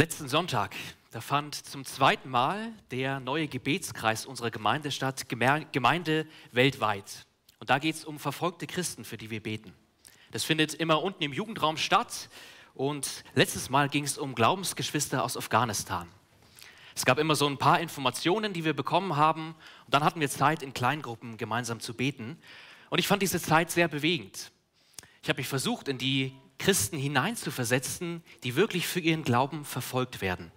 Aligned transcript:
Letzten 0.00 0.30
Sonntag, 0.30 0.74
da 1.10 1.20
fand 1.20 1.54
zum 1.54 1.84
zweiten 1.84 2.30
Mal 2.30 2.72
der 2.90 3.20
neue 3.20 3.48
Gebetskreis 3.48 4.24
unserer 4.24 4.50
Gemeinde 4.50 4.92
statt, 4.92 5.28
Gemeinde 5.28 6.26
weltweit. 6.52 7.26
Und 7.58 7.68
da 7.68 7.78
geht 7.78 7.96
es 7.96 8.06
um 8.06 8.18
verfolgte 8.18 8.66
Christen, 8.66 9.04
für 9.04 9.18
die 9.18 9.28
wir 9.28 9.42
beten. 9.42 9.74
Das 10.30 10.42
findet 10.42 10.72
immer 10.72 11.02
unten 11.02 11.22
im 11.22 11.34
Jugendraum 11.34 11.76
statt. 11.76 12.30
Und 12.72 13.24
letztes 13.34 13.68
Mal 13.68 13.90
ging 13.90 14.04
es 14.04 14.16
um 14.16 14.34
Glaubensgeschwister 14.34 15.22
aus 15.22 15.36
Afghanistan. 15.36 16.08
Es 16.94 17.04
gab 17.04 17.18
immer 17.18 17.34
so 17.34 17.46
ein 17.46 17.58
paar 17.58 17.78
Informationen, 17.78 18.54
die 18.54 18.64
wir 18.64 18.72
bekommen 18.72 19.16
haben. 19.16 19.54
Und 19.84 19.92
dann 19.92 20.02
hatten 20.02 20.20
wir 20.20 20.30
Zeit, 20.30 20.62
in 20.62 20.72
Kleingruppen 20.72 21.36
gemeinsam 21.36 21.78
zu 21.78 21.92
beten. 21.92 22.38
Und 22.88 23.00
ich 23.00 23.06
fand 23.06 23.20
diese 23.20 23.38
Zeit 23.38 23.70
sehr 23.70 23.86
bewegend. 23.86 24.50
Ich 25.22 25.28
habe 25.28 25.40
mich 25.40 25.48
versucht, 25.48 25.88
in 25.88 25.98
die 25.98 26.32
Christen 26.60 26.98
hineinzuversetzen, 26.98 28.22
die 28.44 28.54
wirklich 28.54 28.86
für 28.86 29.00
ihren 29.00 29.24
Glauben 29.24 29.64
verfolgt 29.64 30.20
werden. 30.20 30.52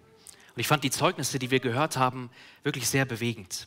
Und 0.54 0.60
ich 0.60 0.68
fand 0.68 0.84
die 0.84 0.90
Zeugnisse, 0.90 1.38
die 1.38 1.50
wir 1.50 1.60
gehört 1.60 1.96
haben, 1.96 2.30
wirklich 2.62 2.88
sehr 2.88 3.04
bewegend. 3.04 3.66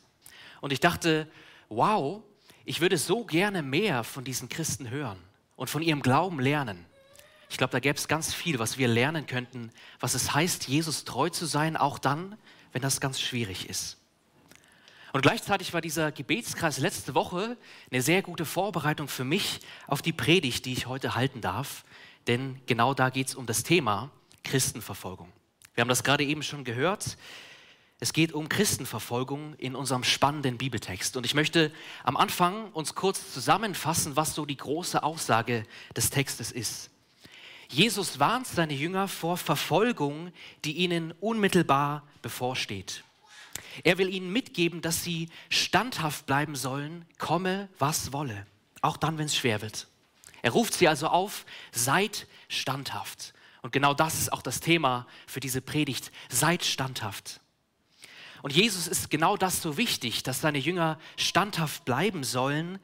Und 0.62 0.72
ich 0.72 0.80
dachte, 0.80 1.30
wow, 1.68 2.23
ich 2.63 2.80
würde 2.80 2.98
so 2.98 3.26
gerne 3.26 3.62
mehr 3.62 4.04
von 4.04 4.23
diesen 4.23 4.50
Christen 4.50 4.90
hören 4.90 5.18
und 5.55 5.70
von 5.70 5.82
ihrem 5.82 6.02
Glauben 6.02 6.40
lernen. 6.40 6.86
Ich 7.50 7.58
glaube, 7.58 7.72
da 7.72 7.80
gäbe 7.80 7.98
es 7.98 8.08
ganz 8.08 8.34
viel, 8.34 8.60
was 8.60 8.77
wir 8.77 8.88
lernen 8.88 9.26
könnten, 9.26 9.72
was 9.99 10.13
es 10.13 10.34
heißt, 10.34 10.68
Jesus 10.68 11.05
treu 11.05 11.30
zu 11.30 11.46
sein, 11.46 11.76
auch 11.76 11.98
dann, 11.98 12.38
wenn 12.72 12.82
das 12.82 13.02
ganz 13.02 13.20
schwierig 13.20 13.70
ist. 13.70 13.98
Und 15.13 15.22
gleichzeitig 15.22 15.74
war 15.74 15.82
dieser 15.82 16.12
Gebetskreis 16.12 16.77
letzte 16.77 17.16
Woche 17.16 17.58
eine 17.90 18.02
sehr 18.02 18.22
gute 18.22 18.46
Vorbereitung 18.46 19.08
für 19.08 19.24
mich 19.24 19.62
auf 19.88 20.02
die 20.02 20.13
Predigt, 20.13 20.66
die 20.66 20.74
ich 20.74 20.85
heute 20.85 21.16
halten 21.16 21.41
darf, 21.41 21.85
denn 22.27 22.62
genau 22.66 22.94
da 22.94 23.09
geht 23.09 23.27
es 23.27 23.36
um 23.36 23.45
das 23.45 23.63
Thema 23.63 24.12
Christenverfolgung. 24.44 25.31
Wir 25.73 25.81
haben 25.81 25.90
das 25.90 26.04
gerade 26.04 26.23
eben 26.23 26.44
schon 26.44 26.63
gehört. 26.63 27.18
Es 27.99 28.13
geht 28.13 28.34
um 28.34 28.48
Christenverfolgung 28.48 29.55
in 29.55 29.76
unserem 29.76 30.04
spannenden 30.04 30.57
Bibeltext. 30.57 31.18
Und 31.18 31.26
ich 31.26 31.34
möchte 31.34 31.71
am 32.04 32.15
Anfang 32.15 32.71
uns 32.74 32.93
kurz 32.93 33.34
zusammenfassen, 33.34 34.15
was 34.15 34.35
so 34.35 34.46
die 34.46 34.57
große 34.57 35.02
Aussage 35.02 35.65
des 35.96 36.10
Textes 36.10 36.52
ist. 36.52 36.91
Jesus 37.70 38.20
warnt 38.20 38.48
seine 38.48 38.74
Jünger 38.74 39.07
vor 39.07 39.37
Verfolgung, 39.37 40.32
die 40.63 40.74
ihnen 40.74 41.12
unmittelbar 41.20 42.04
bevorsteht. 42.21 43.04
Er 43.84 43.98
will 43.98 44.13
ihnen 44.13 44.32
mitgeben, 44.32 44.82
dass 44.82 45.04
sie 45.04 45.30
standhaft 45.49 46.26
bleiben 46.26 46.55
sollen, 46.55 47.05
komme, 47.18 47.68
was 47.77 48.13
wolle, 48.13 48.46
auch 48.82 48.98
dann, 48.98 49.18
wenn 49.18 49.26
es 49.26 49.35
schwer 49.35 49.62
wird. 49.62 49.87
Er 50.48 50.53
ruft 50.53 50.76
sie 50.76 50.87
also 50.87 51.07
auf, 51.07 51.45
seid 51.73 52.26
standhaft. 52.48 53.34
Und 53.63 53.73
genau 53.73 53.93
das 53.93 54.17
ist 54.17 54.31
auch 54.31 54.41
das 54.41 54.62
Thema 54.62 55.05
für 55.26 55.41
diese 55.41 55.59
Predigt, 55.59 56.09
seid 56.29 56.63
standhaft. 56.63 57.41
Und 58.41 58.53
Jesus 58.53 58.87
ist 58.87 59.09
genau 59.09 59.35
das 59.35 59.62
so 59.62 59.75
wichtig, 59.75 60.23
dass 60.23 60.40
seine 60.40 60.57
Jünger 60.57 60.99
standhaft 61.18 61.84
bleiben 61.84 62.23
sollen, 62.23 62.79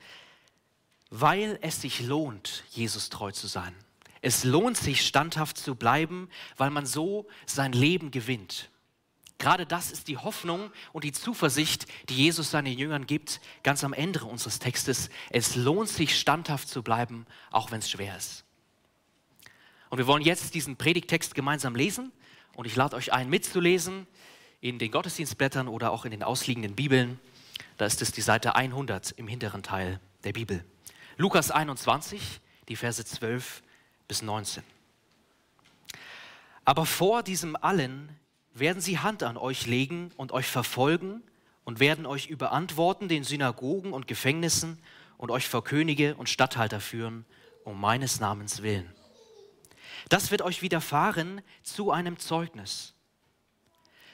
weil 1.09 1.57
es 1.61 1.79
sich 1.79 2.01
lohnt, 2.01 2.65
Jesus 2.71 3.09
treu 3.09 3.31
zu 3.31 3.47
sein. 3.47 3.73
Es 4.19 4.43
lohnt 4.43 4.75
sich, 4.75 5.07
standhaft 5.07 5.57
zu 5.57 5.75
bleiben, 5.75 6.29
weil 6.57 6.69
man 6.69 6.85
so 6.85 7.27
sein 7.45 7.71
Leben 7.71 8.11
gewinnt. 8.11 8.71
Gerade 9.37 9.65
das 9.65 9.91
ist 9.91 10.07
die 10.07 10.17
Hoffnung 10.17 10.71
und 10.93 11.03
die 11.03 11.11
Zuversicht, 11.11 11.87
die 12.09 12.15
Jesus 12.15 12.51
seinen 12.51 12.77
Jüngern 12.77 13.05
gibt, 13.05 13.41
ganz 13.63 13.83
am 13.83 13.93
Ende 13.93 14.23
unseres 14.23 14.59
Textes. 14.59 15.09
Es 15.29 15.55
lohnt 15.55 15.89
sich, 15.89 16.17
standhaft 16.17 16.69
zu 16.69 16.81
bleiben, 16.81 17.25
auch 17.51 17.71
wenn 17.71 17.79
es 17.79 17.89
schwer 17.89 18.15
ist. 18.15 18.45
Und 19.89 19.97
wir 19.97 20.07
wollen 20.07 20.23
jetzt 20.23 20.55
diesen 20.55 20.77
Predigtext 20.77 21.35
gemeinsam 21.35 21.75
lesen 21.75 22.11
und 22.55 22.65
ich 22.65 22.75
lade 22.75 22.95
euch 22.95 23.13
ein, 23.13 23.29
mitzulesen 23.29 24.07
in 24.61 24.79
den 24.79 24.91
Gottesdienstblättern 24.91 25.67
oder 25.67 25.91
auch 25.91 26.05
in 26.05 26.11
den 26.11 26.23
ausliegenden 26.23 26.75
Bibeln. 26.75 27.19
Da 27.77 27.85
ist 27.85 28.01
es 28.01 28.11
die 28.11 28.21
Seite 28.21 28.55
100 28.55 29.11
im 29.11 29.27
hinteren 29.27 29.61
Teil 29.61 29.99
der 30.23 30.31
Bibel. 30.31 30.63
Lukas 31.17 31.51
21, 31.51 32.39
die 32.69 32.75
Verse 32.75 33.03
12 33.03 33.61
bis 34.07 34.21
19. 34.21 34.63
Aber 36.65 36.85
vor 36.85 37.23
diesem 37.23 37.55
allen 37.57 38.17
werden 38.53 38.81
sie 38.81 38.99
Hand 38.99 39.23
an 39.23 39.37
euch 39.37 39.65
legen 39.65 40.11
und 40.17 40.31
euch 40.31 40.45
verfolgen 40.45 41.23
und 41.63 41.79
werden 41.79 42.05
euch 42.05 42.27
überantworten 42.27 43.07
den 43.07 43.23
Synagogen 43.23 43.93
und 43.93 44.07
Gefängnissen 44.07 44.79
und 45.17 45.31
euch 45.31 45.47
vor 45.47 45.63
Könige 45.63 46.15
und 46.15 46.29
Statthalter 46.29 46.79
führen, 46.79 47.25
um 47.63 47.79
meines 47.79 48.19
Namens 48.19 48.61
willen. 48.61 48.93
Das 50.09 50.31
wird 50.31 50.41
euch 50.41 50.61
widerfahren 50.61 51.41
zu 51.63 51.91
einem 51.91 52.19
Zeugnis. 52.19 52.93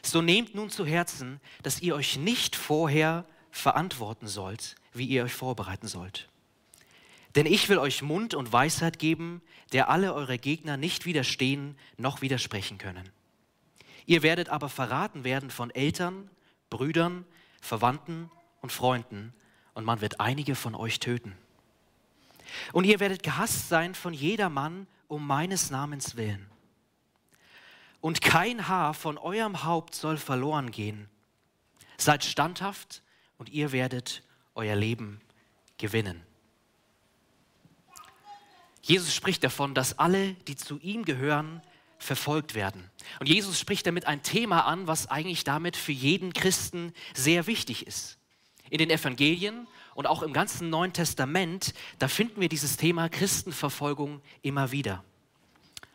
So 0.04 0.22
nehmt 0.22 0.56
nun 0.56 0.70
zu 0.70 0.86
Herzen, 0.86 1.42
dass 1.64 1.82
ihr 1.82 1.96
euch 1.96 2.18
nicht 2.18 2.56
vorher 2.56 3.26
verantworten 3.52 4.28
sollt, 4.28 4.76
wie 4.94 5.06
ihr 5.06 5.24
euch 5.24 5.34
vorbereiten 5.34 5.88
sollt. 5.88 6.30
Denn 7.36 7.46
ich 7.46 7.70
will 7.70 7.78
euch 7.78 8.02
Mund 8.02 8.34
und 8.34 8.52
Weisheit 8.54 9.00
geben, 9.00 9.42
der 9.72 9.90
alle 9.90 10.14
eure 10.14 10.38
Gegner 10.38 10.78
nicht 10.78 11.06
widerstehen 11.06 11.78
noch 11.98 12.22
widersprechen 12.22 12.78
können. 12.78 13.10
Ihr 14.10 14.24
werdet 14.24 14.50
aber 14.50 14.70
verraten 14.70 15.24
werden 15.24 15.52
von 15.52 15.70
Eltern, 15.70 16.32
Brüdern, 16.72 17.28
Verwandten 17.62 18.32
und 18.60 18.72
Freunden, 18.72 19.36
und 19.76 19.86
man 19.86 20.02
wird 20.02 20.20
einige 20.20 20.56
von 20.56 20.74
euch 20.74 21.00
töten. 21.00 21.38
Und 22.74 22.86
ihr 22.86 23.00
werdet 23.00 23.22
gehasst 23.22 23.70
sein 23.70 23.94
von 23.94 24.16
jedermann 24.16 24.88
um 25.08 25.28
meines 25.28 25.70
Namens 25.70 26.16
willen. 26.16 26.50
Und 28.02 28.22
kein 28.22 28.68
Haar 28.68 28.96
von 28.96 29.20
eurem 29.20 29.64
Haupt 29.64 29.94
soll 29.94 30.18
verloren 30.18 30.72
gehen. 30.72 31.08
Seid 31.98 32.26
standhaft 32.26 33.04
und 33.38 33.50
ihr 33.50 33.72
werdet 33.72 34.24
euer 34.56 34.76
Leben 34.76 35.22
gewinnen. 35.78 36.20
Jesus 38.82 39.14
spricht 39.14 39.44
davon, 39.44 39.76
dass 39.76 40.00
alle, 40.00 40.34
die 40.48 40.56
zu 40.56 40.80
ihm 40.80 41.06
gehören, 41.06 41.62
verfolgt 42.00 42.56
werden. 42.56 42.90
Und 43.20 43.30
Jesus 43.30 43.60
spricht 43.60 43.86
damit 43.86 44.06
ein 44.06 44.24
Thema 44.24 44.62
an, 44.62 44.88
was 44.88 45.08
eigentlich 45.08 45.44
damit 45.44 45.76
für 45.76 45.92
jeden 45.92 46.34
Christen 46.34 46.94
sehr 47.14 47.46
wichtig 47.46 47.86
ist. 47.86 48.18
In 48.70 48.80
den 48.80 48.90
Evangelien 48.90 49.68
und 49.94 50.08
auch 50.08 50.24
im 50.24 50.34
ganzen 50.34 50.70
Neuen 50.70 50.94
Testament, 50.94 51.74
da 52.00 52.08
finden 52.08 52.40
wir 52.42 52.50
dieses 52.50 52.78
Thema 52.78 53.10
Christenverfolgung 53.10 54.22
immer 54.42 54.72
wieder. 54.72 55.04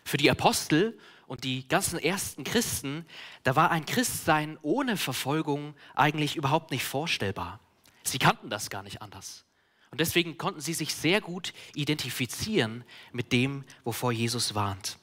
Für 0.05 0.19
die 0.19 0.31
Apostel 0.31 0.99
und 1.27 1.45
die 1.45 1.67
ganzen 1.67 1.99
ersten 1.99 2.45
Christen, 2.45 3.07
da 3.43 3.57
war 3.57 3.71
ein 3.71 3.87
Christsein 3.87 4.59
ohne 4.61 4.99
Verfolgung 4.99 5.75
eigentlich 5.95 6.37
überhaupt 6.37 6.71
nicht 6.71 6.85
vorstellbar. 6.85 7.61
Sie 8.03 8.19
kannten 8.19 8.51
das 8.51 8.69
gar 8.69 8.83
nicht 8.83 9.01
anders. 9.01 9.45
Und 9.91 10.01
deswegen 10.01 10.37
konnten 10.37 10.61
sie 10.61 10.75
sich 10.75 10.95
sehr 10.95 11.21
gut 11.21 11.55
identifizieren 11.75 12.85
mit 13.13 13.33
dem, 13.33 13.65
wovor 13.85 14.13
Jesus 14.13 14.55
warnt. 14.55 14.99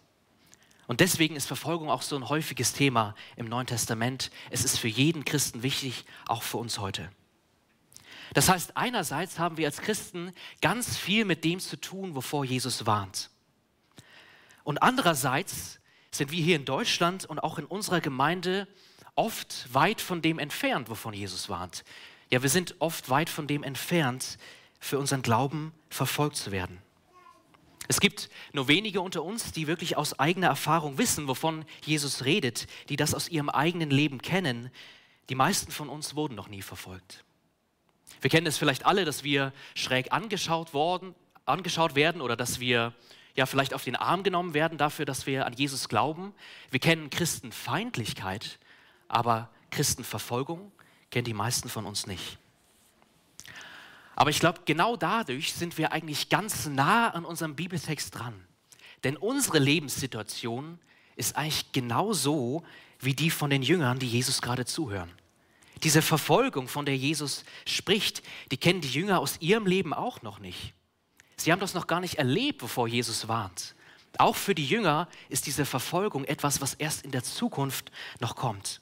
Und 0.92 1.00
deswegen 1.00 1.38
ist 1.38 1.48
Verfolgung 1.48 1.90
auch 1.90 2.02
so 2.02 2.18
ein 2.18 2.28
häufiges 2.28 2.74
Thema 2.74 3.16
im 3.38 3.46
Neuen 3.46 3.66
Testament. 3.66 4.30
Es 4.50 4.66
ist 4.66 4.78
für 4.78 4.90
jeden 4.90 5.24
Christen 5.24 5.64
wichtig, 5.64 6.04
auch 6.28 6.44
für 6.44 6.58
uns 6.58 6.80
heute. 6.80 7.10
Das 8.34 8.50
heißt, 8.50 8.76
einerseits 8.76 9.40
haben 9.40 9.56
wir 9.56 9.68
als 9.68 9.80
Christen 9.80 10.34
ganz 10.60 10.98
viel 10.98 11.24
mit 11.24 11.46
dem 11.46 11.62
zu 11.62 11.80
tun, 11.80 12.14
wovor 12.14 12.44
Jesus 12.44 12.86
warnt. 12.86 13.30
Und 14.66 14.84
andererseits 14.84 15.80
sind 16.12 16.30
wir 16.30 16.44
hier 16.44 16.58
in 16.58 16.66
Deutschland 16.66 17.24
und 17.24 17.40
auch 17.40 17.58
in 17.58 17.64
unserer 17.64 18.02
Gemeinde 18.02 18.68
oft 19.16 19.74
weit 19.74 20.02
von 20.02 20.22
dem 20.22 20.40
entfernt, 20.40 20.90
wovon 20.90 21.14
Jesus 21.14 21.48
warnt. 21.48 21.86
Ja, 22.32 22.44
wir 22.44 22.50
sind 22.50 22.76
oft 22.80 23.10
weit 23.10 23.30
von 23.30 23.48
dem 23.48 23.64
entfernt, 23.64 24.38
für 24.82 25.00
unseren 25.00 25.22
Glauben 25.22 25.72
verfolgt 25.90 26.36
zu 26.36 26.52
werden. 26.52 26.82
Es 27.92 28.00
gibt 28.00 28.30
nur 28.54 28.70
wenige 28.70 29.02
unter 29.02 29.22
uns, 29.22 29.52
die 29.52 29.68
wirklich 29.68 29.98
aus 29.98 30.18
eigener 30.18 30.48
Erfahrung 30.48 30.98
wissen, 30.98 31.28
wovon 31.28 31.66
Jesus 31.84 32.24
redet, 32.24 32.68
die 32.88 32.96
das 32.96 33.14
aus 33.14 33.28
ihrem 33.28 33.50
eigenen 33.50 33.90
Leben 33.90 34.22
kennen. 34.22 34.72
Die 35.28 35.36
meisten 35.36 35.74
von 35.74 35.90
uns 35.90 36.16
wurden 36.16 36.36
noch 36.36 36.48
nie 36.48 36.62
verfolgt. 36.62 37.26
Wir 38.22 38.30
kennen 38.30 38.48
es 38.48 38.58
vielleicht 38.58 38.86
alle, 38.86 39.04
dass 39.04 39.26
wir 39.26 39.52
schräg 39.76 40.14
angeschaut, 40.14 40.74
worden, 40.74 41.14
angeschaut 41.46 41.94
werden 41.96 42.22
oder 42.22 42.38
dass 42.38 42.62
wir 42.62 42.94
ja 43.36 43.46
vielleicht 43.46 43.74
auf 43.74 43.84
den 43.84 43.98
Arm 43.98 44.24
genommen 44.24 44.54
werden 44.54 44.78
dafür, 44.78 45.04
dass 45.04 45.26
wir 45.26 45.46
an 45.46 45.52
Jesus 45.52 45.90
glauben. 45.90 46.34
Wir 46.70 46.80
kennen 46.80 47.10
Christenfeindlichkeit, 47.10 48.58
aber 49.10 49.50
Christenverfolgung 49.70 50.72
kennen 51.10 51.26
die 51.26 51.34
meisten 51.34 51.68
von 51.68 51.86
uns 51.86 52.08
nicht. 52.08 52.38
Aber 54.16 54.30
ich 54.30 54.40
glaube, 54.40 54.62
genau 54.66 54.98
dadurch 54.98 55.54
sind 55.54 55.78
wir 55.78 55.92
eigentlich 55.92 56.30
ganz 56.30 56.68
nah 56.68 57.10
an 57.10 57.26
unserem 57.26 57.56
Bibeltext 57.56 58.16
dran. 58.16 58.34
Denn 59.04 59.18
unsere 59.18 59.60
Lebenssituation 59.60 60.80
ist 61.16 61.36
eigentlich 61.36 61.72
genau 61.72 62.14
so 62.14 62.64
wie 63.00 63.14
die 63.14 63.32
von 63.32 63.50
den 63.50 63.64
Jüngern, 63.64 64.00
die 64.00 64.08
Jesus 64.08 64.42
gerade 64.42 64.66
zuhören. 64.66 65.12
Diese 65.84 66.02
Verfolgung, 66.02 66.68
von 66.68 66.86
der 66.86 66.96
Jesus 66.96 67.44
spricht, 67.66 68.22
die 68.52 68.58
kennen 68.58 68.82
die 68.82 68.92
Jünger 68.92 69.20
aus 69.20 69.42
ihrem 69.42 69.66
Leben 69.66 69.94
auch 69.94 70.22
noch 70.22 70.40
nicht. 70.40 70.74
Sie 71.38 71.52
haben 71.52 71.60
das 71.60 71.74
noch 71.74 71.88
gar 71.88 72.00
nicht 72.00 72.16
erlebt, 72.16 72.60
bevor 72.60 72.88
Jesus 72.88 73.28
warnt. 73.28 73.74
Auch 74.18 74.36
für 74.36 74.54
die 74.54 74.66
Jünger 74.66 75.08
ist 75.30 75.48
diese 75.48 75.66
Verfolgung 75.66 76.26
etwas, 76.26 76.62
was 76.62 76.76
erst 76.76 77.04
in 77.04 77.12
der 77.12 77.24
Zukunft 77.24 77.92
noch 78.20 78.36
kommt. 78.36 78.81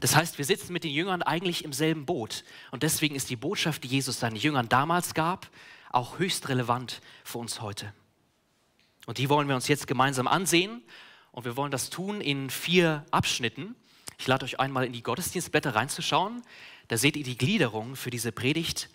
Das 0.00 0.14
heißt, 0.14 0.38
wir 0.38 0.44
sitzen 0.44 0.72
mit 0.72 0.84
den 0.84 0.92
Jüngern 0.92 1.22
eigentlich 1.22 1.64
im 1.64 1.72
selben 1.72 2.06
Boot. 2.06 2.44
Und 2.70 2.82
deswegen 2.82 3.14
ist 3.14 3.30
die 3.30 3.36
Botschaft, 3.36 3.84
die 3.84 3.88
Jesus 3.88 4.20
seinen 4.20 4.36
Jüngern 4.36 4.68
damals 4.68 5.14
gab, 5.14 5.48
auch 5.90 6.18
höchst 6.18 6.48
relevant 6.48 7.00
für 7.24 7.38
uns 7.38 7.60
heute. 7.60 7.92
Und 9.06 9.18
die 9.18 9.28
wollen 9.28 9.48
wir 9.48 9.54
uns 9.54 9.68
jetzt 9.68 9.86
gemeinsam 9.86 10.26
ansehen. 10.26 10.82
Und 11.32 11.44
wir 11.44 11.56
wollen 11.56 11.70
das 11.70 11.90
tun 11.90 12.20
in 12.20 12.50
vier 12.50 13.04
Abschnitten. 13.10 13.74
Ich 14.18 14.26
lade 14.26 14.44
euch 14.44 14.60
einmal 14.60 14.84
in 14.84 14.92
die 14.92 15.02
Gottesdienstblätter 15.02 15.74
reinzuschauen. 15.74 16.42
Da 16.88 16.96
seht 16.96 17.16
ihr 17.16 17.24
die 17.24 17.36
Gliederung 17.36 17.96
für 17.96 18.10
diese 18.10 18.32
Predigt. 18.32 18.88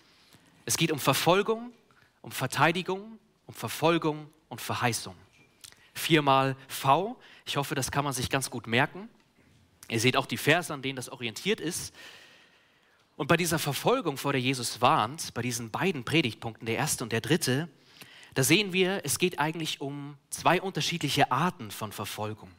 Es 0.64 0.76
geht 0.76 0.92
um 0.92 0.98
Verfolgung, 0.98 1.72
um 2.20 2.30
Verteidigung, 2.30 3.18
um 3.46 3.54
Verfolgung 3.54 4.30
und 4.48 4.60
Verheißung. 4.60 5.14
Viermal 5.94 6.56
V. 6.68 7.16
Ich 7.44 7.56
hoffe, 7.56 7.74
das 7.74 7.90
kann 7.90 8.04
man 8.04 8.12
sich 8.12 8.30
ganz 8.30 8.50
gut 8.50 8.66
merken. 8.66 9.08
Ihr 9.92 10.00
seht 10.00 10.16
auch 10.16 10.24
die 10.24 10.38
Verse, 10.38 10.72
an 10.72 10.80
denen 10.80 10.96
das 10.96 11.10
orientiert 11.10 11.60
ist. 11.60 11.94
Und 13.16 13.26
bei 13.26 13.36
dieser 13.36 13.58
Verfolgung, 13.58 14.16
vor 14.16 14.32
der 14.32 14.40
Jesus 14.40 14.80
warnt, 14.80 15.34
bei 15.34 15.42
diesen 15.42 15.70
beiden 15.70 16.04
Predigtpunkten, 16.04 16.64
der 16.64 16.76
erste 16.76 17.04
und 17.04 17.12
der 17.12 17.20
dritte, 17.20 17.68
da 18.32 18.42
sehen 18.42 18.72
wir, 18.72 19.02
es 19.04 19.18
geht 19.18 19.38
eigentlich 19.38 19.82
um 19.82 20.16
zwei 20.30 20.62
unterschiedliche 20.62 21.30
Arten 21.30 21.70
von 21.70 21.92
Verfolgung. 21.92 22.50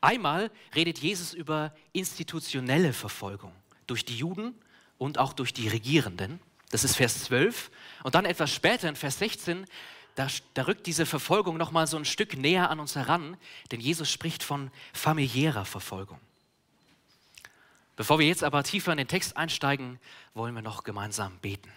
Einmal 0.00 0.50
redet 0.74 0.98
Jesus 0.98 1.34
über 1.34 1.74
institutionelle 1.92 2.94
Verfolgung 2.94 3.52
durch 3.86 4.06
die 4.06 4.16
Juden 4.16 4.54
und 4.96 5.18
auch 5.18 5.34
durch 5.34 5.52
die 5.52 5.68
Regierenden. 5.68 6.40
Das 6.70 6.84
ist 6.84 6.96
Vers 6.96 7.24
12. 7.24 7.70
Und 8.02 8.14
dann 8.14 8.24
etwas 8.24 8.50
später 8.50 8.88
in 8.88 8.96
Vers 8.96 9.18
16, 9.18 9.66
da, 10.14 10.26
da 10.54 10.62
rückt 10.62 10.86
diese 10.86 11.04
Verfolgung 11.04 11.58
nochmal 11.58 11.86
so 11.86 11.98
ein 11.98 12.06
Stück 12.06 12.38
näher 12.38 12.70
an 12.70 12.80
uns 12.80 12.96
heran, 12.96 13.36
denn 13.70 13.80
Jesus 13.80 14.10
spricht 14.10 14.42
von 14.42 14.70
familiärer 14.94 15.66
Verfolgung. 15.66 16.18
Bevor 17.96 18.18
wir 18.18 18.26
jetzt 18.26 18.44
aber 18.44 18.62
tiefer 18.62 18.92
in 18.92 18.98
den 18.98 19.08
Text 19.08 19.36
einsteigen, 19.36 19.98
wollen 20.34 20.54
wir 20.54 20.62
noch 20.62 20.84
gemeinsam 20.84 21.38
beten. 21.38 21.72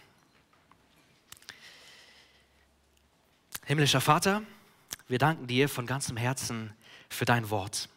Himmlischer 3.66 4.02
Vater, 4.02 4.42
wir 5.08 5.18
danken 5.18 5.48
dir 5.48 5.70
von 5.70 5.86
ganzem 5.86 6.18
Herzen 6.18 6.74
für 7.08 7.26
dein 7.26 7.50
Wort. 7.50 7.88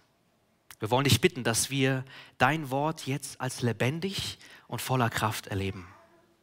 Wir 0.79 0.91
wollen 0.91 1.05
dich 1.05 1.21
bitten, 1.21 1.45
dass 1.45 1.71
wir 1.71 2.05
dein 2.39 2.71
Wort 2.71 3.07
jetzt 3.07 3.41
als 3.41 3.63
lebendig 3.63 4.39
und 4.69 4.83
voller 4.83 5.11
Kraft 5.11 5.49
erleben. 5.49 5.87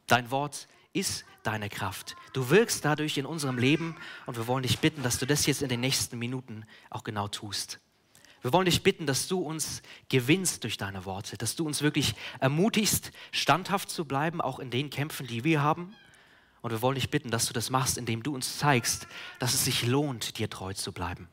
Dein 0.07 0.31
Wort 0.31 0.67
ist 0.93 1.25
deine 1.43 1.69
Kraft. 1.69 2.15
Du 2.33 2.49
wirkst 2.49 2.83
dadurch 2.83 3.17
in 3.17 3.25
unserem 3.25 3.57
Leben 3.57 3.95
und 4.25 4.37
wir 4.37 4.47
wollen 4.47 4.63
dich 4.63 4.79
bitten, 4.79 5.03
dass 5.03 5.19
du 5.19 5.25
das 5.25 5.45
jetzt 5.45 5.61
in 5.61 5.69
den 5.69 5.79
nächsten 5.79 6.17
Minuten 6.17 6.65
auch 6.89 7.03
genau 7.03 7.27
tust. 7.27 7.79
Wir 8.41 8.53
wollen 8.53 8.65
dich 8.65 8.83
bitten, 8.83 9.05
dass 9.05 9.27
du 9.27 9.39
uns 9.39 9.81
gewinnst 10.07 10.63
durch 10.63 10.77
deine 10.77 11.05
Worte, 11.05 11.37
dass 11.37 11.55
du 11.55 11.65
uns 11.65 11.81
wirklich 11.81 12.15
ermutigst, 12.39 13.11
standhaft 13.31 13.89
zu 13.89 14.05
bleiben, 14.05 14.39
auch 14.39 14.59
in 14.59 14.71
den 14.71 14.89
Kämpfen, 14.89 15.27
die 15.27 15.43
wir 15.43 15.61
haben. 15.61 15.93
Und 16.61 16.71
wir 16.71 16.81
wollen 16.81 16.95
dich 16.95 17.09
bitten, 17.09 17.31
dass 17.31 17.45
du 17.45 17.53
das 17.53 17.69
machst, 17.69 17.97
indem 17.97 18.23
du 18.23 18.33
uns 18.33 18.57
zeigst, 18.57 19.07
dass 19.39 19.53
es 19.53 19.65
sich 19.65 19.85
lohnt, 19.85 20.37
dir 20.37 20.49
treu 20.49 20.73
zu 20.73 20.91
bleiben. 20.91 21.27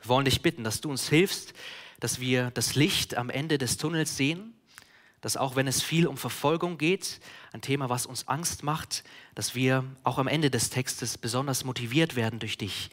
Wir 0.00 0.08
wollen 0.08 0.24
dich 0.24 0.42
bitten, 0.42 0.64
dass 0.64 0.80
du 0.80 0.90
uns 0.90 1.08
hilfst, 1.08 1.54
dass 2.00 2.20
wir 2.20 2.50
das 2.52 2.74
Licht 2.74 3.16
am 3.16 3.30
Ende 3.30 3.58
des 3.58 3.76
Tunnels 3.76 4.16
sehen, 4.16 4.54
dass 5.20 5.36
auch 5.36 5.56
wenn 5.56 5.66
es 5.66 5.82
viel 5.82 6.06
um 6.06 6.16
Verfolgung 6.16 6.78
geht, 6.78 7.20
ein 7.52 7.62
Thema, 7.62 7.88
was 7.88 8.06
uns 8.06 8.28
Angst 8.28 8.62
macht, 8.62 9.02
dass 9.34 9.54
wir 9.54 9.84
auch 10.04 10.18
am 10.18 10.28
Ende 10.28 10.50
des 10.50 10.70
Textes 10.70 11.18
besonders 11.18 11.64
motiviert 11.64 12.14
werden 12.14 12.38
durch 12.38 12.58
dich, 12.58 12.90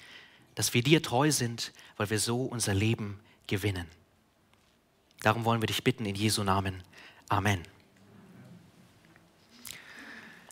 dass 0.55 0.73
wir 0.73 0.83
dir 0.83 1.01
treu 1.01 1.31
sind, 1.31 1.73
weil 1.97 2.09
wir 2.09 2.19
so 2.19 2.43
unser 2.43 2.73
Leben 2.73 3.19
gewinnen. 3.47 3.87
Darum 5.21 5.45
wollen 5.45 5.61
wir 5.61 5.67
dich 5.67 5.83
bitten 5.83 6.05
in 6.05 6.15
Jesu 6.15 6.43
Namen. 6.43 6.83
Amen. 7.29 7.61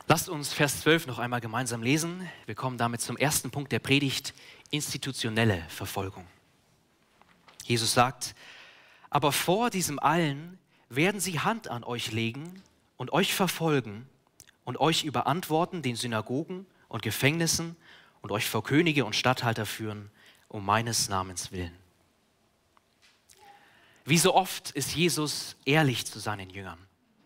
Lasst 0.07 0.29
uns 0.29 0.51
Vers 0.51 0.81
12 0.81 1.07
noch 1.07 1.19
einmal 1.19 1.41
gemeinsam 1.41 1.83
lesen. 1.83 2.27
Wir 2.45 2.55
kommen 2.55 2.77
damit 2.77 3.01
zum 3.01 3.17
ersten 3.17 3.51
Punkt 3.51 3.71
der 3.71 3.79
Predigt, 3.79 4.33
institutionelle 4.69 5.63
Verfolgung. 5.69 6.25
Jesus 7.63 7.93
sagt, 7.93 8.35
aber 9.09 9.31
vor 9.31 9.69
diesem 9.69 9.99
allen 9.99 10.57
werden 10.89 11.21
sie 11.21 11.39
Hand 11.39 11.67
an 11.67 11.83
euch 11.83 12.11
legen 12.11 12.61
und 12.97 13.13
euch 13.13 13.33
verfolgen 13.33 14.07
und 14.63 14.79
euch 14.79 15.03
überantworten 15.03 15.81
den 15.81 15.95
Synagogen 15.95 16.65
und 16.87 17.01
Gefängnissen 17.01 17.75
und 18.21 18.31
euch 18.31 18.49
vor 18.49 18.63
Könige 18.63 19.05
und 19.05 19.15
Statthalter 19.15 19.65
führen, 19.65 20.11
um 20.47 20.65
meines 20.65 21.09
Namens 21.09 21.51
willen. 21.51 21.75
Wie 24.05 24.17
so 24.17 24.33
oft 24.33 24.71
ist 24.71 24.95
Jesus 24.95 25.55
ehrlich 25.65 26.05
zu 26.05 26.19
seinen 26.19 26.49
Jüngern. 26.49 26.79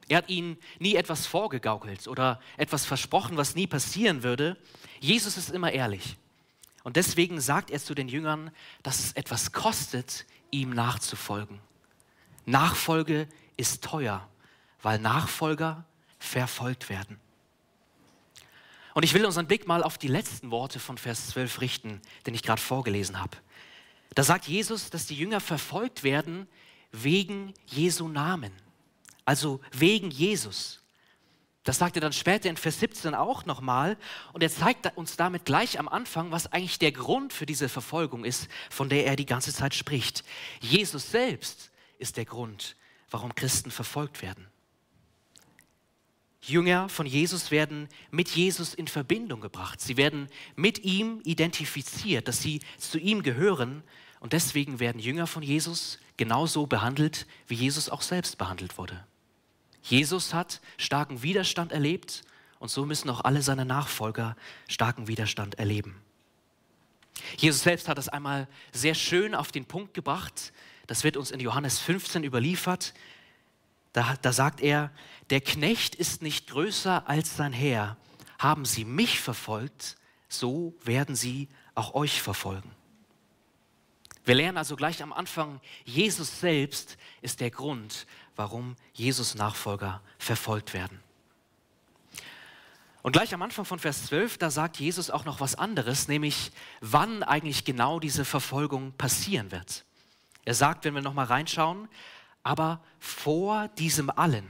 Er 0.07 0.17
hat 0.17 0.29
ihnen 0.29 0.57
nie 0.79 0.95
etwas 0.95 1.25
vorgegaukelt 1.25 2.07
oder 2.07 2.39
etwas 2.57 2.85
versprochen, 2.85 3.37
was 3.37 3.55
nie 3.55 3.65
passieren 3.65 4.23
würde. 4.23 4.57
Jesus 4.99 5.37
ist 5.37 5.49
immer 5.49 5.71
ehrlich. 5.71 6.17
Und 6.83 6.97
deswegen 6.97 7.41
sagt 7.41 7.71
er 7.71 7.79
zu 7.79 7.95
den 7.95 8.07
Jüngern, 8.07 8.51
dass 8.83 8.99
es 8.99 9.13
etwas 9.13 9.51
kostet, 9.51 10.25
ihm 10.51 10.69
nachzufolgen. 10.69 11.59
Nachfolge 12.45 13.27
ist 13.57 13.83
teuer, 13.83 14.29
weil 14.83 14.99
Nachfolger 14.99 15.85
verfolgt 16.19 16.89
werden. 16.89 17.19
Und 18.95 19.03
ich 19.03 19.13
will 19.13 19.25
unseren 19.25 19.45
Blick 19.45 19.67
mal 19.67 19.83
auf 19.83 19.97
die 19.97 20.07
letzten 20.07 20.51
Worte 20.51 20.79
von 20.79 20.97
Vers 20.97 21.27
12 21.27 21.59
richten, 21.59 22.01
den 22.25 22.33
ich 22.33 22.43
gerade 22.43 22.61
vorgelesen 22.61 23.19
habe. 23.19 23.37
Da 24.15 24.23
sagt 24.23 24.47
Jesus, 24.47 24.89
dass 24.89 25.05
die 25.05 25.17
Jünger 25.17 25.41
verfolgt 25.41 26.03
werden 26.03 26.47
wegen 26.93 27.53
Jesu 27.65 28.07
Namen, 28.07 28.53
also 29.25 29.59
wegen 29.73 30.11
Jesus. 30.11 30.81
Das 31.65 31.77
sagt 31.77 31.97
er 31.97 32.01
dann 32.01 32.13
später 32.13 32.49
in 32.49 32.55
Vers 32.55 32.79
17 32.79 33.15
auch 33.15 33.45
nochmal. 33.45 33.97
Und 34.31 34.43
er 34.43 34.49
zeigt 34.49 34.95
uns 34.95 35.17
damit 35.17 35.43
gleich 35.43 35.77
am 35.77 35.89
Anfang, 35.89 36.31
was 36.31 36.49
eigentlich 36.53 36.79
der 36.79 36.93
Grund 36.93 37.33
für 37.33 37.45
diese 37.45 37.67
Verfolgung 37.67 38.23
ist, 38.23 38.47
von 38.69 38.87
der 38.87 39.07
er 39.07 39.17
die 39.17 39.25
ganze 39.25 39.53
Zeit 39.53 39.75
spricht. 39.75 40.23
Jesus 40.61 41.11
selbst 41.11 41.69
ist 41.97 42.15
der 42.15 42.25
Grund, 42.25 42.77
warum 43.09 43.35
Christen 43.35 43.71
verfolgt 43.71 44.21
werden. 44.21 44.47
Jünger 46.47 46.89
von 46.89 47.05
Jesus 47.05 47.51
werden 47.51 47.87
mit 48.11 48.29
Jesus 48.29 48.73
in 48.73 48.87
Verbindung 48.87 49.41
gebracht. 49.41 49.81
Sie 49.81 49.97
werden 49.97 50.29
mit 50.55 50.83
ihm 50.83 51.21
identifiziert, 51.23 52.27
dass 52.27 52.41
sie 52.41 52.61
zu 52.77 52.97
ihm 52.99 53.23
gehören. 53.23 53.83
Und 54.19 54.33
deswegen 54.33 54.79
werden 54.79 54.99
Jünger 54.99 55.27
von 55.27 55.43
Jesus 55.43 55.99
genauso 56.17 56.65
behandelt, 56.67 57.27
wie 57.47 57.55
Jesus 57.55 57.89
auch 57.89 58.01
selbst 58.01 58.37
behandelt 58.37 58.77
wurde. 58.77 59.05
Jesus 59.81 60.33
hat 60.33 60.61
starken 60.77 61.21
Widerstand 61.21 61.71
erlebt 61.71 62.23
und 62.59 62.69
so 62.69 62.85
müssen 62.85 63.09
auch 63.09 63.23
alle 63.23 63.41
seine 63.41 63.65
Nachfolger 63.65 64.35
starken 64.67 65.07
Widerstand 65.07 65.59
erleben. 65.59 66.01
Jesus 67.37 67.63
selbst 67.63 67.87
hat 67.87 67.97
das 67.97 68.09
einmal 68.09 68.47
sehr 68.71 68.95
schön 68.95 69.35
auf 69.35 69.51
den 69.51 69.65
Punkt 69.65 69.93
gebracht, 69.93 70.51
das 70.87 71.03
wird 71.03 71.17
uns 71.17 71.31
in 71.31 71.39
Johannes 71.39 71.79
15 71.79 72.23
überliefert. 72.23 72.93
Da, 73.93 74.15
da 74.21 74.33
sagt 74.33 74.61
er, 74.61 74.91
der 75.29 75.41
Knecht 75.41 75.95
ist 75.95 76.21
nicht 76.21 76.49
größer 76.49 77.07
als 77.07 77.35
sein 77.35 77.53
Herr. 77.53 77.97
Haben 78.37 78.65
sie 78.65 78.85
mich 78.85 79.19
verfolgt, 79.19 79.97
so 80.29 80.75
werden 80.83 81.15
sie 81.15 81.49
auch 81.73 81.93
euch 81.93 82.21
verfolgen. 82.21 82.71
Wir 84.23 84.35
lernen 84.35 84.57
also 84.57 84.75
gleich 84.75 85.03
am 85.03 85.13
Anfang, 85.13 85.61
Jesus 85.83 86.39
selbst 86.39 86.97
ist 87.21 87.39
der 87.39 87.51
Grund, 87.51 88.07
warum 88.35 88.75
Jesus 88.93 89.35
Nachfolger 89.35 90.01
verfolgt 90.17 90.73
werden. 90.73 90.99
Und 93.03 93.11
gleich 93.11 93.35
am 93.35 93.43
Anfang 93.43 93.65
von 93.65 93.77
Vers 93.77 94.07
12, 94.07 94.39
da 94.39 94.49
sagt 94.49 94.77
Jesus 94.77 95.11
auch 95.11 95.25
noch 95.25 95.39
was 95.39 95.53
anderes, 95.53 96.07
nämlich 96.07 96.51
wann 96.81 97.21
eigentlich 97.21 97.63
genau 97.63 97.99
diese 97.99 98.25
Verfolgung 98.25 98.93
passieren 98.93 99.51
wird. 99.51 99.85
Er 100.43 100.55
sagt, 100.55 100.85
wenn 100.85 100.95
wir 100.95 101.03
nochmal 101.03 101.27
reinschauen, 101.27 101.87
aber 102.41 102.81
vor 102.99 103.67
diesem 103.77 104.09
allen. 104.09 104.47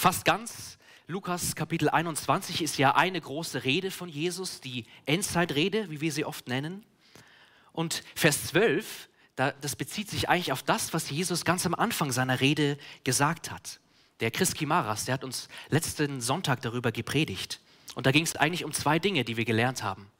Fast 0.00 0.24
ganz 0.24 0.78
Lukas 1.08 1.54
Kapitel 1.54 1.90
21 1.90 2.62
ist 2.62 2.78
ja 2.78 2.94
eine 2.94 3.20
große 3.20 3.64
Rede 3.64 3.90
von 3.90 4.08
Jesus, 4.08 4.62
die 4.62 4.86
Endzeitrede, 5.04 5.90
wie 5.90 6.00
wir 6.00 6.10
sie 6.10 6.24
oft 6.24 6.48
nennen. 6.48 6.86
Und 7.72 8.02
Vers 8.14 8.46
12, 8.46 9.10
das 9.36 9.76
bezieht 9.76 10.08
sich 10.08 10.30
eigentlich 10.30 10.52
auf 10.52 10.62
das, 10.62 10.94
was 10.94 11.10
Jesus 11.10 11.44
ganz 11.44 11.66
am 11.66 11.74
Anfang 11.74 12.12
seiner 12.12 12.40
Rede 12.40 12.78
gesagt 13.04 13.50
hat. 13.50 13.78
Der 14.20 14.30
Chris 14.30 14.54
Kimaras, 14.54 15.04
der 15.04 15.12
hat 15.12 15.22
uns 15.22 15.50
letzten 15.68 16.22
Sonntag 16.22 16.62
darüber 16.62 16.92
gepredigt. 16.92 17.60
Und 17.94 18.06
da 18.06 18.10
ging 18.10 18.24
es 18.24 18.36
eigentlich 18.36 18.64
um 18.64 18.72
zwei 18.72 18.98
Dinge, 18.98 19.24
die 19.24 19.36
wir 19.36 19.44
gelernt 19.44 19.82
haben. 19.82 20.10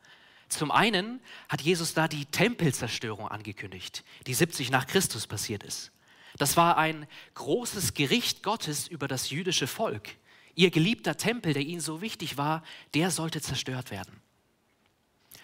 Zum 0.50 0.70
einen 0.70 1.22
hat 1.49 1.62
Jesus 1.62 1.94
da 1.94 2.06
die 2.06 2.26
Tempelzerstörung 2.26 3.28
angekündigt, 3.28 4.04
die 4.26 4.34
70 4.34 4.70
nach 4.70 4.87
Christus 4.87 5.26
passiert 5.26 5.62
ist. 5.62 5.90
Das 6.38 6.56
war 6.56 6.76
ein 6.78 7.06
großes 7.34 7.94
Gericht 7.94 8.42
Gottes 8.42 8.88
über 8.88 9.08
das 9.08 9.30
jüdische 9.30 9.66
Volk. 9.66 10.08
Ihr 10.54 10.70
geliebter 10.70 11.16
Tempel, 11.16 11.52
der 11.52 11.62
ihnen 11.62 11.80
so 11.80 12.00
wichtig 12.00 12.37
war, 12.37 12.62
der 12.94 13.10
sollte 13.10 13.40
zerstört 13.40 13.90
werden. 13.90 14.20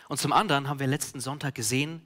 Und 0.09 0.19
zum 0.21 0.33
anderen 0.33 0.69
haben 0.69 0.81
wir 0.81 0.87
letzten 0.87 1.21
Sonntag 1.21 1.55
gesehen, 1.55 2.02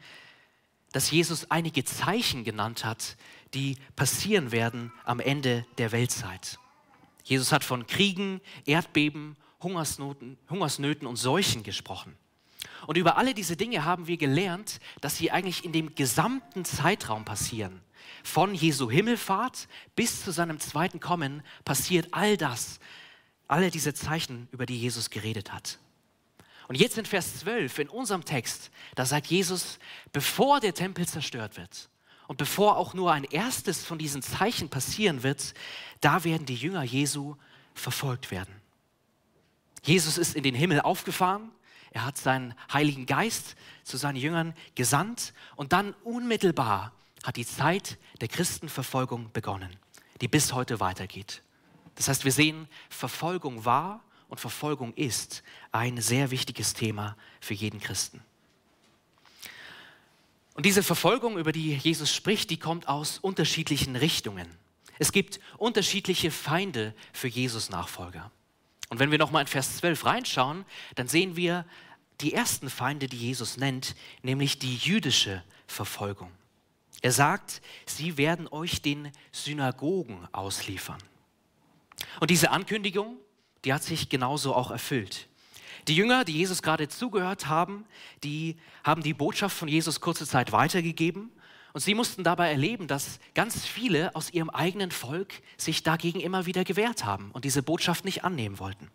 dass 0.92 1.10
Jesus 1.10 1.50
einige 1.50 1.84
Zeichen 1.84 2.44
genannt 2.44 2.84
hat, 2.84 3.16
die 3.54 3.76
passieren 3.96 4.52
werden 4.52 4.92
am 5.04 5.20
Ende 5.20 5.64
der 5.78 5.92
Weltzeit. 5.92 6.58
Jesus 7.22 7.52
hat 7.52 7.62
von 7.62 7.86
Kriegen, 7.86 8.40
Erdbeben, 8.64 9.36
Hungersnoten, 9.62 10.38
Hungersnöten 10.48 11.06
und 11.06 11.16
Seuchen 11.16 11.62
gesprochen. 11.62 12.16
Und 12.86 12.96
über 12.96 13.16
alle 13.16 13.34
diese 13.34 13.56
Dinge 13.56 13.84
haben 13.84 14.06
wir 14.06 14.16
gelernt, 14.16 14.80
dass 15.00 15.16
sie 15.16 15.30
eigentlich 15.30 15.64
in 15.64 15.72
dem 15.72 15.94
gesamten 15.94 16.64
Zeitraum 16.64 17.24
passieren. 17.24 17.80
Von 18.22 18.54
Jesu 18.54 18.90
Himmelfahrt 18.90 19.68
bis 19.96 20.24
zu 20.24 20.30
seinem 20.30 20.60
zweiten 20.60 21.00
Kommen 21.00 21.42
passiert 21.64 22.08
all 22.12 22.36
das, 22.36 22.80
alle 23.48 23.70
diese 23.70 23.94
Zeichen, 23.94 24.48
über 24.52 24.66
die 24.66 24.78
Jesus 24.78 25.10
geredet 25.10 25.52
hat. 25.52 25.78
Und 26.68 26.76
jetzt 26.76 26.98
in 26.98 27.04
Vers 27.04 27.40
12 27.40 27.80
in 27.80 27.88
unserem 27.88 28.24
Text, 28.24 28.70
da 28.94 29.04
sagt 29.04 29.26
Jesus, 29.26 29.80
bevor 30.12 30.60
der 30.60 30.72
Tempel 30.72 31.06
zerstört 31.08 31.56
wird 31.56 31.88
und 32.28 32.36
bevor 32.36 32.76
auch 32.76 32.94
nur 32.94 33.12
ein 33.12 33.24
erstes 33.24 33.84
von 33.84 33.98
diesen 33.98 34.22
Zeichen 34.22 34.68
passieren 34.68 35.24
wird, 35.24 35.54
da 36.00 36.22
werden 36.22 36.46
die 36.46 36.54
Jünger 36.54 36.84
Jesu 36.84 37.34
verfolgt 37.74 38.30
werden. 38.30 38.54
Jesus 39.82 40.16
ist 40.16 40.36
in 40.36 40.44
den 40.44 40.54
Himmel 40.54 40.80
aufgefahren, 40.80 41.50
er 41.90 42.04
hat 42.04 42.18
seinen 42.18 42.54
Heiligen 42.72 43.06
Geist 43.06 43.56
zu 43.82 43.96
seinen 43.96 44.16
Jüngern 44.16 44.54
gesandt 44.76 45.34
und 45.56 45.72
dann 45.72 45.94
unmittelbar 46.04 46.92
hat 47.22 47.36
die 47.36 47.46
Zeit 47.46 47.98
der 48.20 48.28
Christenverfolgung 48.28 49.30
begonnen, 49.32 49.76
die 50.20 50.28
bis 50.28 50.52
heute 50.52 50.80
weitergeht. 50.80 51.42
Das 51.96 52.08
heißt, 52.08 52.24
wir 52.24 52.32
sehen, 52.32 52.68
Verfolgung 52.88 53.64
war 53.64 54.02
und 54.28 54.40
Verfolgung 54.40 54.94
ist 54.94 55.42
ein 55.72 56.00
sehr 56.00 56.30
wichtiges 56.30 56.72
Thema 56.72 57.16
für 57.40 57.54
jeden 57.54 57.80
Christen. 57.80 58.22
Und 60.54 60.66
diese 60.66 60.82
Verfolgung, 60.82 61.38
über 61.38 61.52
die 61.52 61.74
Jesus 61.74 62.14
spricht, 62.14 62.50
die 62.50 62.58
kommt 62.58 62.88
aus 62.88 63.18
unterschiedlichen 63.18 63.96
Richtungen. 63.96 64.46
Es 64.98 65.12
gibt 65.12 65.40
unterschiedliche 65.56 66.30
Feinde 66.30 66.94
für 67.12 67.28
Jesus 67.28 67.70
Nachfolger. 67.70 68.30
Und 68.88 68.98
wenn 68.98 69.10
wir 69.10 69.18
nochmal 69.18 69.42
in 69.42 69.46
Vers 69.46 69.78
12 69.78 70.04
reinschauen, 70.04 70.64
dann 70.96 71.08
sehen 71.08 71.36
wir 71.36 71.64
die 72.20 72.34
ersten 72.34 72.68
Feinde, 72.68 73.06
die 73.06 73.16
Jesus 73.16 73.56
nennt, 73.56 73.94
nämlich 74.22 74.58
die 74.58 74.76
jüdische 74.76 75.42
Verfolgung. 75.66 76.30
Er 77.02 77.12
sagt, 77.12 77.62
sie 77.86 78.16
werden 78.16 78.48
euch 78.48 78.82
den 78.82 79.10
Synagogen 79.32 80.28
ausliefern. 80.32 81.02
Und 82.20 82.30
diese 82.30 82.50
Ankündigung, 82.50 83.16
die 83.64 83.72
hat 83.72 83.82
sich 83.82 84.08
genauso 84.08 84.54
auch 84.54 84.70
erfüllt. 84.70 85.28
Die 85.88 85.96
Jünger, 85.96 86.24
die 86.24 86.34
Jesus 86.34 86.62
gerade 86.62 86.88
zugehört 86.88 87.46
haben, 87.48 87.86
die 88.22 88.56
haben 88.84 89.02
die 89.02 89.14
Botschaft 89.14 89.56
von 89.56 89.68
Jesus 89.68 90.00
kurze 90.00 90.26
Zeit 90.26 90.52
weitergegeben 90.52 91.30
und 91.72 91.80
sie 91.80 91.94
mussten 91.94 92.24
dabei 92.24 92.50
erleben, 92.50 92.86
dass 92.86 93.18
ganz 93.34 93.66
viele 93.66 94.14
aus 94.14 94.30
ihrem 94.30 94.50
eigenen 94.50 94.90
Volk 94.90 95.40
sich 95.56 95.82
dagegen 95.82 96.20
immer 96.20 96.46
wieder 96.46 96.64
gewehrt 96.64 97.04
haben 97.04 97.30
und 97.32 97.44
diese 97.44 97.62
Botschaft 97.62 98.04
nicht 98.04 98.24
annehmen 98.24 98.58
wollten. 98.58 98.90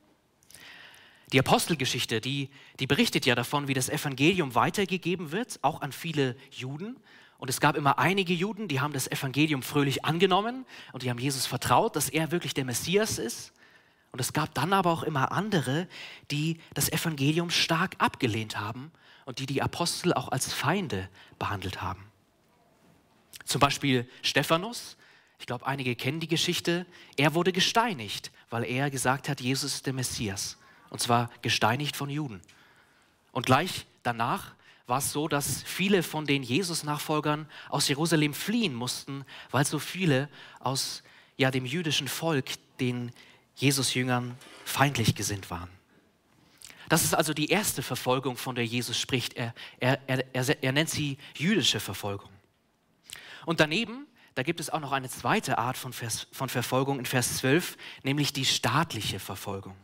Die 1.32 1.40
Apostelgeschichte, 1.40 2.22
die, 2.22 2.50
die 2.80 2.88
berichtet 2.88 3.26
ja 3.26 3.34
davon, 3.34 3.68
wie 3.68 3.74
das 3.74 3.90
Evangelium 3.90 4.54
weitergegeben 4.54 5.32
wird, 5.32 5.60
auch 5.64 5.82
an 5.82 5.92
viele 5.92 6.36
Juden. 6.52 6.98
Und 7.38 7.50
es 7.50 7.60
gab 7.60 7.76
immer 7.76 8.00
einige 8.00 8.34
Juden, 8.34 8.68
die 8.68 8.80
haben 8.80 8.94
das 8.94 9.08
Evangelium 9.08 9.62
fröhlich 9.62 10.06
angenommen 10.06 10.66
und 10.94 11.04
die 11.04 11.10
haben 11.10 11.20
Jesus 11.20 11.46
vertraut, 11.46 11.96
dass 11.96 12.10
er 12.10 12.32
wirklich 12.32 12.54
der 12.54 12.66
Messias 12.66 13.20
ist. 13.20 13.54
Und 14.12 14.22
es 14.22 14.32
gab 14.32 14.54
dann 14.54 14.72
aber 14.72 14.92
auch 14.92 15.04
immer 15.04 15.34
andere, 15.34 15.90
die 16.32 16.60
das 16.74 16.90
Evangelium 16.90 17.50
stark 17.50 17.96
abgelehnt 17.98 18.58
haben 18.58 18.92
und 19.26 19.40
die 19.40 19.46
die 19.46 19.62
Apostel 19.62 20.14
auch 20.14 20.30
als 20.30 20.54
Feinde 20.54 21.10
behandelt 21.38 21.82
haben. 21.82 22.06
Zum 23.44 23.60
Beispiel 23.60 24.10
Stephanus, 24.22 24.96
ich 25.38 25.46
glaube, 25.46 25.68
einige 25.68 25.96
kennen 25.96 26.22
die 26.22 26.30
Geschichte, 26.30 26.86
er 27.18 27.34
wurde 27.34 27.52
gesteinigt, 27.52 28.32
weil 28.50 28.64
er 28.64 28.90
gesagt 28.90 29.28
hat, 29.28 29.42
Jesus 29.42 29.76
ist 29.76 29.86
der 29.86 29.94
Messias. 29.94 30.58
Und 30.90 31.02
zwar 31.02 31.30
gesteinigt 31.42 31.98
von 31.98 32.10
Juden. 32.10 32.42
Und 33.34 33.46
gleich 33.46 33.86
danach 34.04 34.56
war 34.88 35.00
es 35.00 35.12
so, 35.12 35.28
dass 35.28 35.64
viele 35.64 36.04
von 36.04 36.26
den 36.26 36.44
Jesus-Nachfolgern 36.44 37.50
aus 37.70 37.88
Jerusalem 37.88 38.34
fliehen 38.34 38.74
mussten, 38.74 39.26
weil 39.52 39.66
so 39.66 39.80
viele 39.80 40.30
aus 40.60 41.02
ja, 41.38 41.52
dem 41.52 41.66
jüdischen 41.66 42.08
Volk 42.08 42.52
den 42.80 43.12
Jesus-Jüngern 43.56 44.38
feindlich 44.64 45.16
gesinnt 45.16 45.50
waren. 45.50 45.70
Das 46.88 47.04
ist 47.04 47.16
also 47.16 47.34
die 47.34 47.50
erste 47.50 47.82
Verfolgung, 47.82 48.38
von 48.38 48.54
der 48.54 48.66
Jesus 48.66 49.00
spricht. 49.00 49.34
Er, 49.34 49.56
er, 49.80 50.00
er, 50.08 50.64
er, 50.64 50.72
nennt 50.72 50.90
sie 50.90 51.18
jüdische 51.36 51.80
Verfolgung. 51.80 52.30
Und 53.46 53.60
daneben, 53.60 54.06
da 54.36 54.44
gibt 54.44 54.60
es 54.60 54.70
auch 54.70 54.80
noch 54.80 54.92
eine 54.92 55.10
zweite 55.10 55.58
Art 55.58 55.78
von, 55.78 55.94
Vers, 55.94 56.28
von 56.32 56.48
Verfolgung 56.48 57.00
in 57.00 57.06
Vers 57.06 57.38
12, 57.38 57.78
nämlich 58.04 58.34
die 58.34 58.46
staatliche 58.46 59.20
Verfolgung. 59.20 59.76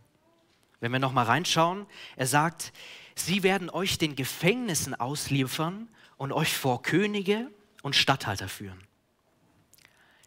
Wenn 0.80 0.92
wir 0.92 1.00
nochmal 1.00 1.26
reinschauen, 1.26 1.88
er 2.18 2.28
sagt, 2.28 2.72
sie 3.26 3.44
werden 3.44 3.70
euch 3.70 3.98
den 3.98 4.16
Gefängnissen 4.16 4.96
ausliefern 4.96 5.88
und 6.18 6.32
euch 6.32 6.56
vor 6.56 6.82
Könige 6.82 7.50
und 7.82 7.96
Statthalter 7.96 8.48
führen. 8.48 8.82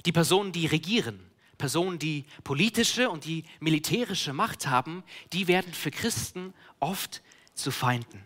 Die 0.07 0.13
Personen, 0.13 0.53
die 0.53 0.67
regieren, 0.67 1.21
Personen, 1.57 1.99
die 1.99 2.25
politische 2.43 3.09
und 3.09 3.25
die 3.25 3.45
militärische 3.61 4.33
Macht 4.33 4.67
haben, 4.67 5.03
die 5.33 5.49
werden 5.49 5.73
für 5.73 5.91
Christen 5.91 6.53
oft 6.81 7.23
zu 7.55 7.71
Feinden. 7.71 8.25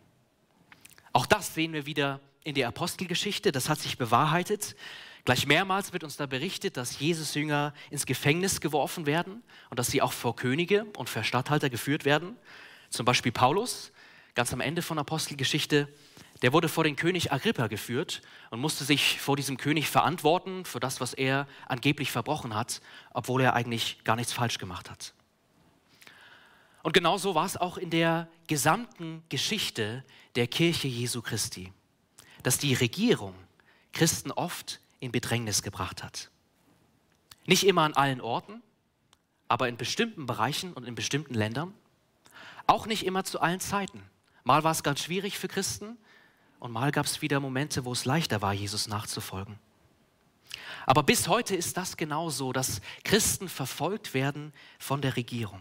Auch 1.12 1.26
das 1.26 1.54
sehen 1.54 1.72
wir 1.72 1.86
wieder 1.86 2.20
in 2.44 2.54
der 2.54 2.68
Apostelgeschichte, 2.68 3.52
das 3.52 3.68
hat 3.68 3.80
sich 3.80 3.98
bewahrheitet. 3.98 4.76
Gleich 5.24 5.46
mehrmals 5.46 5.92
wird 5.92 6.04
uns 6.04 6.16
da 6.16 6.26
berichtet, 6.26 6.76
dass 6.76 6.98
Jesus 6.98 7.34
Jünger 7.34 7.74
ins 7.90 8.06
Gefängnis 8.06 8.60
geworfen 8.60 9.04
werden 9.04 9.42
und 9.68 9.78
dass 9.78 9.88
sie 9.88 10.00
auch 10.00 10.12
vor 10.12 10.34
Könige 10.36 10.86
und 10.96 11.10
vor 11.10 11.22
Statthalter 11.22 11.68
geführt 11.68 12.04
werden. 12.04 12.36
Zum 12.88 13.04
Beispiel 13.04 13.32
Paulus, 13.32 13.92
ganz 14.34 14.52
am 14.52 14.60
Ende 14.60 14.82
von 14.82 14.98
Apostelgeschichte, 14.98 15.88
der 16.42 16.52
wurde 16.52 16.68
vor 16.68 16.84
den 16.84 16.96
König 16.96 17.32
Agrippa 17.32 17.66
geführt 17.66 18.22
und 18.50 18.60
musste 18.60 18.84
sich 18.84 19.20
vor 19.20 19.36
diesem 19.36 19.56
König 19.56 19.88
verantworten 19.88 20.64
für 20.64 20.80
das, 20.80 21.00
was 21.00 21.14
er 21.14 21.48
angeblich 21.66 22.12
verbrochen 22.12 22.54
hat, 22.54 22.80
obwohl 23.12 23.42
er 23.42 23.54
eigentlich 23.54 24.04
gar 24.04 24.16
nichts 24.16 24.32
falsch 24.32 24.58
gemacht 24.58 24.90
hat. 24.90 25.14
Und 26.82 26.92
genauso 26.92 27.34
war 27.34 27.44
es 27.44 27.56
auch 27.56 27.76
in 27.76 27.90
der 27.90 28.28
gesamten 28.46 29.24
Geschichte 29.28 30.04
der 30.36 30.46
Kirche 30.46 30.86
Jesu 30.86 31.22
Christi, 31.22 31.72
dass 32.44 32.58
die 32.58 32.74
Regierung 32.74 33.34
Christen 33.92 34.30
oft 34.30 34.80
in 35.00 35.10
Bedrängnis 35.10 35.62
gebracht 35.62 36.04
hat. 36.04 36.30
Nicht 37.46 37.64
immer 37.64 37.82
an 37.82 37.94
allen 37.94 38.20
Orten, 38.20 38.62
aber 39.48 39.68
in 39.68 39.76
bestimmten 39.76 40.26
Bereichen 40.26 40.72
und 40.72 40.84
in 40.84 40.94
bestimmten 40.94 41.34
Ländern. 41.34 41.74
Auch 42.66 42.86
nicht 42.86 43.04
immer 43.04 43.24
zu 43.24 43.40
allen 43.40 43.60
Zeiten. 43.60 44.02
Mal 44.48 44.64
war 44.64 44.72
es 44.72 44.82
ganz 44.82 45.02
schwierig 45.02 45.38
für 45.38 45.46
Christen, 45.46 45.98
und 46.58 46.72
mal 46.72 46.90
gab 46.90 47.04
es 47.04 47.20
wieder 47.20 47.38
Momente, 47.38 47.84
wo 47.84 47.92
es 47.92 48.06
leichter 48.06 48.40
war, 48.40 48.54
Jesus 48.54 48.88
nachzufolgen. 48.88 49.58
Aber 50.86 51.02
bis 51.02 51.28
heute 51.28 51.54
ist 51.54 51.76
das 51.76 51.98
genauso, 51.98 52.54
dass 52.54 52.80
Christen 53.04 53.50
verfolgt 53.50 54.14
werden 54.14 54.54
von 54.78 55.02
der 55.02 55.16
Regierung. 55.16 55.60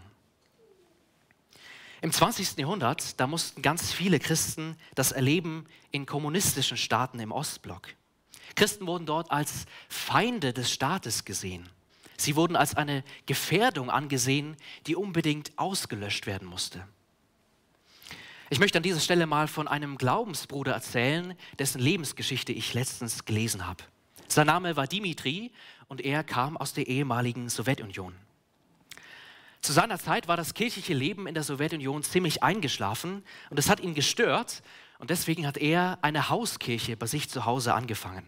Im 2.00 2.12
20. 2.12 2.56
Jahrhundert, 2.56 3.20
da 3.20 3.26
mussten 3.26 3.60
ganz 3.60 3.92
viele 3.92 4.18
Christen 4.18 4.74
das 4.94 5.12
erleben 5.12 5.66
in 5.90 6.06
kommunistischen 6.06 6.78
Staaten 6.78 7.20
im 7.20 7.30
Ostblock. 7.30 7.88
Christen 8.54 8.86
wurden 8.86 9.04
dort 9.04 9.30
als 9.30 9.66
Feinde 9.90 10.54
des 10.54 10.72
Staates 10.72 11.26
gesehen. 11.26 11.68
Sie 12.16 12.36
wurden 12.36 12.56
als 12.56 12.74
eine 12.74 13.04
Gefährdung 13.26 13.90
angesehen, 13.90 14.56
die 14.86 14.96
unbedingt 14.96 15.52
ausgelöscht 15.58 16.24
werden 16.24 16.48
musste. 16.48 16.88
Ich 18.50 18.60
möchte 18.60 18.78
an 18.78 18.82
dieser 18.82 19.00
Stelle 19.00 19.26
mal 19.26 19.46
von 19.46 19.68
einem 19.68 19.98
Glaubensbruder 19.98 20.72
erzählen, 20.72 21.34
dessen 21.58 21.80
Lebensgeschichte 21.80 22.50
ich 22.50 22.72
letztens 22.72 23.26
gelesen 23.26 23.66
habe. 23.66 23.84
Sein 24.26 24.46
Name 24.46 24.74
war 24.74 24.86
Dimitri 24.86 25.52
und 25.86 26.00
er 26.00 26.24
kam 26.24 26.56
aus 26.56 26.72
der 26.72 26.86
ehemaligen 26.86 27.50
Sowjetunion. 27.50 28.14
Zu 29.60 29.74
seiner 29.74 29.98
Zeit 29.98 30.28
war 30.28 30.38
das 30.38 30.54
kirchliche 30.54 30.94
Leben 30.94 31.26
in 31.26 31.34
der 31.34 31.42
Sowjetunion 31.42 32.02
ziemlich 32.02 32.42
eingeschlafen 32.42 33.22
und 33.50 33.58
es 33.58 33.68
hat 33.68 33.80
ihn 33.80 33.92
gestört 33.92 34.62
und 34.98 35.10
deswegen 35.10 35.46
hat 35.46 35.58
er 35.58 35.98
eine 36.00 36.30
Hauskirche 36.30 36.96
bei 36.96 37.06
sich 37.06 37.28
zu 37.28 37.44
Hause 37.44 37.74
angefangen. 37.74 38.24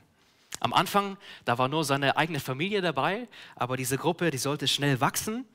Am 0.58 0.74
Anfang, 0.74 1.16
da 1.46 1.56
war 1.56 1.68
nur 1.68 1.84
seine 1.84 2.18
eigene 2.18 2.40
Familie 2.40 2.82
dabei, 2.82 3.26
aber 3.56 3.78
diese 3.78 3.96
Gruppe, 3.96 4.30
die 4.30 4.38
sollte 4.38 4.68
schnell 4.68 5.00
wachsen 5.00 5.46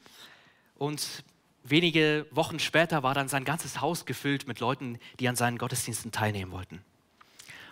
und 0.76 1.24
wenige 1.70 2.28
Wochen 2.32 2.60
später 2.60 3.04
war 3.04 3.14
dann 3.14 3.28
sein 3.28 3.44
ganzes 3.44 3.82
Haus 3.82 4.06
gefüllt 4.06 4.48
mit 4.48 4.60
Leuten, 4.60 5.00
die 5.20 5.28
an 5.28 5.36
seinen 5.36 5.58
Gottesdiensten 5.58 6.12
teilnehmen 6.12 6.52
wollten. 6.52 6.84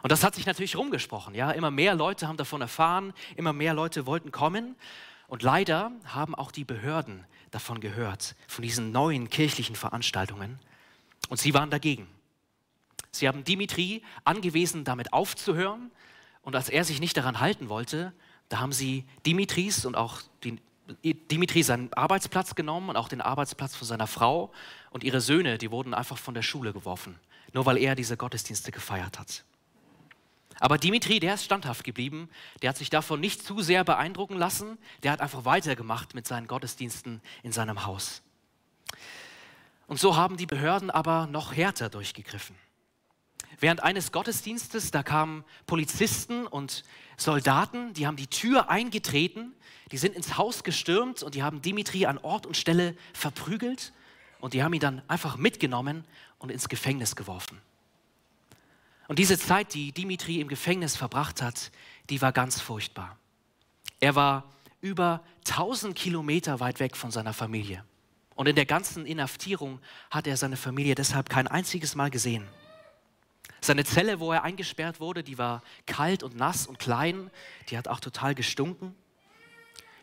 Und 0.01 0.11
das 0.11 0.23
hat 0.23 0.35
sich 0.35 0.45
natürlich 0.45 0.75
rumgesprochen. 0.75 1.33
Ja? 1.33 1.51
Immer 1.51 1.71
mehr 1.71 1.95
Leute 1.95 2.27
haben 2.27 2.37
davon 2.37 2.59
erfahren, 2.59 3.13
immer 3.37 3.53
mehr 3.53 3.73
Leute 3.73 4.05
wollten 4.05 4.31
kommen. 4.31 4.75
Und 5.27 5.43
leider 5.43 5.91
haben 6.05 6.35
auch 6.35 6.51
die 6.51 6.65
Behörden 6.65 7.25
davon 7.51 7.79
gehört, 7.79 8.35
von 8.47 8.63
diesen 8.63 8.91
neuen 8.91 9.29
kirchlichen 9.29 9.75
Veranstaltungen. 9.75 10.59
Und 11.29 11.39
sie 11.39 11.53
waren 11.53 11.69
dagegen. 11.69 12.07
Sie 13.11 13.27
haben 13.27 13.43
Dimitri 13.43 14.03
angewiesen, 14.25 14.83
damit 14.83 15.13
aufzuhören. 15.13 15.91
Und 16.41 16.55
als 16.55 16.67
er 16.67 16.83
sich 16.83 16.99
nicht 16.99 17.15
daran 17.15 17.39
halten 17.39 17.69
wollte, 17.69 18.11
da 18.49 18.59
haben 18.59 18.73
sie 18.73 19.05
Dimitris 19.25 19.85
und 19.85 19.95
auch 19.95 20.21
die, 20.43 20.59
Dimitri 21.03 21.63
seinen 21.63 21.93
Arbeitsplatz 21.93 22.55
genommen 22.55 22.89
und 22.89 22.97
auch 22.97 23.07
den 23.07 23.21
Arbeitsplatz 23.21 23.75
von 23.75 23.87
seiner 23.87 24.07
Frau 24.07 24.51
und 24.91 25.03
ihre 25.03 25.21
Söhne, 25.21 25.57
die 25.57 25.71
wurden 25.71 25.93
einfach 25.93 26.17
von 26.17 26.33
der 26.33 26.41
Schule 26.41 26.73
geworfen, 26.73 27.19
nur 27.53 27.65
weil 27.65 27.77
er 27.77 27.95
diese 27.95 28.17
Gottesdienste 28.17 28.71
gefeiert 28.71 29.19
hat. 29.19 29.45
Aber 30.59 30.77
Dimitri, 30.77 31.19
der 31.19 31.33
ist 31.33 31.45
standhaft 31.45 31.83
geblieben, 31.83 32.29
der 32.61 32.69
hat 32.69 32.77
sich 32.77 32.89
davon 32.89 33.19
nicht 33.19 33.43
zu 33.43 33.61
sehr 33.61 33.83
beeindrucken 33.83 34.37
lassen, 34.37 34.77
der 35.03 35.11
hat 35.11 35.21
einfach 35.21 35.45
weitergemacht 35.45 36.15
mit 36.15 36.27
seinen 36.27 36.47
Gottesdiensten 36.47 37.21
in 37.43 37.51
seinem 37.51 37.85
Haus. 37.85 38.21
Und 39.87 39.99
so 39.99 40.15
haben 40.15 40.37
die 40.37 40.45
Behörden 40.45 40.89
aber 40.89 41.27
noch 41.27 41.53
härter 41.53 41.89
durchgegriffen. 41.89 42.55
Während 43.59 43.83
eines 43.83 44.11
Gottesdienstes, 44.11 44.91
da 44.91 45.03
kamen 45.03 45.43
Polizisten 45.65 46.47
und 46.47 46.83
Soldaten, 47.17 47.93
die 47.93 48.07
haben 48.07 48.17
die 48.17 48.27
Tür 48.27 48.69
eingetreten, 48.69 49.53
die 49.91 49.97
sind 49.97 50.15
ins 50.15 50.37
Haus 50.37 50.63
gestürmt 50.63 51.23
und 51.23 51.35
die 51.35 51.43
haben 51.43 51.61
Dimitri 51.61 52.05
an 52.05 52.17
Ort 52.17 52.45
und 52.45 52.57
Stelle 52.57 52.95
verprügelt 53.13 53.93
und 54.39 54.53
die 54.53 54.63
haben 54.63 54.73
ihn 54.73 54.79
dann 54.79 55.01
einfach 55.07 55.37
mitgenommen 55.37 56.05
und 56.39 56.51
ins 56.51 56.67
Gefängnis 56.67 57.15
geworfen. 57.15 57.61
Und 59.07 59.19
diese 59.19 59.37
Zeit, 59.37 59.73
die 59.73 59.91
Dimitri 59.91 60.39
im 60.39 60.47
Gefängnis 60.47 60.95
verbracht 60.95 61.41
hat, 61.41 61.71
die 62.09 62.21
war 62.21 62.31
ganz 62.31 62.59
furchtbar. 62.59 63.17
Er 63.99 64.15
war 64.15 64.51
über 64.81 65.23
1000 65.47 65.95
Kilometer 65.95 66.59
weit 66.59 66.79
weg 66.79 66.97
von 66.97 67.11
seiner 67.11 67.33
Familie. 67.33 67.83
Und 68.35 68.47
in 68.47 68.55
der 68.55 68.65
ganzen 68.65 69.05
Inhaftierung 69.05 69.79
hat 70.09 70.27
er 70.27 70.37
seine 70.37 70.57
Familie 70.57 70.95
deshalb 70.95 71.29
kein 71.29 71.47
einziges 71.47 71.95
Mal 71.95 72.09
gesehen. 72.09 72.47
Seine 73.63 73.85
Zelle, 73.85 74.19
wo 74.19 74.33
er 74.33 74.43
eingesperrt 74.43 74.99
wurde, 74.99 75.23
die 75.23 75.37
war 75.37 75.63
kalt 75.85 76.21
und 76.21 76.35
nass 76.35 76.67
und 76.67 76.79
klein. 76.79 77.31
Die 77.69 77.77
hat 77.77 77.87
auch 77.87 78.01
total 78.01 78.35
gestunken. 78.35 78.93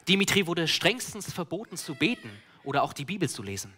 Dimitri 0.08 0.46
wurde 0.46 0.66
strengstens 0.66 1.30
verboten 1.30 1.76
zu 1.76 1.94
beten 1.94 2.30
oder 2.64 2.82
auch 2.82 2.94
die 2.94 3.04
Bibel 3.04 3.28
zu 3.28 3.42
lesen. 3.42 3.74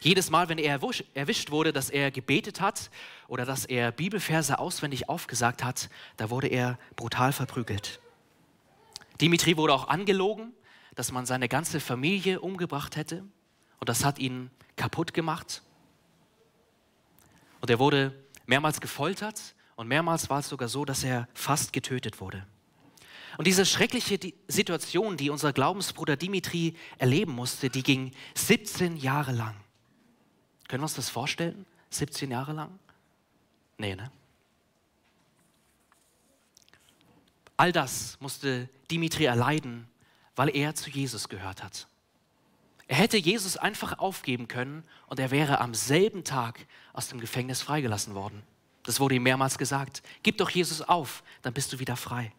Jedes 0.00 0.30
Mal, 0.30 0.48
wenn 0.48 0.56
er 0.56 0.80
erwischt 1.12 1.50
wurde, 1.50 1.74
dass 1.74 1.90
er 1.90 2.10
gebetet 2.10 2.62
hat 2.62 2.90
oder 3.28 3.44
dass 3.44 3.66
er 3.66 3.92
Bibelverse 3.92 4.58
auswendig 4.58 5.10
aufgesagt 5.10 5.62
hat, 5.62 5.90
da 6.16 6.30
wurde 6.30 6.48
er 6.48 6.78
brutal 6.96 7.34
verprügelt. 7.34 8.00
Dimitri 9.20 9.58
wurde 9.58 9.74
auch 9.74 9.88
angelogen, 9.88 10.54
dass 10.94 11.12
man 11.12 11.26
seine 11.26 11.50
ganze 11.50 11.80
Familie 11.80 12.40
umgebracht 12.40 12.96
hätte 12.96 13.22
und 13.78 13.90
das 13.90 14.06
hat 14.06 14.18
ihn 14.18 14.50
kaputt 14.76 15.12
gemacht. 15.12 15.62
Und 17.60 17.68
er 17.68 17.78
wurde 17.78 18.21
mehrmals 18.52 18.82
gefoltert 18.82 19.54
und 19.76 19.88
mehrmals 19.88 20.28
war 20.28 20.40
es 20.40 20.48
sogar 20.50 20.68
so, 20.68 20.84
dass 20.84 21.04
er 21.04 21.26
fast 21.32 21.72
getötet 21.72 22.20
wurde. 22.20 22.46
Und 23.38 23.46
diese 23.46 23.64
schreckliche 23.64 24.34
Situation, 24.46 25.16
die 25.16 25.30
unser 25.30 25.54
Glaubensbruder 25.54 26.18
Dimitri 26.18 26.76
erleben 26.98 27.32
musste, 27.32 27.70
die 27.70 27.82
ging 27.82 28.12
17 28.34 28.98
Jahre 28.98 29.32
lang. 29.32 29.56
Können 30.68 30.82
wir 30.82 30.84
uns 30.84 30.92
das 30.92 31.08
vorstellen? 31.08 31.64
17 31.88 32.30
Jahre 32.30 32.52
lang? 32.52 32.78
Nee, 33.78 33.94
ne? 33.94 34.12
All 37.56 37.72
das 37.72 38.18
musste 38.20 38.68
Dimitri 38.90 39.24
erleiden, 39.24 39.88
weil 40.36 40.54
er 40.54 40.74
zu 40.74 40.90
Jesus 40.90 41.30
gehört 41.30 41.62
hat. 41.62 41.88
Er 42.92 42.98
hätte 42.98 43.16
Jesus 43.16 43.56
einfach 43.56 44.00
aufgeben 44.00 44.48
können 44.48 44.84
und 45.06 45.18
er 45.18 45.30
wäre 45.30 45.62
am 45.62 45.72
selben 45.72 46.24
Tag 46.24 46.66
aus 46.92 47.08
dem 47.08 47.20
Gefängnis 47.20 47.62
freigelassen 47.62 48.14
worden. 48.14 48.42
Das 48.82 49.00
wurde 49.00 49.14
ihm 49.14 49.22
mehrmals 49.22 49.56
gesagt. 49.56 50.02
Gib 50.22 50.36
doch 50.36 50.50
Jesus 50.50 50.82
auf, 50.82 51.22
dann 51.40 51.54
bist 51.54 51.72
du 51.72 51.78
wieder 51.78 51.96
frei. 51.96 52.32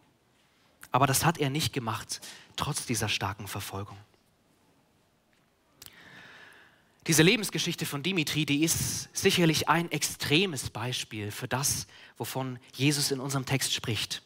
Aber 0.91 1.07
das 1.07 1.25
hat 1.25 1.39
er 1.39 1.49
nicht 1.49 1.73
gemacht, 1.73 2.21
trotz 2.55 2.85
dieser 2.85 3.09
starken 3.09 3.47
Verfolgung. 3.47 3.97
Diese 7.07 7.23
Lebensgeschichte 7.23 7.87
von 7.87 8.03
Dimitri, 8.03 8.45
die 8.45 8.63
ist 8.63 9.09
sicherlich 9.11 9.69
ein 9.69 9.91
extremes 9.91 10.69
Beispiel 10.69 11.31
für 11.31 11.47
das, 11.47 11.87
wovon 12.19 12.59
Jesus 12.75 13.09
in 13.09 13.19
unserem 13.19 13.47
Text 13.47 13.73
spricht. 13.73 14.21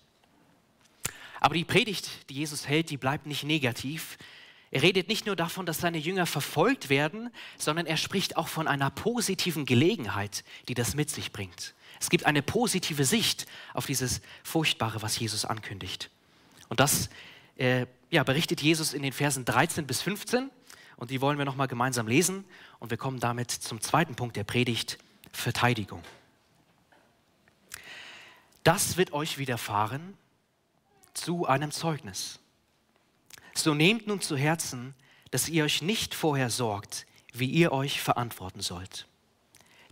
Aber 1.39 1.55
die 1.55 1.63
Predigt, 1.63 2.29
die 2.29 2.33
Jesus 2.33 2.67
hält, 2.67 2.89
die 2.89 2.97
bleibt 2.97 3.27
nicht 3.27 3.45
negativ, 3.45 4.17
er 4.69 4.81
redet 4.81 5.07
nicht 5.07 5.25
nur 5.25 5.35
davon, 5.35 5.65
dass 5.65 5.79
seine 5.79 5.97
Jünger 5.97 6.25
verfolgt 6.25 6.89
werden, 6.89 7.29
sondern 7.57 7.85
er 7.85 7.97
spricht 7.97 8.35
auch 8.35 8.47
von 8.47 8.67
einer 8.67 8.89
positiven 8.89 9.65
Gelegenheit, 9.65 10.43
die 10.67 10.73
das 10.73 10.93
mit 10.93 11.09
sich 11.09 11.31
bringt. 11.31 11.73
Es 11.99 12.09
gibt 12.09 12.25
eine 12.25 12.41
positive 12.41 13.05
Sicht 13.05 13.45
auf 13.73 13.85
dieses 13.85 14.21
Furchtbare, 14.43 15.01
was 15.01 15.17
Jesus 15.17 15.45
ankündigt. 15.45 16.09
Und 16.69 16.79
das 16.79 17.09
äh, 17.55 17.87
ja, 18.09 18.23
berichtet 18.23 18.61
Jesus 18.61 18.93
in 18.93 19.01
den 19.01 19.13
Versen 19.13 19.45
13 19.45 19.87
bis 19.87 20.01
15. 20.01 20.49
Und 20.97 21.11
die 21.11 21.21
wollen 21.21 21.37
wir 21.37 21.45
nochmal 21.45 21.67
gemeinsam 21.67 22.07
lesen. 22.07 22.43
Und 22.79 22.89
wir 22.89 22.97
kommen 22.97 23.19
damit 23.19 23.51
zum 23.51 23.81
zweiten 23.81 24.15
Punkt 24.15 24.35
der 24.35 24.43
Predigt, 24.43 24.97
Verteidigung. 25.31 26.03
Das 28.63 28.97
wird 28.97 29.13
euch 29.13 29.37
widerfahren 29.37 30.17
zu 31.13 31.45
einem 31.45 31.71
Zeugnis. 31.71 32.39
So 33.57 33.73
nehmt 33.73 34.05
nun 34.05 34.21
zu 34.21 34.37
Herzen, 34.37 34.93
dass 35.31 35.49
ihr 35.49 35.63
euch 35.63 35.81
nicht 35.81 36.13
vorher 36.13 36.49
sorgt, 36.49 37.07
wie 37.33 37.49
ihr 37.49 37.71
euch 37.71 38.01
verantworten 38.01 38.61
sollt. 38.61 39.07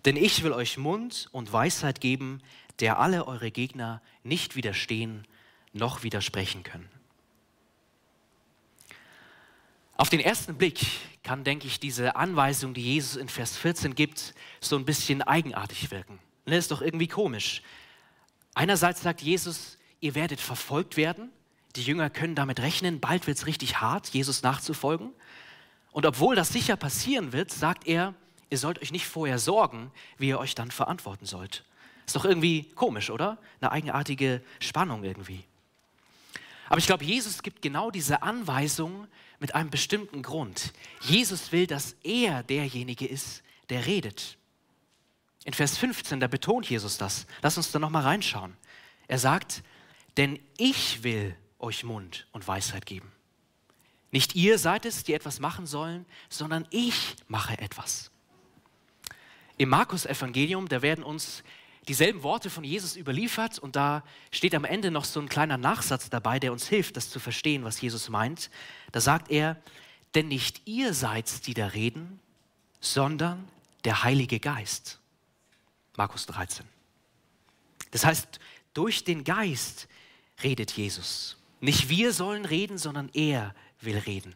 Denn 0.05 0.17
ich 0.17 0.43
will 0.43 0.53
euch 0.53 0.77
Mund 0.77 1.29
und 1.31 1.51
Weisheit 1.51 1.99
geben, 1.99 2.41
der 2.79 2.99
alle 2.99 3.25
eure 3.25 3.49
Gegner 3.49 4.01
nicht 4.23 4.55
widerstehen 4.55 5.25
noch 5.73 6.03
widersprechen 6.03 6.61
können. 6.61 6.87
Auf 9.97 10.09
den 10.09 10.19
ersten 10.19 10.55
Blick 10.55 10.85
kann, 11.23 11.43
denke 11.43 11.65
ich, 11.67 11.79
diese 11.79 12.15
Anweisung, 12.15 12.73
die 12.75 12.83
Jesus 12.83 13.15
in 13.15 13.29
Vers 13.29 13.57
14 13.57 13.95
gibt, 13.95 14.35
so 14.59 14.75
ein 14.75 14.85
bisschen 14.85 15.21
eigenartig 15.23 15.89
wirken. 15.89 16.19
Das 16.45 16.59
ist 16.59 16.71
doch 16.71 16.81
irgendwie 16.81 17.07
komisch. 17.07 17.63
Einerseits 18.53 19.01
sagt 19.01 19.21
Jesus, 19.21 19.79
ihr 20.01 20.13
werdet 20.13 20.39
verfolgt 20.39 20.97
werden, 20.97 21.31
die 21.75 21.83
Jünger 21.83 22.09
können 22.09 22.35
damit 22.35 22.59
rechnen, 22.59 22.99
bald 22.99 23.27
wird 23.27 23.37
es 23.37 23.45
richtig 23.45 23.81
hart, 23.81 24.09
Jesus 24.09 24.43
nachzufolgen. 24.43 25.11
Und 25.91 26.05
obwohl 26.05 26.35
das 26.35 26.49
sicher 26.49 26.75
passieren 26.75 27.33
wird, 27.33 27.51
sagt 27.51 27.87
er, 27.87 28.13
ihr 28.49 28.57
sollt 28.57 28.81
euch 28.81 28.91
nicht 28.91 29.05
vorher 29.05 29.39
sorgen, 29.39 29.91
wie 30.17 30.29
ihr 30.29 30.39
euch 30.39 30.55
dann 30.55 30.71
verantworten 30.71 31.25
sollt. 31.25 31.63
Ist 32.05 32.15
doch 32.15 32.25
irgendwie 32.25 32.63
komisch, 32.75 33.09
oder? 33.09 33.37
Eine 33.59 33.71
eigenartige 33.71 34.41
Spannung 34.59 35.03
irgendwie. 35.03 35.43
Aber 36.67 36.77
ich 36.77 36.85
glaube, 36.85 37.03
Jesus 37.03 37.43
gibt 37.43 37.61
genau 37.61 37.91
diese 37.91 38.23
Anweisung 38.23 39.07
mit 39.39 39.55
einem 39.55 39.69
bestimmten 39.69 40.21
Grund. 40.21 40.73
Jesus 41.01 41.51
will, 41.51 41.67
dass 41.67 41.95
er 42.03 42.43
derjenige 42.43 43.05
ist, 43.05 43.43
der 43.69 43.85
redet. 43.85 44.37
In 45.43 45.53
Vers 45.53 45.77
15, 45.77 46.19
da 46.19 46.27
betont 46.27 46.69
Jesus 46.69 46.97
das. 46.97 47.27
Lass 47.41 47.57
uns 47.57 47.71
da 47.71 47.79
nochmal 47.79 48.03
reinschauen. 48.03 48.55
Er 49.07 49.19
sagt, 49.19 49.63
denn 50.17 50.39
ich 50.57 51.03
will 51.03 51.35
euch 51.59 51.83
Mund 51.83 52.27
und 52.31 52.47
Weisheit 52.47 52.85
geben. 52.85 53.11
Nicht 54.11 54.35
ihr 54.35 54.57
seid 54.59 54.85
es, 54.85 55.03
die 55.03 55.13
etwas 55.13 55.39
machen 55.39 55.65
sollen, 55.65 56.05
sondern 56.29 56.67
ich 56.69 57.15
mache 57.27 57.57
etwas. 57.57 58.11
Im 59.57 59.69
Markus-Evangelium, 59.69 60.67
da 60.67 60.81
werden 60.81 61.03
uns 61.03 61.43
dieselben 61.87 62.23
Worte 62.23 62.49
von 62.49 62.63
Jesus 62.63 62.95
überliefert 62.95 63.59
und 63.59 63.75
da 63.75 64.03
steht 64.31 64.55
am 64.55 64.65
Ende 64.65 64.91
noch 64.91 65.05
so 65.05 65.19
ein 65.19 65.29
kleiner 65.29 65.57
Nachsatz 65.57 66.09
dabei, 66.09 66.39
der 66.39 66.51
uns 66.51 66.67
hilft, 66.67 66.97
das 66.97 67.09
zu 67.09 67.19
verstehen, 67.19 67.63
was 67.63 67.79
Jesus 67.79 68.09
meint. 68.09 68.49
Da 68.91 69.01
sagt 69.01 69.31
er, 69.31 69.61
denn 70.13 70.27
nicht 70.27 70.61
ihr 70.65 70.93
seid, 70.93 71.45
die 71.47 71.53
da 71.53 71.67
reden, 71.67 72.19
sondern 72.79 73.47
der 73.83 74.03
Heilige 74.03 74.39
Geist. 74.39 74.99
Markus 75.95 76.25
13. 76.25 76.65
Das 77.91 78.05
heißt, 78.05 78.39
durch 78.73 79.03
den 79.03 79.23
Geist 79.23 79.87
redet 80.43 80.71
Jesus. 80.71 81.37
Nicht 81.65 81.89
wir 81.89 82.13
sollen 82.13 82.45
reden, 82.45 82.77
sondern 82.77 83.09
er 83.13 83.55
will 83.81 83.97
reden. 83.97 84.35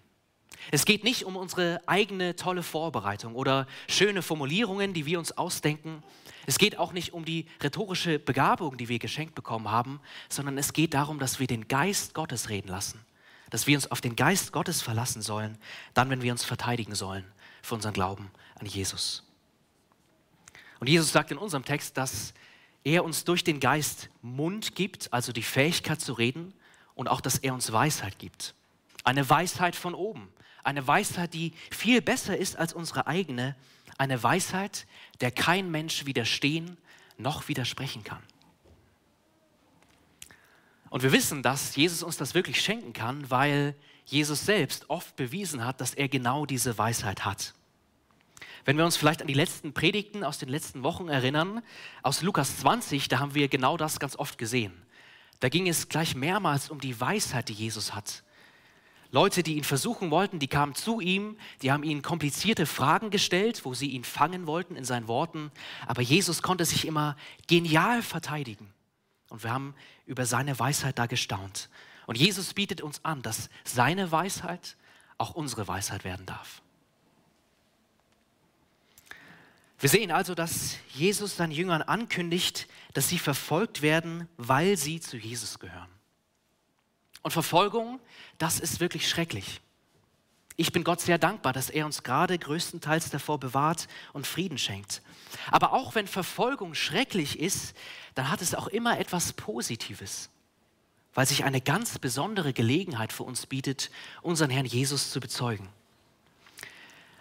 Es 0.72 0.84
geht 0.84 1.04
nicht 1.04 1.26
um 1.26 1.36
unsere 1.36 1.80
eigene 1.86 2.36
tolle 2.36 2.64
Vorbereitung 2.64 3.36
oder 3.36 3.68
schöne 3.88 4.24
Formulierungen, 4.24 4.96
die 4.96 5.06
wir 5.06 5.20
uns 5.20 5.32
ausdenken. 5.38 6.02
Es 6.48 6.58
geht 6.58 6.80
auch 6.80 6.92
nicht 6.92 7.14
um 7.14 7.26
die 7.26 7.46
rhetorische 7.62 8.18
Begabung, 8.18 8.78
die 8.78 8.90
wir 8.90 8.98
geschenkt 8.98 9.36
bekommen 9.36 9.70
haben, 9.70 10.00
sondern 10.28 10.58
es 10.58 10.74
geht 10.74 10.96
darum, 10.96 11.20
dass 11.20 11.40
wir 11.40 11.46
den 11.46 11.68
Geist 11.68 12.16
Gottes 12.16 12.50
reden 12.50 12.70
lassen. 12.70 13.00
Dass 13.52 13.68
wir 13.68 13.78
uns 13.78 13.92
auf 13.92 14.02
den 14.02 14.16
Geist 14.16 14.52
Gottes 14.52 14.82
verlassen 14.82 15.22
sollen, 15.22 15.60
dann, 15.94 16.10
wenn 16.10 16.24
wir 16.24 16.32
uns 16.32 16.44
verteidigen 16.44 16.96
sollen 16.96 17.26
für 17.62 17.76
unseren 17.76 17.94
Glauben 17.94 18.32
an 18.56 18.66
Jesus. 18.66 19.24
Und 20.80 20.90
Jesus 20.90 21.12
sagt 21.12 21.30
in 21.30 21.38
unserem 21.38 21.64
Text, 21.64 21.96
dass 21.96 22.34
er 22.84 23.04
uns 23.04 23.24
durch 23.24 23.44
den 23.44 23.60
Geist 23.60 24.10
Mund 24.24 24.74
gibt, 24.74 25.14
also 25.14 25.32
die 25.32 25.44
Fähigkeit 25.44 26.02
zu 26.02 26.14
reden, 26.14 26.56
und 27.00 27.08
auch, 27.08 27.22
dass 27.22 27.38
er 27.38 27.54
uns 27.54 27.72
Weisheit 27.72 28.20
gibt. 28.20 28.54
Eine 29.06 29.30
Weisheit 29.30 29.78
von 29.78 29.96
oben. 29.96 30.28
Eine 30.66 30.86
Weisheit, 30.86 31.34
die 31.34 31.54
viel 31.72 32.02
besser 32.02 32.36
ist 32.36 32.58
als 32.58 32.74
unsere 32.74 33.08
eigene. 33.08 33.56
Eine 33.98 34.22
Weisheit, 34.22 34.86
der 35.22 35.32
kein 35.32 35.72
Mensch 35.72 36.06
widerstehen 36.06 36.78
noch 37.18 37.48
widersprechen 37.48 38.04
kann. 38.04 38.22
Und 40.90 41.02
wir 41.02 41.14
wissen, 41.14 41.42
dass 41.42 41.78
Jesus 41.78 42.04
uns 42.04 42.18
das 42.18 42.34
wirklich 42.34 42.60
schenken 42.62 42.92
kann, 42.92 43.32
weil 43.32 43.76
Jesus 44.04 44.46
selbst 44.46 44.90
oft 44.90 45.16
bewiesen 45.16 45.64
hat, 45.64 45.80
dass 45.80 45.94
er 45.94 46.10
genau 46.10 46.46
diese 46.46 46.78
Weisheit 46.78 47.24
hat. 47.24 47.54
Wenn 48.66 48.76
wir 48.76 48.84
uns 48.84 48.98
vielleicht 48.98 49.22
an 49.22 49.28
die 49.30 49.34
letzten 49.34 49.72
Predigten 49.72 50.26
aus 50.26 50.38
den 50.38 50.50
letzten 50.50 50.84
Wochen 50.84 51.08
erinnern, 51.08 51.62
aus 52.04 52.24
Lukas 52.24 52.58
20, 52.58 53.08
da 53.08 53.20
haben 53.20 53.36
wir 53.36 53.48
genau 53.48 53.78
das 53.78 54.02
ganz 54.02 54.18
oft 54.18 54.38
gesehen. 54.38 54.74
Da 55.40 55.50
ging 55.50 55.68
es 55.68 55.90
gleich 55.90 56.16
mehrmals 56.16 56.70
um 56.70 56.80
die 56.80 57.00
Weisheit, 57.00 57.50
die 57.50 57.54
Jesus 57.54 57.94
hat. 57.94 58.24
Leute, 59.12 59.42
die 59.42 59.56
ihn 59.56 59.64
versuchen 59.64 60.12
wollten, 60.12 60.38
die 60.38 60.48
kamen 60.48 60.76
zu 60.76 61.00
ihm, 61.00 61.38
die 61.64 61.72
haben 61.72 61.84
ihm 61.84 62.04
komplizierte 62.04 62.68
Fragen 62.68 63.10
gestellt, 63.10 63.66
wo 63.66 63.74
sie 63.74 63.90
ihn 63.90 64.04
fangen 64.04 64.46
wollten 64.46 64.76
in 64.76 64.86
seinen 64.86 65.08
Worten, 65.08 65.52
aber 65.88 66.04
Jesus 66.04 66.44
konnte 66.44 66.64
sich 66.66 66.86
immer 66.86 67.16
genial 67.48 68.04
verteidigen. 68.04 68.72
Und 69.30 69.44
wir 69.44 69.52
haben 69.52 69.74
über 70.06 70.26
seine 70.26 70.58
Weisheit 70.60 71.00
da 71.00 71.08
gestaunt. 71.08 71.70
Und 72.06 72.18
Jesus 72.18 72.54
bietet 72.54 72.82
uns 72.82 73.04
an, 73.04 73.22
dass 73.22 73.50
seine 73.64 74.12
Weisheit 74.12 74.78
auch 75.18 75.32
unsere 75.32 75.68
Weisheit 75.68 76.04
werden 76.04 76.26
darf. 76.26 76.62
Wir 79.80 79.88
sehen 79.90 80.12
also, 80.12 80.36
dass 80.36 80.76
Jesus 80.94 81.38
seinen 81.38 81.52
Jüngern 81.52 81.82
ankündigt, 81.82 82.68
dass 82.94 83.08
sie 83.08 83.18
verfolgt 83.18 83.82
werden, 83.82 84.28
weil 84.36 84.76
sie 84.76 85.00
zu 85.00 85.16
Jesus 85.16 85.60
gehören. 85.60 85.88
Und 87.22 87.32
Verfolgung, 87.32 88.00
das 88.38 88.60
ist 88.60 88.82
wirklich 88.82 89.10
schrecklich. 89.10 89.62
Ich 90.58 90.74
bin 90.74 90.84
Gott 90.84 91.00
sehr 91.00 91.18
dankbar, 91.18 91.54
dass 91.54 91.70
er 91.70 91.86
uns 91.86 92.04
gerade 92.04 92.38
größtenteils 92.38 93.10
davor 93.10 93.40
bewahrt 93.40 93.88
und 94.12 94.28
Frieden 94.28 94.58
schenkt. 94.58 95.02
Aber 95.50 95.72
auch 95.72 95.96
wenn 95.96 96.08
Verfolgung 96.08 96.74
schrecklich 96.74 97.40
ist, 97.40 97.74
dann 98.16 98.30
hat 98.30 98.42
es 98.42 98.54
auch 98.54 98.68
immer 98.68 99.00
etwas 99.00 99.32
Positives, 99.32 100.30
weil 101.14 101.26
sich 101.26 101.46
eine 101.46 101.62
ganz 101.62 102.00
besondere 102.00 102.52
Gelegenheit 102.52 103.14
für 103.14 103.24
uns 103.24 103.46
bietet, 103.46 103.90
unseren 104.22 104.50
Herrn 104.50 104.66
Jesus 104.66 105.12
zu 105.12 105.22
bezeugen. 105.22 105.70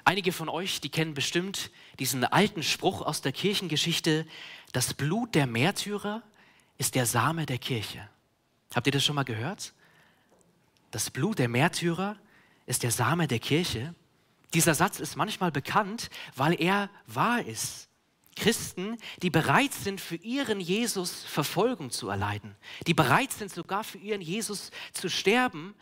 Einige 0.08 0.32
von 0.32 0.48
euch, 0.48 0.80
die 0.80 0.88
kennen 0.88 1.12
bestimmt 1.12 1.70
diesen 1.98 2.24
alten 2.24 2.62
Spruch 2.62 3.02
aus 3.02 3.20
der 3.20 3.30
Kirchengeschichte, 3.30 4.26
das 4.72 4.94
Blut 4.94 5.34
der 5.34 5.46
Märtyrer 5.46 6.22
ist 6.78 6.94
der 6.94 7.04
Same 7.04 7.44
der 7.44 7.58
Kirche. 7.58 8.08
Habt 8.74 8.86
ihr 8.86 8.92
das 8.94 9.04
schon 9.04 9.16
mal 9.16 9.24
gehört? 9.24 9.74
Das 10.92 11.10
Blut 11.10 11.38
der 11.38 11.50
Märtyrer 11.50 12.16
ist 12.64 12.84
der 12.84 12.90
Same 12.90 13.28
der 13.28 13.38
Kirche. 13.38 13.94
Dieser 14.54 14.74
Satz 14.74 14.98
ist 14.98 15.16
manchmal 15.16 15.52
bekannt, 15.52 16.08
weil 16.34 16.58
er 16.58 16.88
wahr 17.06 17.44
ist. 17.44 17.90
Christen, 18.34 18.96
die 19.20 19.28
bereit 19.28 19.74
sind, 19.74 20.00
für 20.00 20.16
ihren 20.16 20.58
Jesus 20.58 21.22
Verfolgung 21.24 21.90
zu 21.90 22.08
erleiden, 22.08 22.56
die 22.86 22.94
bereit 22.94 23.32
sind, 23.32 23.52
sogar 23.52 23.84
für 23.84 23.98
ihren 23.98 24.22
Jesus 24.22 24.70
zu 24.94 25.10
sterben, 25.10 25.74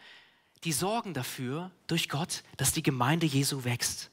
die 0.64 0.72
sorgen 0.72 1.14
dafür 1.14 1.70
durch 1.86 2.08
Gott, 2.08 2.42
dass 2.56 2.72
die 2.72 2.82
Gemeinde 2.82 3.26
Jesu 3.26 3.62
wächst. 3.62 4.10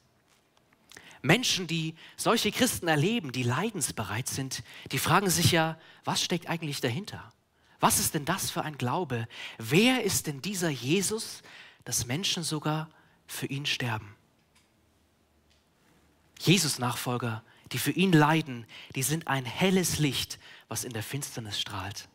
Menschen, 1.24 1.66
die 1.66 1.94
solche 2.18 2.52
Christen 2.52 2.86
erleben, 2.86 3.32
die 3.32 3.44
leidensbereit 3.44 4.28
sind, 4.28 4.62
die 4.92 4.98
fragen 4.98 5.30
sich 5.30 5.52
ja, 5.52 5.78
was 6.04 6.22
steckt 6.22 6.50
eigentlich 6.50 6.82
dahinter? 6.82 7.32
Was 7.80 7.98
ist 7.98 8.12
denn 8.12 8.26
das 8.26 8.50
für 8.50 8.62
ein 8.62 8.76
Glaube? 8.76 9.26
Wer 9.56 10.04
ist 10.04 10.26
denn 10.26 10.42
dieser 10.42 10.68
Jesus, 10.68 11.42
dass 11.84 12.04
Menschen 12.04 12.42
sogar 12.42 12.90
für 13.26 13.46
ihn 13.46 13.64
sterben? 13.64 14.14
Jesus-Nachfolger, 16.40 17.42
die 17.72 17.78
für 17.78 17.92
ihn 17.92 18.12
leiden, 18.12 18.66
die 18.94 19.02
sind 19.02 19.26
ein 19.26 19.46
helles 19.46 19.98
Licht, 19.98 20.38
was 20.68 20.84
in 20.84 20.92
der 20.92 21.02
Finsternis 21.02 21.58
strahlt. 21.58 22.10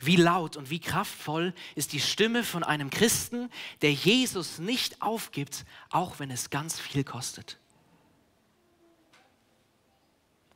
Wie 0.00 0.16
laut 0.16 0.56
und 0.56 0.70
wie 0.70 0.80
kraftvoll 0.80 1.52
ist 1.74 1.92
die 1.92 2.00
Stimme 2.00 2.42
von 2.42 2.64
einem 2.64 2.88
Christen, 2.88 3.50
der 3.82 3.92
Jesus 3.92 4.58
nicht 4.58 5.02
aufgibt, 5.02 5.66
auch 5.90 6.18
wenn 6.20 6.30
es 6.30 6.48
ganz 6.48 6.80
viel 6.80 7.04
kostet. 7.04 7.58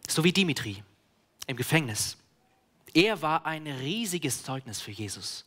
So 0.08 0.24
wie 0.24 0.32
Dimitri 0.32 0.82
im 1.46 1.56
Gefängnis. 1.56 2.16
Er 2.94 3.22
war 3.22 3.46
ein 3.46 3.66
riesiges 3.66 4.42
Zeugnis 4.42 4.80
für 4.80 4.90
Jesus. 4.90 5.44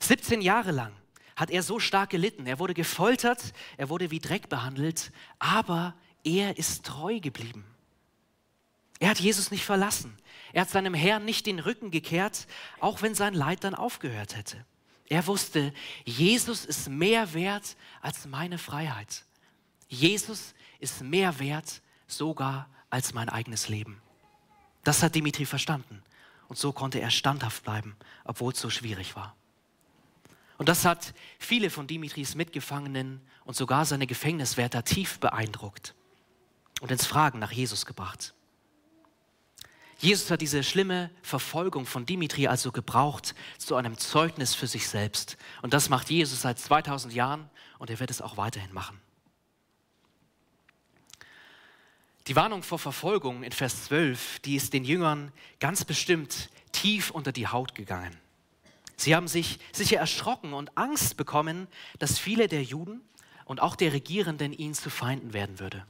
17 0.00 0.42
Jahre 0.42 0.72
lang 0.72 0.92
hat 1.36 1.50
er 1.50 1.62
so 1.62 1.78
stark 1.78 2.10
gelitten. 2.10 2.46
Er 2.46 2.58
wurde 2.58 2.74
gefoltert, 2.74 3.54
er 3.76 3.88
wurde 3.88 4.10
wie 4.10 4.18
Dreck 4.18 4.48
behandelt, 4.48 5.12
aber 5.38 5.94
er 6.24 6.58
ist 6.58 6.84
treu 6.84 7.20
geblieben. 7.20 7.64
Er 8.98 9.10
hat 9.10 9.20
Jesus 9.20 9.50
nicht 9.50 9.64
verlassen. 9.64 10.16
Er 10.52 10.62
hat 10.62 10.70
seinem 10.70 10.94
Herrn 10.94 11.24
nicht 11.24 11.46
den 11.46 11.60
Rücken 11.60 11.90
gekehrt, 11.90 12.46
auch 12.80 13.02
wenn 13.02 13.14
sein 13.14 13.34
Leid 13.34 13.64
dann 13.64 13.74
aufgehört 13.74 14.36
hätte. 14.36 14.64
Er 15.08 15.26
wusste, 15.26 15.72
Jesus 16.04 16.64
ist 16.64 16.88
mehr 16.88 17.34
wert 17.34 17.76
als 18.00 18.26
meine 18.26 18.58
Freiheit. 18.58 19.24
Jesus 19.88 20.54
ist 20.78 21.02
mehr 21.02 21.38
wert 21.38 21.82
sogar 22.06 22.68
als 22.92 23.14
mein 23.14 23.28
eigenes 23.28 23.68
Leben. 23.68 24.00
Das 24.84 25.02
hat 25.02 25.14
Dimitri 25.14 25.46
verstanden. 25.46 26.02
Und 26.48 26.58
so 26.58 26.72
konnte 26.72 27.00
er 27.00 27.10
standhaft 27.10 27.64
bleiben, 27.64 27.96
obwohl 28.24 28.52
es 28.52 28.60
so 28.60 28.68
schwierig 28.68 29.16
war. 29.16 29.34
Und 30.58 30.68
das 30.68 30.84
hat 30.84 31.14
viele 31.38 31.70
von 31.70 31.86
Dimitris 31.86 32.34
Mitgefangenen 32.34 33.22
und 33.44 33.56
sogar 33.56 33.86
seine 33.86 34.06
Gefängniswärter 34.06 34.84
tief 34.84 35.18
beeindruckt 35.18 35.94
und 36.80 36.90
ins 36.90 37.06
Fragen 37.06 37.38
nach 37.38 37.52
Jesus 37.52 37.86
gebracht. 37.86 38.34
Jesus 39.98 40.30
hat 40.30 40.42
diese 40.42 40.62
schlimme 40.62 41.10
Verfolgung 41.22 41.86
von 41.86 42.04
Dimitri 42.04 42.46
also 42.46 42.72
gebraucht 42.72 43.34
zu 43.56 43.76
einem 43.76 43.96
Zeugnis 43.96 44.54
für 44.54 44.66
sich 44.66 44.86
selbst. 44.86 45.38
Und 45.62 45.72
das 45.72 45.88
macht 45.88 46.10
Jesus 46.10 46.42
seit 46.42 46.58
2000 46.58 47.14
Jahren 47.14 47.48
und 47.78 47.88
er 47.88 48.00
wird 48.00 48.10
es 48.10 48.20
auch 48.20 48.36
weiterhin 48.36 48.72
machen. 48.74 49.00
Die 52.28 52.36
Warnung 52.36 52.62
vor 52.62 52.78
Verfolgung 52.78 53.42
in 53.42 53.50
Vers 53.50 53.84
12, 53.84 54.38
die 54.40 54.54
ist 54.54 54.72
den 54.72 54.84
Jüngern 54.84 55.32
ganz 55.58 55.84
bestimmt 55.84 56.50
tief 56.70 57.10
unter 57.10 57.32
die 57.32 57.48
Haut 57.48 57.74
gegangen. 57.74 58.16
Sie 58.96 59.16
haben 59.16 59.26
sich 59.26 59.58
sicher 59.72 59.98
erschrocken 59.98 60.52
und 60.52 60.76
Angst 60.78 61.16
bekommen, 61.16 61.66
dass 61.98 62.20
viele 62.20 62.46
der 62.46 62.62
Juden 62.62 63.00
und 63.44 63.60
auch 63.60 63.74
der 63.74 63.92
Regierenden 63.92 64.52
ihnen 64.52 64.74
zu 64.74 64.90
Feinden 64.90 65.32
werden 65.32 65.58
würde. 65.58 65.84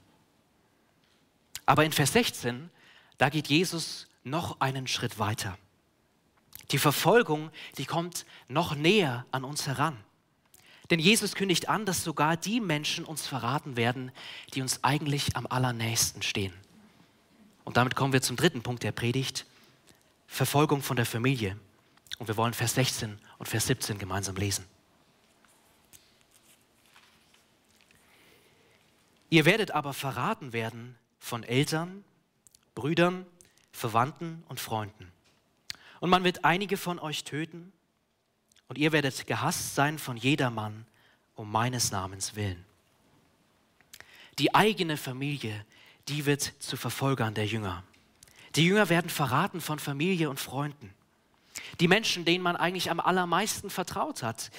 Aber 1.67 1.85
in 1.85 1.93
Vers 1.93 2.15
16, 2.15 2.71
da 3.19 3.29
geht 3.29 3.49
Jesus 3.49 4.09
noch 4.25 4.61
einen 4.61 4.89
Schritt 4.89 5.19
weiter. 5.19 5.59
Die 6.71 6.79
Verfolgung, 6.79 7.51
die 7.77 7.85
kommt 7.85 8.25
noch 8.49 8.75
näher 8.75 9.27
an 9.31 9.45
uns 9.45 9.67
heran. 9.67 10.03
Denn 10.93 11.01
Jesus 11.01 11.35
kündigt 11.35 11.71
an, 11.71 11.87
dass 11.87 12.05
sogar 12.05 12.37
die 12.37 12.61
Menschen 12.61 13.07
uns 13.07 13.27
verraten 13.27 13.79
werden, 13.79 14.13
die 14.53 14.61
uns 14.61 14.85
eigentlich 14.85 15.37
am 15.37 15.47
allernächsten 15.47 16.21
stehen. 16.21 16.53
Und 17.65 17.79
damit 17.79 17.97
kommen 17.97 18.13
wir 18.13 18.21
zum 18.21 18.37
dritten 18.37 18.63
Punkt 18.63 18.83
der 18.83 18.93
Predigt, 18.93 19.47
Verfolgung 20.27 20.83
von 20.83 20.97
der 20.97 21.07
Familie. 21.07 21.59
Und 22.19 22.29
wir 22.29 22.37
wollen 22.37 22.53
Vers 22.53 22.75
16 22.75 23.19
und 23.39 23.49
Vers 23.49 23.69
17 23.69 23.97
gemeinsam 23.97 24.37
lesen. 24.37 24.67
Ihr 29.31 29.47
werdet 29.47 29.71
aber 29.71 29.95
verraten 29.95 30.53
werden 30.53 30.99
von 31.19 31.43
Eltern, 31.43 32.05
Brüdern, 32.75 33.25
Verwandten 33.73 34.45
und 34.47 34.61
Freunden. 34.61 35.11
Und 36.01 36.11
man 36.11 36.23
wird 36.23 36.45
einige 36.45 36.77
von 36.77 36.99
euch 36.99 37.25
töten 37.25 37.73
und 38.69 38.79
ihr 38.79 38.93
werdet 38.93 39.27
gehasst 39.27 39.75
sein 39.75 39.99
von 39.99 40.17
jedermann 40.17 40.87
um 41.35 41.51
meines 41.51 41.91
Namens 41.91 42.37
willen. 42.37 42.65
Die 44.39 44.55
eigene 44.55 44.97
Familie, 44.97 45.65
die 46.09 46.27
wird 46.27 46.53
zu 46.59 46.77
Verfolgern 46.77 47.35
der 47.35 47.47
Jünger. 47.47 47.85
Die 48.55 48.67
Jünger 48.67 48.89
werden 48.89 49.11
verraten 49.11 49.61
von 49.61 49.79
Familie 49.79 50.29
und 50.31 50.41
Freunden. 50.41 50.93
Die 51.81 51.89
Menschen, 51.89 52.25
denen 52.25 52.43
man 52.43 52.57
eigentlich 52.57 52.91
am 52.91 53.01
allermeisten 53.01 53.71
vertraut 53.71 54.23
hat, 54.23 54.51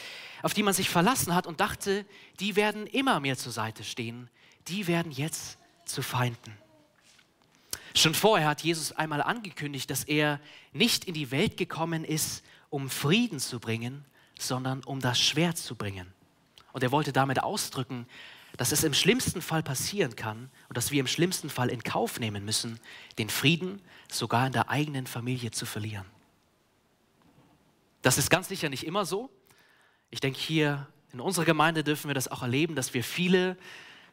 auf 0.42 0.54
die 0.54 0.64
man 0.64 0.74
sich 0.74 0.90
verlassen 0.90 1.34
hat 1.34 1.48
und 1.48 1.60
dachte, 1.60 2.06
die 2.40 2.56
werden 2.56 2.88
immer 2.88 3.20
mehr 3.20 3.38
zur 3.38 3.52
Seite 3.52 3.84
stehen, 3.84 4.30
die 4.68 4.88
werden 4.88 5.12
jetzt 5.12 5.58
zu 5.86 6.02
Feinden. 6.02 6.58
Schon 7.96 8.16
vorher 8.16 8.48
hat 8.48 8.62
Jesus 8.62 8.92
einmal 8.92 9.22
angekündigt, 9.22 9.90
dass 9.90 10.04
er 10.04 10.40
nicht 10.72 11.06
in 11.06 11.14
die 11.14 11.30
Welt 11.32 11.58
gekommen 11.58 12.04
ist, 12.04 12.44
um 12.74 12.90
Frieden 12.90 13.40
zu 13.40 13.60
bringen, 13.60 14.04
sondern 14.40 14.84
um 14.84 15.00
das 15.00 15.22
Schwert 15.22 15.60
zu 15.60 15.76
bringen. 15.76 16.12
Und 16.72 16.82
er 16.82 16.92
wollte 16.92 17.14
damit 17.14 17.44
ausdrücken, 17.44 18.08
dass 18.58 18.72
es 18.72 18.84
im 18.84 18.96
schlimmsten 18.96 19.44
Fall 19.44 19.62
passieren 19.62 20.16
kann 20.16 20.50
und 20.70 20.76
dass 20.76 20.90
wir 20.90 21.00
im 21.00 21.06
schlimmsten 21.06 21.52
Fall 21.52 21.70
in 21.70 21.84
Kauf 21.84 22.20
nehmen 22.20 22.44
müssen, 22.44 22.80
den 23.20 23.30
Frieden 23.30 23.80
sogar 24.12 24.48
in 24.48 24.54
der 24.54 24.72
eigenen 24.72 25.06
Familie 25.06 25.52
zu 25.52 25.68
verlieren. 25.68 26.08
Das 28.02 28.18
ist 28.18 28.32
ganz 28.32 28.48
sicher 28.48 28.70
nicht 28.70 28.88
immer 28.88 29.06
so. 29.06 29.30
Ich 30.10 30.20
denke, 30.20 30.40
hier 30.40 30.88
in 31.12 31.20
unserer 31.20 31.46
Gemeinde 31.46 31.84
dürfen 31.84 32.10
wir 32.10 32.16
das 32.16 32.28
auch 32.28 32.42
erleben, 32.42 32.74
dass 32.74 32.96
wir 32.96 33.04
viele 33.04 33.56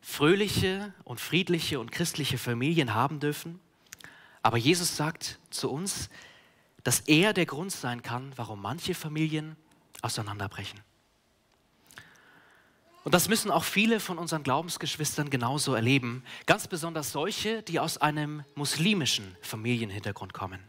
fröhliche 0.03 0.93
und 1.05 1.19
friedliche 1.19 1.81
und 1.81 1.93
christliche 1.93 2.37
Familien 2.37 2.93
haben 2.93 3.21
dürfen. 3.21 3.59
Aber 4.43 4.59
Jesus 4.59 4.99
sagt 4.99 5.39
zu 5.49 5.71
uns, 5.71 6.11
dass 6.85 7.01
er 7.01 7.33
der 7.33 7.47
Grund 7.47 7.73
sein 7.73 8.03
kann, 8.03 8.33
warum 8.37 8.63
manche 8.63 8.95
Familien 8.95 9.57
auseinanderbrechen. 10.03 10.81
Und 13.03 13.15
das 13.15 13.29
müssen 13.29 13.51
auch 13.51 13.65
viele 13.65 13.99
von 13.99 14.19
unseren 14.19 14.43
Glaubensgeschwistern 14.43 15.31
genauso 15.31 15.75
erleben, 15.75 16.23
ganz 16.47 16.69
besonders 16.69 17.13
solche, 17.13 17.63
die 17.63 17.81
aus 17.81 17.97
einem 17.99 18.45
muslimischen 18.55 19.37
Familienhintergrund 19.41 20.35
kommen. 20.35 20.61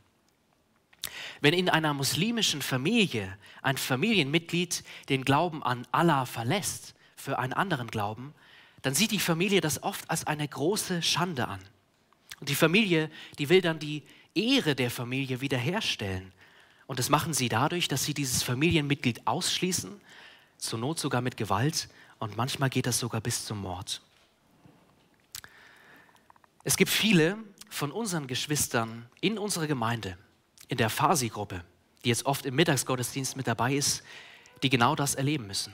Wenn 1.42 1.54
in 1.54 1.70
einer 1.70 1.94
muslimischen 1.94 2.62
Familie 2.62 3.38
ein 3.62 3.78
Familienmitglied 3.78 4.84
den 5.10 5.26
Glauben 5.26 5.64
an 5.64 5.88
Allah 5.92 6.26
verlässt 6.26 6.94
für 7.16 7.38
einen 7.38 7.54
anderen 7.54 7.88
Glauben, 7.88 8.34
dann 8.82 8.94
sieht 8.96 9.12
die 9.12 9.20
Familie 9.20 9.60
das 9.62 9.84
oft 9.84 10.10
als 10.10 10.26
eine 10.26 10.48
große 10.48 11.02
Schande 11.02 11.48
an. 11.48 11.60
Und 12.40 12.50
die 12.50 12.56
Familie, 12.56 13.12
die 13.38 13.50
will 13.50 13.62
dann 13.62 13.80
die 13.80 14.04
Ehre 14.36 14.76
der 14.76 14.92
Familie 14.92 15.42
wiederherstellen. 15.42 16.32
Und 16.88 17.00
das 17.00 17.10
machen 17.10 17.34
sie 17.34 17.50
dadurch, 17.50 17.88
dass 17.88 18.04
sie 18.04 18.14
dieses 18.14 18.44
Familienmitglied 18.44 19.28
ausschließen, 19.28 20.00
zur 20.58 20.80
Not 20.80 21.00
sogar 21.00 21.22
mit 21.22 21.38
Gewalt 21.38 21.90
und 22.20 22.38
manchmal 22.38 22.70
geht 22.70 22.86
das 22.86 23.00
sogar 23.00 23.20
bis 23.20 23.46
zum 23.46 23.60
Mord. 23.60 24.02
Es 26.64 26.78
gibt 26.78 26.92
viele 26.92 27.38
von 27.70 27.92
unseren 27.92 28.28
Geschwistern 28.28 29.08
in 29.22 29.40
unserer 29.40 29.66
Gemeinde, 29.66 30.18
in 30.68 30.78
der 30.78 30.90
Fasi-Gruppe, 30.90 31.64
die 32.06 32.10
jetzt 32.10 32.26
oft 32.26 32.46
im 32.46 32.56
Mittagsgottesdienst 32.56 33.36
mit 33.36 33.48
dabei 33.48 33.74
ist, 33.74 34.04
die 34.62 34.70
genau 34.70 34.96
das 34.96 35.16
erleben 35.16 35.48
müssen. 35.48 35.74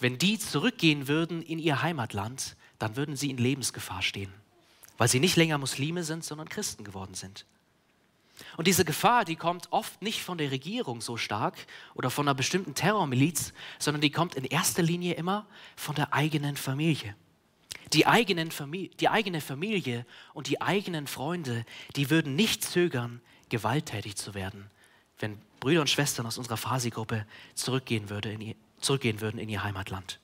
Wenn 0.00 0.16
die 0.16 0.38
zurückgehen 0.38 1.08
würden 1.08 1.42
in 1.42 1.58
ihr 1.58 1.82
Heimatland, 1.82 2.56
dann 2.78 2.96
würden 2.96 3.16
sie 3.16 3.30
in 3.30 3.36
Lebensgefahr 3.36 4.02
stehen, 4.02 4.32
weil 4.98 5.08
sie 5.08 5.20
nicht 5.20 5.36
länger 5.36 5.58
Muslime 5.58 6.04
sind, 6.04 6.24
sondern 6.24 6.48
Christen 6.48 6.84
geworden 6.84 7.14
sind. 7.14 7.46
Und 8.56 8.66
diese 8.66 8.84
Gefahr, 8.84 9.24
die 9.24 9.36
kommt 9.36 9.68
oft 9.70 10.02
nicht 10.02 10.22
von 10.22 10.38
der 10.38 10.50
Regierung 10.50 11.00
so 11.00 11.16
stark 11.16 11.54
oder 11.94 12.10
von 12.10 12.26
einer 12.26 12.34
bestimmten 12.34 12.74
Terrormiliz, 12.74 13.52
sondern 13.78 14.00
die 14.00 14.10
kommt 14.10 14.34
in 14.34 14.44
erster 14.44 14.82
Linie 14.82 15.14
immer 15.14 15.46
von 15.76 15.94
der 15.94 16.12
eigenen 16.12 16.56
Familie. 16.56 17.14
Die, 17.92 18.06
eigenen 18.06 18.50
Familie, 18.50 18.90
die 18.98 19.08
eigene 19.08 19.40
Familie 19.40 20.04
und 20.32 20.48
die 20.48 20.60
eigenen 20.60 21.06
Freunde, 21.06 21.64
die 21.94 22.10
würden 22.10 22.34
nicht 22.34 22.64
zögern, 22.64 23.20
gewalttätig 23.50 24.16
zu 24.16 24.34
werden, 24.34 24.68
wenn 25.20 25.38
Brüder 25.60 25.80
und 25.80 25.90
Schwestern 25.90 26.26
aus 26.26 26.38
unserer 26.38 26.56
Fasi-Gruppe 26.56 27.26
zurückgehen, 27.54 28.10
würde 28.10 28.36
zurückgehen 28.80 29.20
würden 29.20 29.38
in 29.38 29.48
ihr 29.48 29.62
Heimatland. 29.62 30.18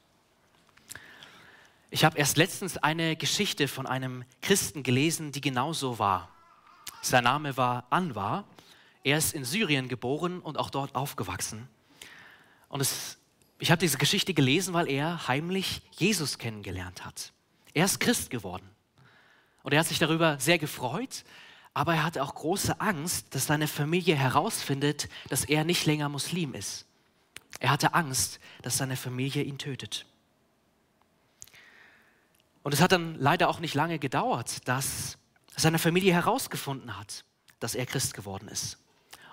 Ich 1.93 2.05
habe 2.05 2.19
erst 2.19 2.37
letztens 2.37 2.77
eine 2.77 3.17
Geschichte 3.17 3.67
von 3.67 3.87
einem 3.87 4.25
Christen 4.43 4.85
gelesen, 4.85 5.33
die 5.33 5.41
genauso 5.41 5.99
war. 5.99 6.29
Sein 7.03 7.25
Name 7.25 7.57
war 7.57 7.87
Anwar. 7.91 8.45
Er 9.03 9.19
ist 9.19 9.35
in 9.35 9.45
Syrien 9.45 9.89
geboren 9.89 10.41
und 10.41 10.57
auch 10.57 10.71
dort 10.71 10.95
aufgewachsen. 10.95 11.69
Und 12.69 12.81
es, 12.81 13.19
ich 13.59 13.73
habe 13.73 13.81
diese 13.81 13.99
Geschichte 13.99 14.35
gelesen, 14.35 14.73
weil 14.73 14.89
er 14.89 15.27
heimlich 15.27 15.83
Jesus 15.91 16.39
kennengelernt 16.39 17.05
hat. 17.05 17.33
Er 17.75 17.87
ist 17.87 17.99
Christ 17.99 18.31
geworden. 18.31 18.69
Und 19.65 19.73
er 19.73 19.81
hat 19.81 19.87
sich 19.89 19.99
darüber 19.99 20.39
sehr 20.39 20.59
gefreut, 20.59 21.25
aber 21.75 21.95
er 21.95 22.05
hatte 22.05 22.23
auch 22.23 22.37
große 22.37 22.81
Angst, 22.81 23.35
dass 23.35 23.47
seine 23.47 23.67
Familie 23.67 24.15
herausfindet, 24.15 25.09
dass 25.29 25.45
er 25.45 25.65
nicht 25.65 25.87
länger 25.87 26.09
Muslim 26.09 26.55
ist. 26.55 26.87
Er 27.59 27.71
hatte 27.71 27.95
Angst, 27.95 28.39
dass 28.63 28.79
seine 28.79 28.97
Familie 28.97 29.43
ihn 29.43 29.59
tötet. 29.59 30.07
Und 32.63 32.75
es 32.75 32.81
hat 32.81 32.93
dann 32.93 33.15
leider 33.17 33.49
auch 33.49 33.61
nicht 33.61 33.75
lange 33.75 33.99
gedauert, 33.99 34.69
dass 34.69 35.19
seine 35.57 35.79
Familie 35.79 36.13
herausgefunden 36.13 36.99
hat, 36.99 37.25
dass 37.59 37.75
er 37.75 37.87
Christ 37.87 38.15
geworden 38.15 38.49
ist. 38.49 38.79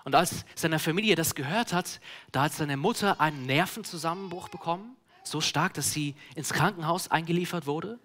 Und 0.04 0.16
als 0.16 0.46
seine 0.56 0.80
Familie 0.80 1.16
das 1.16 1.36
gehört 1.36 1.74
hat, 1.74 2.00
da 2.32 2.44
hat 2.44 2.54
seine 2.54 2.78
Mutter 2.78 3.20
einen 3.20 3.46
Nervenzusammenbruch 3.46 4.48
bekommen, 4.48 4.96
so 5.24 5.42
stark, 5.42 5.74
dass 5.74 5.92
sie 5.92 6.16
ins 6.36 6.54
Krankenhaus 6.54 7.12
eingeliefert 7.12 7.66
wurde. 7.66 8.00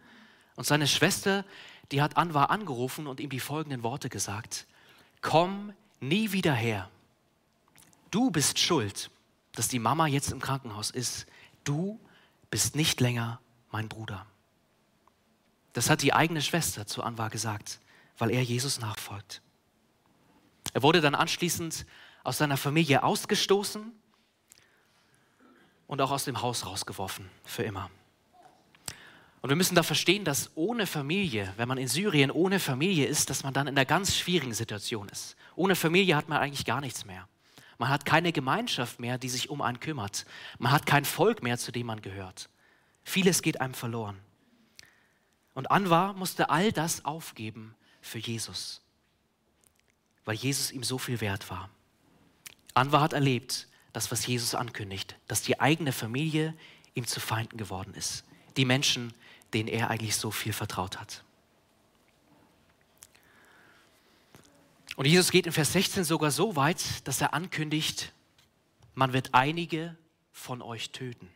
Und 0.56 0.66
seine 0.66 0.88
Schwester, 0.88 1.44
die 1.92 2.02
hat 2.02 2.16
Anwar 2.16 2.50
angerufen 2.50 3.06
und 3.06 3.20
ihm 3.20 3.30
die 3.30 3.38
folgenden 3.38 3.84
Worte 3.84 4.08
gesagt. 4.08 4.66
Komm 5.20 5.72
nie 6.00 6.32
wieder 6.32 6.52
her. 6.52 6.90
Du 8.10 8.32
bist 8.32 8.58
schuld, 8.58 9.10
dass 9.52 9.68
die 9.68 9.78
Mama 9.78 10.08
jetzt 10.08 10.32
im 10.32 10.40
Krankenhaus 10.40 10.90
ist. 10.90 11.26
Du 11.62 12.00
bist 12.50 12.74
nicht 12.74 13.00
länger 13.00 13.40
mein 13.70 13.88
Bruder. 13.88 14.26
Das 15.72 15.88
hat 15.88 16.02
die 16.02 16.12
eigene 16.12 16.42
Schwester 16.42 16.86
zu 16.86 17.02
Anwar 17.02 17.30
gesagt 17.30 17.80
weil 18.18 18.30
er 18.30 18.42
Jesus 18.42 18.78
nachfolgt. 18.78 19.42
Er 20.72 20.82
wurde 20.82 21.00
dann 21.00 21.14
anschließend 21.14 21.86
aus 22.24 22.38
seiner 22.38 22.56
Familie 22.56 23.02
ausgestoßen 23.02 23.92
und 25.86 26.00
auch 26.00 26.10
aus 26.10 26.24
dem 26.24 26.40
Haus 26.40 26.64
rausgeworfen, 26.64 27.28
für 27.44 27.64
immer. 27.64 27.90
Und 29.40 29.48
wir 29.48 29.56
müssen 29.56 29.74
da 29.74 29.82
verstehen, 29.82 30.24
dass 30.24 30.52
ohne 30.54 30.86
Familie, 30.86 31.52
wenn 31.56 31.66
man 31.66 31.78
in 31.78 31.88
Syrien 31.88 32.30
ohne 32.30 32.60
Familie 32.60 33.06
ist, 33.06 33.28
dass 33.28 33.42
man 33.42 33.52
dann 33.52 33.66
in 33.66 33.76
einer 33.76 33.86
ganz 33.86 34.14
schwierigen 34.14 34.54
Situation 34.54 35.08
ist. 35.08 35.34
Ohne 35.56 35.74
Familie 35.74 36.14
hat 36.14 36.28
man 36.28 36.38
eigentlich 36.38 36.64
gar 36.64 36.80
nichts 36.80 37.04
mehr. 37.04 37.26
Man 37.78 37.88
hat 37.88 38.06
keine 38.06 38.30
Gemeinschaft 38.30 39.00
mehr, 39.00 39.18
die 39.18 39.28
sich 39.28 39.50
um 39.50 39.60
einen 39.60 39.80
kümmert. 39.80 40.26
Man 40.60 40.70
hat 40.70 40.86
kein 40.86 41.04
Volk 41.04 41.42
mehr, 41.42 41.58
zu 41.58 41.72
dem 41.72 41.86
man 41.86 42.02
gehört. 42.02 42.48
Vieles 43.02 43.42
geht 43.42 43.60
einem 43.60 43.74
verloren. 43.74 44.20
Und 45.54 45.70
Anwar 45.70 46.14
musste 46.14 46.50
all 46.50 46.72
das 46.72 47.04
aufgeben, 47.04 47.74
für 48.02 48.18
Jesus, 48.18 48.82
weil 50.24 50.34
Jesus 50.34 50.72
ihm 50.72 50.82
so 50.82 50.98
viel 50.98 51.20
wert 51.20 51.48
war. 51.48 51.70
Anwar 52.74 53.00
hat 53.00 53.12
erlebt, 53.12 53.68
das, 53.92 54.10
was 54.10 54.26
Jesus 54.26 54.54
ankündigt, 54.54 55.16
dass 55.28 55.42
die 55.42 55.60
eigene 55.60 55.92
Familie 55.92 56.54
ihm 56.94 57.06
zu 57.06 57.20
Feinden 57.20 57.56
geworden 57.56 57.94
ist. 57.94 58.24
Die 58.56 58.64
Menschen, 58.64 59.14
denen 59.54 59.68
er 59.68 59.90
eigentlich 59.90 60.16
so 60.16 60.30
viel 60.30 60.52
vertraut 60.52 60.98
hat. 60.98 61.22
Und 64.96 65.06
Jesus 65.06 65.30
geht 65.30 65.46
in 65.46 65.52
Vers 65.52 65.72
16 65.72 66.04
sogar 66.04 66.30
so 66.30 66.56
weit, 66.56 67.06
dass 67.06 67.20
er 67.20 67.34
ankündigt, 67.34 68.12
man 68.94 69.12
wird 69.12 69.30
einige 69.32 69.96
von 70.32 70.60
euch 70.60 70.90
töten. 70.90 71.30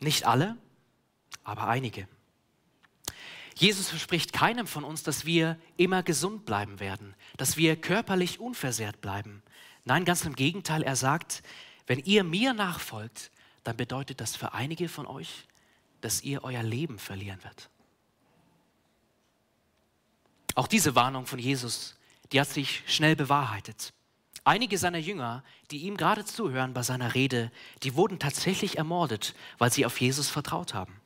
Nicht 0.00 0.24
alle, 0.24 0.56
aber 1.42 1.66
einige. 1.68 2.06
Jesus 3.60 3.90
verspricht 3.90 4.32
keinem 4.32 4.66
von 4.66 4.84
uns, 4.84 5.02
dass 5.02 5.26
wir 5.26 5.58
immer 5.76 6.02
gesund 6.02 6.46
bleiben 6.46 6.80
werden, 6.80 7.14
dass 7.36 7.58
wir 7.58 7.76
körperlich 7.76 8.40
unversehrt 8.40 9.02
bleiben. 9.02 9.42
Nein, 9.84 10.06
ganz 10.06 10.24
im 10.24 10.34
Gegenteil, 10.34 10.82
er 10.82 10.96
sagt, 10.96 11.42
wenn 11.86 11.98
ihr 11.98 12.24
mir 12.24 12.54
nachfolgt, 12.54 13.30
dann 13.62 13.76
bedeutet 13.76 14.22
das 14.22 14.34
für 14.34 14.54
einige 14.54 14.88
von 14.88 15.06
euch, 15.06 15.46
dass 16.00 16.22
ihr 16.22 16.42
euer 16.42 16.62
Leben 16.62 16.98
verlieren 16.98 17.44
wird. 17.44 17.68
Auch 20.54 20.66
diese 20.66 20.94
Warnung 20.94 21.26
von 21.26 21.38
Jesus, 21.38 21.98
die 22.32 22.40
hat 22.40 22.48
sich 22.48 22.82
schnell 22.86 23.14
bewahrheitet. 23.14 23.92
Einige 24.42 24.78
seiner 24.78 24.96
Jünger, 24.96 25.44
die 25.70 25.82
ihm 25.82 25.98
gerade 25.98 26.24
zuhören 26.24 26.72
bei 26.72 26.82
seiner 26.82 27.14
Rede, 27.14 27.52
die 27.82 27.94
wurden 27.94 28.18
tatsächlich 28.18 28.78
ermordet, 28.78 29.34
weil 29.58 29.70
sie 29.70 29.84
auf 29.84 30.00
Jesus 30.00 30.30
vertraut 30.30 30.72
haben. 30.72 30.98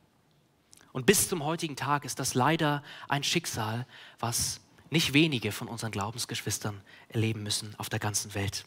Und 0.95 1.05
bis 1.05 1.27
zum 1.27 1.43
heutigen 1.43 1.75
Tag 1.75 2.05
ist 2.05 2.19
das 2.19 2.35
leider 2.35 2.81
ein 3.09 3.21
Schicksal, 3.21 3.85
was 4.17 4.61
nicht 4.89 5.11
wenige 5.11 5.51
von 5.51 5.67
unseren 5.67 5.91
Glaubensgeschwistern 5.91 6.81
erleben 7.09 7.43
müssen 7.43 7.75
auf 7.77 7.89
der 7.89 7.99
ganzen 7.99 8.33
Welt. 8.33 8.65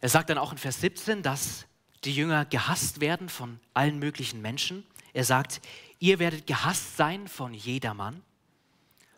Er 0.00 0.10
sagt 0.10 0.30
dann 0.30 0.38
auch 0.38 0.52
in 0.52 0.58
Vers 0.58 0.80
17, 0.80 1.24
dass 1.24 1.66
die 2.04 2.14
Jünger 2.14 2.44
gehasst 2.44 3.00
werden 3.00 3.28
von 3.28 3.58
allen 3.72 3.98
möglichen 3.98 4.40
Menschen. 4.40 4.86
Er 5.12 5.24
sagt, 5.24 5.60
ihr 5.98 6.20
werdet 6.20 6.46
gehasst 6.46 6.96
sein 6.96 7.26
von 7.26 7.52
jedermann. 7.52 8.22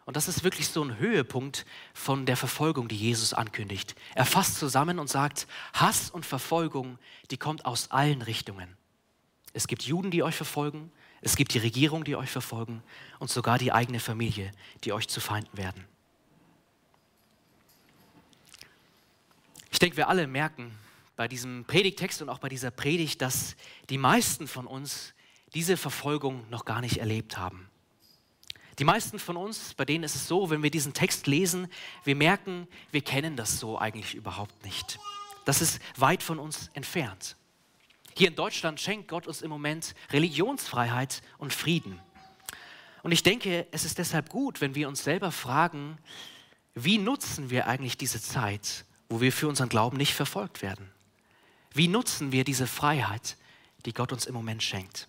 Und 0.07 0.17
das 0.17 0.27
ist 0.27 0.43
wirklich 0.43 0.69
so 0.69 0.83
ein 0.83 0.97
Höhepunkt 0.97 1.67
von 1.93 2.25
der 2.25 2.39
Verfolgung, 2.39 2.89
die 2.89 2.97
Jesus 2.97 3.35
ankündigt. 3.35 3.95
Er 4.15 4.25
fasst 4.25 4.57
zusammen 4.57 5.01
und 5.01 5.11
sagt, 5.11 5.49
Hass 5.75 6.09
und 6.09 6.25
Verfolgung, 6.25 6.99
die 7.31 7.37
kommt 7.37 7.67
aus 7.67 7.91
allen 7.91 8.23
Richtungen. 8.23 8.75
Es 9.57 9.69
gibt 9.69 9.85
Juden, 9.85 10.11
die 10.11 10.23
euch 10.23 10.35
verfolgen. 10.35 10.93
Es 11.23 11.35
gibt 11.35 11.55
die 11.55 11.59
Regierung, 11.59 12.05
die 12.05 12.15
euch 12.15 12.29
verfolgen. 12.29 12.83
Und 13.19 13.31
sogar 13.31 13.57
die 13.57 13.73
eigene 13.73 14.01
Familie, 14.01 14.51
die 14.85 14.93
euch 14.93 15.09
zu 15.09 15.19
Feinden 15.19 15.57
werden. 15.57 15.83
Ich 19.71 19.79
denke, 19.79 19.97
wir 19.97 20.09
alle 20.11 20.27
merken 20.27 20.77
bei 21.17 21.27
diesem 21.27 21.65
Predigtext 21.65 22.21
und 22.21 22.29
auch 22.29 22.39
bei 22.39 22.51
dieser 22.51 22.71
Predigt, 22.71 23.23
dass 23.23 23.57
die 23.89 23.97
meisten 23.97 24.47
von 24.47 24.67
uns 24.67 25.15
diese 25.55 25.79
Verfolgung 25.79 26.45
noch 26.51 26.67
gar 26.67 26.83
nicht 26.83 26.99
erlebt 26.99 27.39
haben. 27.39 27.71
Die 28.79 28.85
meisten 28.85 29.19
von 29.19 29.39
uns, 29.39 29.73
bei 29.73 29.87
denen 29.87 30.05
ist 30.05 30.17
es 30.17 30.29
so, 30.29 30.51
wenn 30.51 30.63
wir 30.63 30.71
diesen 30.71 30.93
Text 30.93 31.27
lesen, 31.27 31.69
wir 32.05 32.15
merken, 32.15 32.69
wir 32.91 33.01
kennen 33.01 33.37
das 33.37 33.59
so 33.59 33.79
eigentlich 33.79 34.15
überhaupt 34.15 34.67
nicht. 34.67 34.99
Das 35.47 35.63
ist 35.63 35.81
weit 35.97 36.23
von 36.23 36.39
uns 36.39 36.69
entfernt. 36.75 37.37
Hier 38.17 38.29
in 38.29 38.35
Deutschland 38.35 38.81
schenkt 38.81 39.09
Gott 39.09 39.27
uns 39.27 39.43
im 39.43 39.51
Moment 39.51 39.95
Religionsfreiheit 40.11 41.21
und 41.37 41.53
Frieden. 41.53 42.01
Und 43.03 43.13
ich 43.13 43.23
denke, 43.23 43.67
es 43.73 43.85
ist 43.85 43.99
deshalb 43.99 44.31
gut, 44.31 44.63
wenn 44.63 44.75
wir 44.75 44.89
uns 44.89 45.05
selber 45.05 45.31
fragen, 45.31 45.99
wie 46.75 46.97
nutzen 46.97 47.51
wir 47.51 47.67
eigentlich 47.67 47.99
diese 47.99 48.21
Zeit, 48.21 48.87
wo 49.11 49.21
wir 49.21 49.33
für 49.33 49.49
unseren 49.49 49.69
Glauben 49.69 49.99
nicht 49.99 50.15
verfolgt 50.15 50.63
werden? 50.63 50.91
Wie 51.75 51.89
nutzen 51.89 52.33
wir 52.33 52.45
diese 52.45 52.67
Freiheit, 52.67 53.37
die 53.85 53.93
Gott 53.93 54.13
uns 54.13 54.25
im 54.25 54.33
Moment 54.33 54.63
schenkt? 54.63 55.09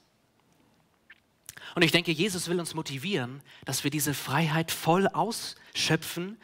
Und 1.75 1.83
ich 1.83 1.93
denke, 1.93 2.11
Jesus 2.11 2.49
will 2.49 2.59
uns 2.59 2.73
motivieren, 2.73 3.41
dass 3.63 3.85
wir 3.85 3.91
diese 3.91 4.13
Freiheit 4.13 4.69
voll 4.69 5.07
ausschöpfen, 5.07 6.37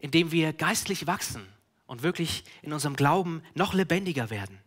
indem 0.00 0.32
wir 0.32 0.52
geistlich 0.52 1.06
wachsen 1.06 1.46
und 1.86 2.02
wirklich 2.02 2.42
in 2.62 2.72
unserem 2.72 2.96
Glauben 2.96 3.44
noch 3.54 3.74
lebendiger 3.74 4.30
werden. 4.30 4.63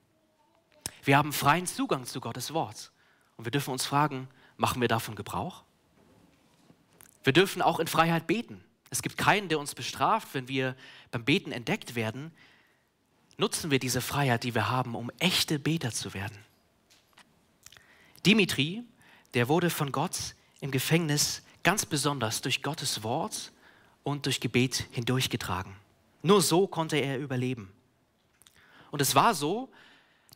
Wir 1.08 1.18
haben 1.18 1.32
freien 1.32 1.66
Zugang 1.66 2.06
zu 2.06 2.20
Gottes 2.20 2.54
Wort. 2.54 2.92
Und 3.38 3.46
wir 3.46 3.52
dürfen 3.52 3.72
uns 3.72 3.86
fragen, 3.86 4.28
machen 4.58 4.82
wir 4.82 4.90
davon 4.90 5.16
Gebrauch? 5.16 5.64
Wir 7.24 7.32
dürfen 7.32 7.62
auch 7.62 7.80
in 7.80 7.88
Freiheit 7.88 8.28
beten. 8.28 8.62
Es 8.90 9.02
gibt 9.02 9.16
keinen, 9.16 9.48
der 9.48 9.58
uns 9.58 9.74
bestraft, 9.74 10.28
wenn 10.34 10.50
wir 10.50 10.76
beim 11.12 11.24
Beten 11.24 11.54
entdeckt 11.54 11.96
werden. 11.96 12.34
Nutzen 13.38 13.72
wir 13.72 13.80
diese 13.80 14.02
Freiheit, 14.02 14.44
die 14.44 14.54
wir 14.54 14.70
haben, 14.70 14.96
um 14.96 15.10
echte 15.20 15.60
Beter 15.60 15.94
zu 15.94 16.14
werden. 16.14 16.38
Dimitri, 18.26 18.84
der 19.34 19.48
wurde 19.48 19.70
von 19.70 19.94
Gott 19.94 20.36
im 20.60 20.72
Gefängnis 20.72 21.42
ganz 21.64 21.86
besonders 21.86 22.42
durch 22.42 22.62
Gottes 22.62 23.02
Wort 23.02 23.54
und 24.04 24.26
durch 24.26 24.42
Gebet 24.42 24.88
hindurchgetragen. 24.92 25.74
Nur 26.22 26.42
so 26.42 26.68
konnte 26.68 26.98
er 26.98 27.18
überleben. 27.18 27.72
Und 28.92 29.02
es 29.02 29.16
war 29.16 29.34
so, 29.34 29.70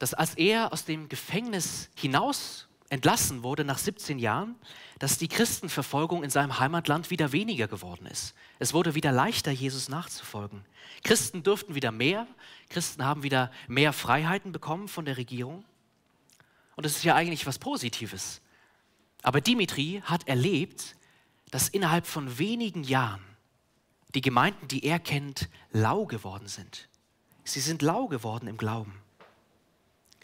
dass 0.01 0.15
als 0.15 0.33
er 0.33 0.73
aus 0.73 0.83
dem 0.83 1.09
Gefängnis 1.09 1.91
hinaus 1.93 2.67
entlassen 2.89 3.43
wurde 3.43 3.63
nach 3.63 3.77
17 3.77 4.17
Jahren, 4.17 4.55
dass 4.97 5.19
die 5.19 5.27
Christenverfolgung 5.27 6.23
in 6.23 6.31
seinem 6.31 6.57
Heimatland 6.57 7.11
wieder 7.11 7.31
weniger 7.33 7.67
geworden 7.67 8.07
ist. 8.07 8.33
Es 8.57 8.73
wurde 8.73 8.95
wieder 8.95 9.11
leichter, 9.11 9.51
Jesus 9.51 9.89
nachzufolgen. 9.89 10.65
Christen 11.03 11.43
durften 11.43 11.75
wieder 11.75 11.91
mehr, 11.91 12.25
Christen 12.69 13.05
haben 13.05 13.21
wieder 13.21 13.51
mehr 13.67 13.93
Freiheiten 13.93 14.51
bekommen 14.51 14.87
von 14.87 15.05
der 15.05 15.17
Regierung. 15.17 15.63
Und 16.75 16.83
das 16.83 16.95
ist 16.95 17.03
ja 17.03 17.13
eigentlich 17.13 17.45
was 17.45 17.59
Positives. 17.59 18.41
Aber 19.21 19.39
Dimitri 19.39 20.01
hat 20.03 20.27
erlebt, 20.27 20.95
dass 21.51 21.69
innerhalb 21.69 22.07
von 22.07 22.39
wenigen 22.39 22.83
Jahren 22.83 23.21
die 24.15 24.21
Gemeinden, 24.21 24.67
die 24.67 24.83
er 24.83 24.97
kennt, 24.97 25.47
lau 25.71 26.07
geworden 26.07 26.47
sind. 26.47 26.89
Sie 27.43 27.59
sind 27.59 27.83
lau 27.83 28.07
geworden 28.07 28.47
im 28.47 28.57
Glauben. 28.57 28.99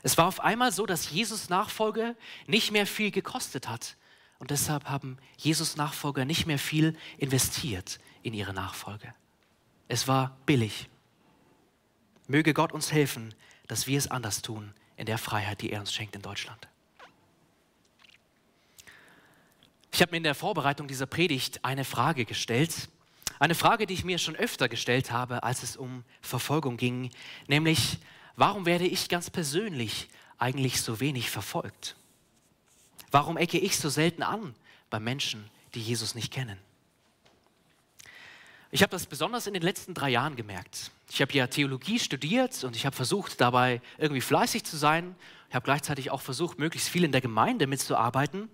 Es 0.04 0.18
war 0.18 0.28
auf 0.28 0.40
einmal 0.40 0.72
so, 0.72 0.86
dass 0.86 1.10
Jesus 1.10 1.50
Nachfolge 1.50 2.16
nicht 2.46 2.72
mehr 2.72 2.86
viel 2.86 3.12
gekostet 3.12 3.68
hat. 3.68 3.98
Und 4.40 4.52
deshalb 4.52 4.86
haben 4.86 5.18
Jesus 5.38 5.76
Nachfolger 5.76 6.26
nicht 6.26 6.46
mehr 6.46 6.60
viel 6.60 6.96
investiert 7.18 8.00
in 8.22 8.34
ihre 8.34 8.54
Nachfolge. 8.54 9.14
Es 9.88 10.08
war 10.08 10.38
billig. 10.46 10.90
Möge 12.28 12.54
Gott 12.54 12.72
uns 12.72 12.92
helfen, 12.92 13.34
dass 13.68 13.88
wir 13.88 13.98
es 13.98 14.10
anders 14.10 14.42
tun 14.42 14.74
in 14.96 15.06
der 15.06 15.18
Freiheit, 15.18 15.62
die 15.62 15.72
er 15.72 15.80
uns 15.80 15.94
schenkt 15.94 16.16
in 16.16 16.22
Deutschland. 16.22 16.68
Ich 19.92 20.02
habe 20.02 20.12
mir 20.12 20.18
in 20.18 20.24
der 20.24 20.36
Vorbereitung 20.36 20.88
dieser 20.88 21.08
Predigt 21.08 21.66
eine 21.66 21.84
Frage 21.84 22.26
gestellt. 22.26 22.90
Eine 23.40 23.56
Frage, 23.56 23.88
die 23.88 23.94
ich 23.94 24.04
mir 24.04 24.20
schon 24.20 24.36
öfter 24.36 24.70
gestellt 24.70 25.12
habe, 25.12 25.44
als 25.44 25.64
es 25.64 25.76
um 25.76 26.04
Verfolgung 26.22 26.78
ging, 26.78 27.10
nämlich, 27.48 27.98
warum 28.38 28.66
werde 28.66 28.88
ich 28.88 29.10
ganz 29.10 29.30
persönlich 29.30 30.08
eigentlich 30.38 30.82
so 30.82 31.02
wenig 31.02 31.30
verfolgt? 31.30 31.98
Warum 33.12 33.36
ecke 33.36 33.58
ich 33.58 33.78
so 33.78 33.90
selten 33.90 34.24
an 34.24 34.56
bei 34.90 35.00
Menschen, 35.00 35.50
die 35.74 35.82
Jesus 35.82 36.16
nicht 36.16 36.32
kennen? 36.32 36.58
Ich 38.70 38.82
habe 38.82 38.92
das 38.92 39.06
besonders 39.06 39.48
in 39.48 39.54
den 39.54 39.64
letzten 39.64 39.94
drei 39.94 40.10
Jahren 40.10 40.36
gemerkt. 40.36 40.92
Ich 41.10 41.22
habe 41.22 41.34
ja 41.34 41.48
Theologie 41.48 42.00
studiert 42.00 42.64
und 42.64 42.76
ich 42.76 42.86
habe 42.86 42.96
versucht, 42.96 43.40
dabei 43.40 43.82
irgendwie 43.98 44.22
fleißig 44.22 44.66
zu 44.66 44.76
sein. 44.76 45.16
Ich 45.50 45.56
habe 45.56 45.64
gleichzeitig 45.64 46.12
auch 46.12 46.22
versucht, 46.22 46.60
möglichst 46.60 46.90
viel 46.90 47.06
in 47.06 47.14
der 47.14 47.22
Gemeinde 47.22 47.66
mitzuarbeiten. 47.66 48.50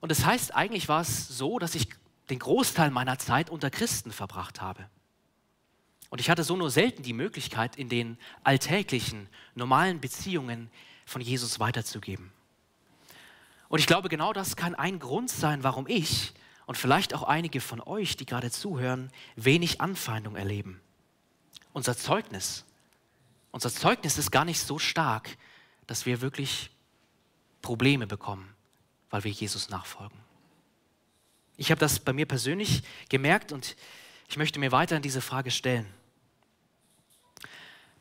Und 0.00 0.10
das 0.10 0.24
heißt, 0.24 0.54
eigentlich 0.54 0.88
war 0.88 1.02
es 1.02 1.28
so, 1.28 1.58
dass 1.58 1.74
ich 1.74 1.88
den 2.30 2.38
Großteil 2.38 2.90
meiner 2.90 3.18
Zeit 3.18 3.50
unter 3.50 3.70
Christen 3.70 4.10
verbracht 4.10 4.62
habe. 4.62 4.88
Und 6.12 6.20
ich 6.20 6.28
hatte 6.28 6.44
so 6.44 6.54
nur 6.54 6.70
selten 6.70 7.02
die 7.02 7.14
Möglichkeit, 7.14 7.74
in 7.74 7.88
den 7.88 8.18
alltäglichen, 8.44 9.28
normalen 9.56 10.00
Beziehungen 10.00 10.70
von 11.06 11.20
Jesus 11.20 11.58
weiterzugeben. 11.58 12.30
Und 13.68 13.80
ich 13.80 13.88
glaube, 13.88 14.08
genau 14.08 14.32
das 14.32 14.54
kann 14.54 14.76
ein 14.76 15.00
Grund 15.00 15.30
sein, 15.30 15.64
warum 15.64 15.88
ich 15.88 16.34
und 16.66 16.76
vielleicht 16.76 17.14
auch 17.14 17.22
einige 17.22 17.60
von 17.60 17.80
euch, 17.80 18.16
die 18.16 18.26
gerade 18.26 18.50
zuhören, 18.50 19.10
wenig 19.34 19.80
Anfeindung 19.80 20.36
erleben. 20.36 20.80
Unser 21.72 21.96
Zeugnis, 21.96 22.64
unser 23.50 23.72
Zeugnis 23.72 24.18
ist 24.18 24.30
gar 24.30 24.44
nicht 24.44 24.60
so 24.60 24.78
stark, 24.78 25.36
dass 25.86 26.06
wir 26.06 26.20
wirklich 26.20 26.70
Probleme 27.62 28.06
bekommen 28.06 28.52
weil 29.12 29.22
wir 29.24 29.30
Jesus 29.30 29.68
nachfolgen. 29.68 30.18
Ich 31.58 31.70
habe 31.70 31.78
das 31.78 32.00
bei 32.00 32.14
mir 32.14 32.26
persönlich 32.26 32.82
gemerkt 33.10 33.52
und 33.52 33.76
ich 34.28 34.38
möchte 34.38 34.58
mir 34.58 34.72
weiterhin 34.72 35.02
diese 35.02 35.20
Frage 35.20 35.50
stellen. 35.50 35.86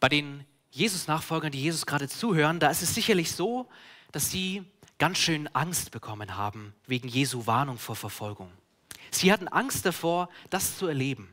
Bei 0.02 0.10
den 0.10 0.44
Jesus-Nachfolgern, 0.72 1.52
die 1.52 1.62
Jesus 1.62 1.86
gerade 1.86 2.10
zuhören, 2.10 2.60
da 2.60 2.70
ist 2.70 2.82
es 2.82 2.96
sicherlich 2.96 3.32
so, 3.32 3.70
dass 4.12 4.32
sie 4.32 4.64
ganz 4.98 5.20
schön 5.20 5.48
Angst 5.56 5.92
bekommen 5.92 6.36
haben 6.36 6.74
wegen 6.88 7.08
Jesu 7.08 7.46
Warnung 7.46 7.78
vor 7.78 7.96
Verfolgung. 7.96 8.52
Sie 9.12 9.32
hatten 9.32 9.48
Angst 9.48 9.86
davor, 9.86 10.28
das 10.50 10.78
zu 10.78 10.88
erleben. 10.88 11.30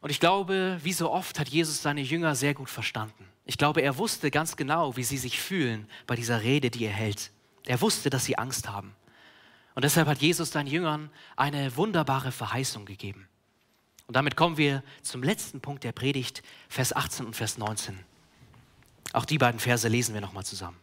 Und 0.00 0.08
ich 0.08 0.20
glaube, 0.20 0.78
wie 0.82 0.94
so 0.94 1.10
oft 1.10 1.38
hat 1.38 1.48
Jesus 1.48 1.82
seine 1.82 2.00
Jünger 2.00 2.34
sehr 2.34 2.54
gut 2.54 2.70
verstanden. 2.70 3.26
Ich 3.44 3.58
glaube, 3.58 3.82
er 3.82 3.98
wusste 3.98 4.30
ganz 4.30 4.56
genau, 4.56 4.96
wie 4.96 5.04
sie 5.04 5.18
sich 5.18 5.38
fühlen 5.38 5.86
bei 6.06 6.16
dieser 6.16 6.42
Rede, 6.42 6.70
die 6.70 6.86
er 6.86 6.92
hält. 6.92 7.30
Er 7.66 7.82
wusste, 7.82 8.08
dass 8.08 8.24
sie 8.24 8.38
Angst 8.38 8.70
haben. 8.70 8.94
Und 9.74 9.84
deshalb 9.84 10.08
hat 10.08 10.22
Jesus 10.22 10.50
seinen 10.50 10.66
Jüngern 10.66 11.10
eine 11.36 11.76
wunderbare 11.76 12.32
Verheißung 12.32 12.86
gegeben. 12.86 13.28
Und 14.10 14.14
damit 14.14 14.34
kommen 14.34 14.56
wir 14.56 14.82
zum 15.02 15.22
letzten 15.22 15.60
Punkt 15.60 15.84
der 15.84 15.92
Predigt, 15.92 16.42
Vers 16.68 16.92
18 16.92 17.26
und 17.26 17.36
Vers 17.36 17.58
19. 17.58 17.96
Auch 19.12 19.24
die 19.24 19.38
beiden 19.38 19.60
Verse 19.60 19.86
lesen 19.86 20.14
wir 20.14 20.20
nochmal 20.20 20.44
zusammen. 20.44 20.76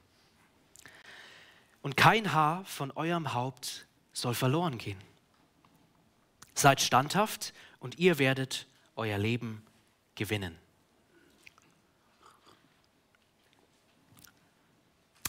Und 1.82 1.98
kein 1.98 2.32
Haar 2.32 2.64
von 2.64 2.90
eurem 2.92 3.34
Haupt 3.34 3.86
soll 4.14 4.34
verloren 4.34 4.78
gehen. 4.78 4.98
Seid 6.54 6.80
standhaft 6.80 7.54
und 7.82 8.00
ihr 8.00 8.18
werdet 8.18 8.66
euer 8.96 9.18
Leben 9.18 9.62
gewinnen. 10.16 10.58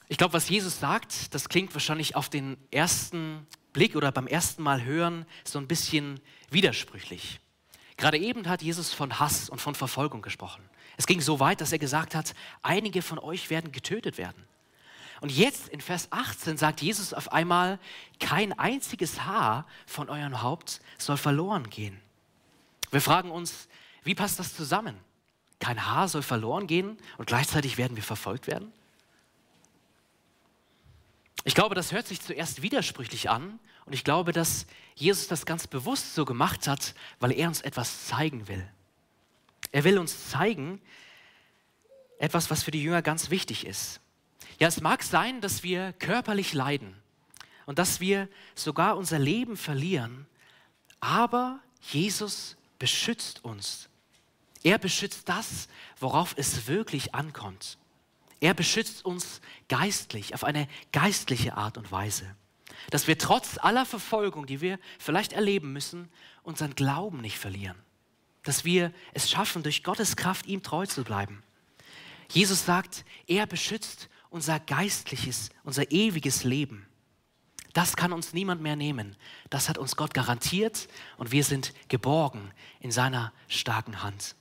Ich 0.06 0.18
glaube, 0.18 0.34
was 0.34 0.48
Jesus 0.48 0.78
sagt, 0.78 1.34
das 1.34 1.48
klingt 1.48 1.74
wahrscheinlich 1.74 2.14
auf 2.14 2.28
den 2.28 2.58
ersten 2.70 3.44
Blick 3.72 3.96
oder 3.96 4.12
beim 4.12 4.28
ersten 4.28 4.62
Mal 4.62 4.84
hören 4.84 5.26
so 5.42 5.58
ein 5.58 5.66
bisschen 5.66 6.20
widersprüchlich. 6.48 7.40
Gerade 7.98 8.16
eben 8.16 8.48
hat 8.48 8.62
Jesus 8.62 8.94
von 8.94 9.18
Hass 9.18 9.50
und 9.50 9.60
von 9.60 9.74
Verfolgung 9.74 10.22
gesprochen. 10.22 10.62
Es 10.96 11.06
ging 11.06 11.20
so 11.20 11.40
weit, 11.40 11.60
dass 11.60 11.72
er 11.72 11.78
gesagt 11.78 12.14
hat, 12.14 12.34
einige 12.62 13.02
von 13.02 13.18
euch 13.18 13.50
werden 13.50 13.72
getötet 13.72 14.16
werden. 14.18 14.46
Und 15.20 15.32
jetzt 15.32 15.68
in 15.68 15.80
Vers 15.80 16.06
18 16.10 16.56
sagt 16.56 16.80
Jesus 16.80 17.12
auf 17.12 17.32
einmal, 17.32 17.80
kein 18.20 18.56
einziges 18.56 19.24
Haar 19.24 19.66
von 19.84 20.08
eurem 20.08 20.42
Haupt 20.42 20.80
soll 20.96 21.16
verloren 21.16 21.68
gehen. 21.70 22.00
Wir 22.92 23.00
fragen 23.00 23.32
uns, 23.32 23.68
wie 24.04 24.14
passt 24.14 24.38
das 24.38 24.54
zusammen? 24.54 24.96
Kein 25.58 25.84
Haar 25.84 26.06
soll 26.06 26.22
verloren 26.22 26.68
gehen 26.68 26.96
und 27.18 27.26
gleichzeitig 27.26 27.78
werden 27.78 27.96
wir 27.96 28.04
verfolgt 28.04 28.46
werden? 28.46 28.72
Ich 31.44 31.54
glaube, 31.54 31.74
das 31.74 31.92
hört 31.92 32.06
sich 32.06 32.20
zuerst 32.20 32.62
widersprüchlich 32.62 33.30
an 33.30 33.58
und 33.86 33.92
ich 33.92 34.04
glaube, 34.04 34.32
dass 34.32 34.66
Jesus 34.94 35.28
das 35.28 35.46
ganz 35.46 35.66
bewusst 35.66 36.14
so 36.14 36.24
gemacht 36.24 36.66
hat, 36.66 36.94
weil 37.20 37.32
er 37.32 37.48
uns 37.48 37.60
etwas 37.60 38.06
zeigen 38.06 38.48
will. 38.48 38.68
Er 39.72 39.84
will 39.84 39.98
uns 39.98 40.28
zeigen, 40.28 40.80
etwas, 42.18 42.50
was 42.50 42.62
für 42.62 42.70
die 42.70 42.82
Jünger 42.82 43.02
ganz 43.02 43.30
wichtig 43.30 43.66
ist. 43.66 44.00
Ja, 44.58 44.68
es 44.68 44.80
mag 44.80 45.02
sein, 45.02 45.40
dass 45.40 45.62
wir 45.62 45.92
körperlich 45.94 46.52
leiden 46.52 46.96
und 47.66 47.78
dass 47.78 48.00
wir 48.00 48.28
sogar 48.54 48.96
unser 48.96 49.18
Leben 49.18 49.56
verlieren, 49.56 50.26
aber 51.00 51.60
Jesus 51.80 52.56
beschützt 52.78 53.44
uns. 53.44 53.88
Er 54.64 54.78
beschützt 54.78 55.28
das, 55.28 55.68
worauf 56.00 56.34
es 56.36 56.66
wirklich 56.66 57.14
ankommt. 57.14 57.78
Er 58.40 58.54
beschützt 58.54 59.04
uns 59.04 59.40
geistlich, 59.68 60.34
auf 60.34 60.44
eine 60.44 60.68
geistliche 60.92 61.56
Art 61.56 61.76
und 61.76 61.90
Weise. 61.90 62.36
Dass 62.90 63.06
wir 63.06 63.18
trotz 63.18 63.58
aller 63.58 63.84
Verfolgung, 63.84 64.46
die 64.46 64.60
wir 64.60 64.78
vielleicht 64.98 65.32
erleben 65.32 65.72
müssen, 65.72 66.08
unseren 66.42 66.74
Glauben 66.74 67.20
nicht 67.20 67.38
verlieren. 67.38 67.76
Dass 68.44 68.64
wir 68.64 68.92
es 69.12 69.30
schaffen, 69.30 69.62
durch 69.62 69.82
Gottes 69.82 70.16
Kraft 70.16 70.46
ihm 70.46 70.62
treu 70.62 70.86
zu 70.86 71.04
bleiben. 71.04 71.42
Jesus 72.30 72.64
sagt, 72.64 73.04
er 73.26 73.46
beschützt 73.46 74.08
unser 74.30 74.60
geistliches, 74.60 75.50
unser 75.64 75.90
ewiges 75.90 76.44
Leben. 76.44 76.86
Das 77.72 77.96
kann 77.96 78.12
uns 78.12 78.32
niemand 78.32 78.62
mehr 78.62 78.76
nehmen. 78.76 79.16
Das 79.50 79.68
hat 79.68 79.78
uns 79.78 79.96
Gott 79.96 80.14
garantiert 80.14 80.88
und 81.16 81.32
wir 81.32 81.44
sind 81.44 81.72
geborgen 81.88 82.50
in 82.80 82.90
seiner 82.90 83.32
starken 83.48 84.02
Hand. 84.02 84.34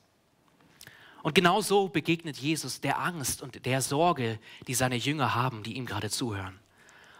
Und 1.24 1.36
genau 1.36 1.62
so 1.62 1.90
begegnet 1.90 2.38
Jesus 2.38 2.82
der 2.82 3.00
Angst 3.00 3.42
und 3.42 3.66
der 3.66 3.82
Sorge, 3.82 4.40
die 4.68 4.74
seine 4.74 4.96
Jünger 4.96 5.36
haben, 5.36 5.64
die 5.64 5.76
ihm 5.76 5.86
gerade 5.86 6.10
zuhören. 6.10 6.60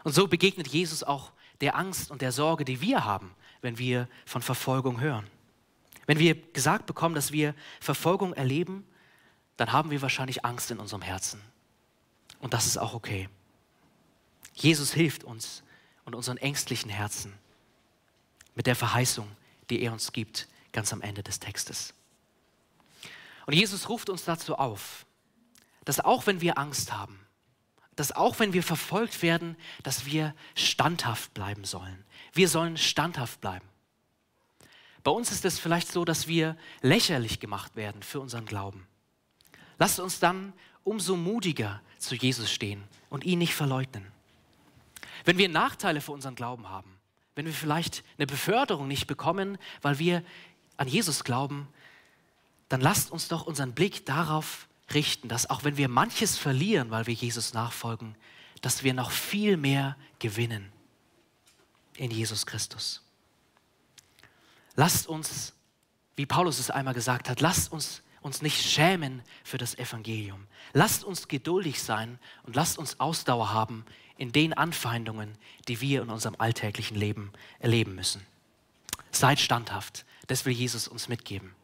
Und 0.04 0.14
so 0.14 0.28
begegnet 0.28 0.68
Jesus 0.68 1.04
auch 1.04 1.32
der 1.62 1.76
Angst 1.76 2.12
und 2.12 2.22
der 2.22 2.32
Sorge, 2.32 2.64
die 2.64 2.82
wir 2.82 3.04
haben, 3.04 3.32
wenn 3.62 3.78
wir 3.78 4.08
von 4.26 4.42
Verfolgung 4.42 5.02
hören. 5.02 5.28
Wenn 6.06 6.20
wir 6.20 6.36
gesagt 6.36 6.86
bekommen, 6.86 7.16
dass 7.16 7.32
wir 7.32 7.54
Verfolgung 7.82 8.34
erleben, 8.34 8.86
dann 9.58 9.72
haben 9.74 9.92
wir 9.92 10.02
wahrscheinlich 10.02 10.46
Angst 10.46 10.72
in 10.72 10.80
unserem 10.80 11.02
Herzen. 11.02 11.42
Und 12.40 12.54
das 12.54 12.68
ist 12.68 12.78
auch 12.78 12.94
okay. 12.94 13.28
Jesus 14.54 14.94
hilft 14.94 15.24
uns 15.24 15.64
und 16.06 16.16
unseren 16.16 16.38
ängstlichen 16.38 16.90
Herzen 16.90 17.34
mit 18.56 18.68
der 18.68 18.76
Verheißung, 18.76 19.28
die 19.70 19.82
er 19.82 19.92
uns 19.92 20.14
gibt, 20.14 20.48
ganz 20.72 20.94
am 20.94 21.02
Ende 21.02 21.24
des 21.24 21.40
Textes. 21.40 21.94
Und 23.48 23.54
Jesus 23.54 23.88
ruft 23.90 24.10
uns 24.10 24.26
dazu 24.26 24.56
auf, 24.58 25.08
dass 25.86 26.02
auch 26.02 26.28
wenn 26.28 26.42
wir 26.42 26.58
Angst 26.58 26.92
haben, 26.94 27.18
dass 27.96 28.12
auch 28.12 28.40
wenn 28.40 28.54
wir 28.54 28.62
verfolgt 28.62 29.24
werden, 29.24 29.56
dass 29.84 30.06
wir 30.06 30.36
standhaft 30.54 31.34
bleiben 31.34 31.64
sollen. 31.64 32.06
Wir 32.34 32.50
sollen 32.50 32.78
standhaft 32.78 33.42
bleiben. 33.42 33.66
Bei 35.02 35.12
uns 35.12 35.32
ist 35.32 35.46
es 35.46 35.58
vielleicht 35.60 35.90
so, 35.90 36.04
dass 36.04 36.28
wir 36.28 36.58
lächerlich 36.82 37.40
gemacht 37.40 37.78
werden 37.78 38.04
für 38.04 38.20
unseren 38.20 38.46
Glauben. 38.46 38.86
Lasst 39.80 40.02
uns 40.02 40.20
dann 40.20 40.52
umso 40.84 41.16
mutiger 41.16 41.82
zu 41.98 42.16
Jesus 42.16 42.52
stehen 42.52 42.84
und 43.10 43.24
ihn 43.24 43.40
nicht 43.40 43.56
verleugnen. 43.56 44.06
Wenn 45.24 45.38
wir 45.38 45.48
Nachteile 45.48 46.02
für 46.02 46.12
unseren 46.12 46.36
Glauben 46.36 46.70
haben, 46.70 47.00
wenn 47.36 47.46
wir 47.46 47.54
vielleicht 47.54 48.04
eine 48.18 48.28
Beförderung 48.28 48.90
nicht 48.90 49.08
bekommen, 49.08 49.58
weil 49.82 50.00
wir 50.00 50.22
an 50.76 50.90
Jesus 50.90 51.24
glauben, 51.24 51.70
dann 52.70 52.82
lasst 52.82 53.12
uns 53.12 53.28
doch 53.28 53.46
unseren 53.46 53.74
Blick 53.74 54.06
darauf 54.06 54.68
richten, 54.94 55.28
dass 55.28 55.50
auch 55.50 55.64
wenn 55.64 55.78
wir 55.78 55.90
manches 55.90 56.38
verlieren, 56.38 56.92
weil 56.92 57.08
wir 57.08 57.14
Jesus 57.14 57.54
nachfolgen, 57.54 58.16
dass 58.62 58.84
wir 58.84 58.94
noch 58.94 59.12
viel 59.12 59.58
mehr 59.58 59.96
gewinnen 60.20 60.72
in 61.96 62.12
Jesus 62.12 62.46
Christus. 62.46 63.02
Lasst 64.76 65.08
uns, 65.08 65.54
wie 66.16 66.26
Paulus 66.26 66.60
es 66.60 66.70
einmal 66.70 66.94
gesagt 66.94 67.30
hat, 67.30 67.42
lasst 67.42 67.72
uns 67.72 68.02
uns 68.28 68.42
nicht 68.42 68.62
schämen 68.62 69.24
für 69.44 69.58
das 69.58 69.76
Evangelium. 69.76 70.46
Lasst 70.74 71.04
uns 71.04 71.28
geduldig 71.28 71.82
sein 71.82 72.20
und 72.44 72.56
lasst 72.56 72.78
uns 72.78 73.00
Ausdauer 73.00 73.54
haben 73.54 73.86
in 74.18 74.32
den 74.32 74.54
Anfeindungen, 74.54 75.38
die 75.68 75.82
wir 75.82 76.02
in 76.02 76.10
unserem 76.10 76.36
alltäglichen 76.38 76.96
Leben 76.96 77.32
erleben 77.60 77.96
müssen. 77.96 78.26
Seid 79.12 79.40
standhaft, 79.40 80.06
das 80.28 80.46
will 80.46 80.54
Jesus 80.54 80.88
uns 80.88 81.08
mitgeben. 81.08 81.56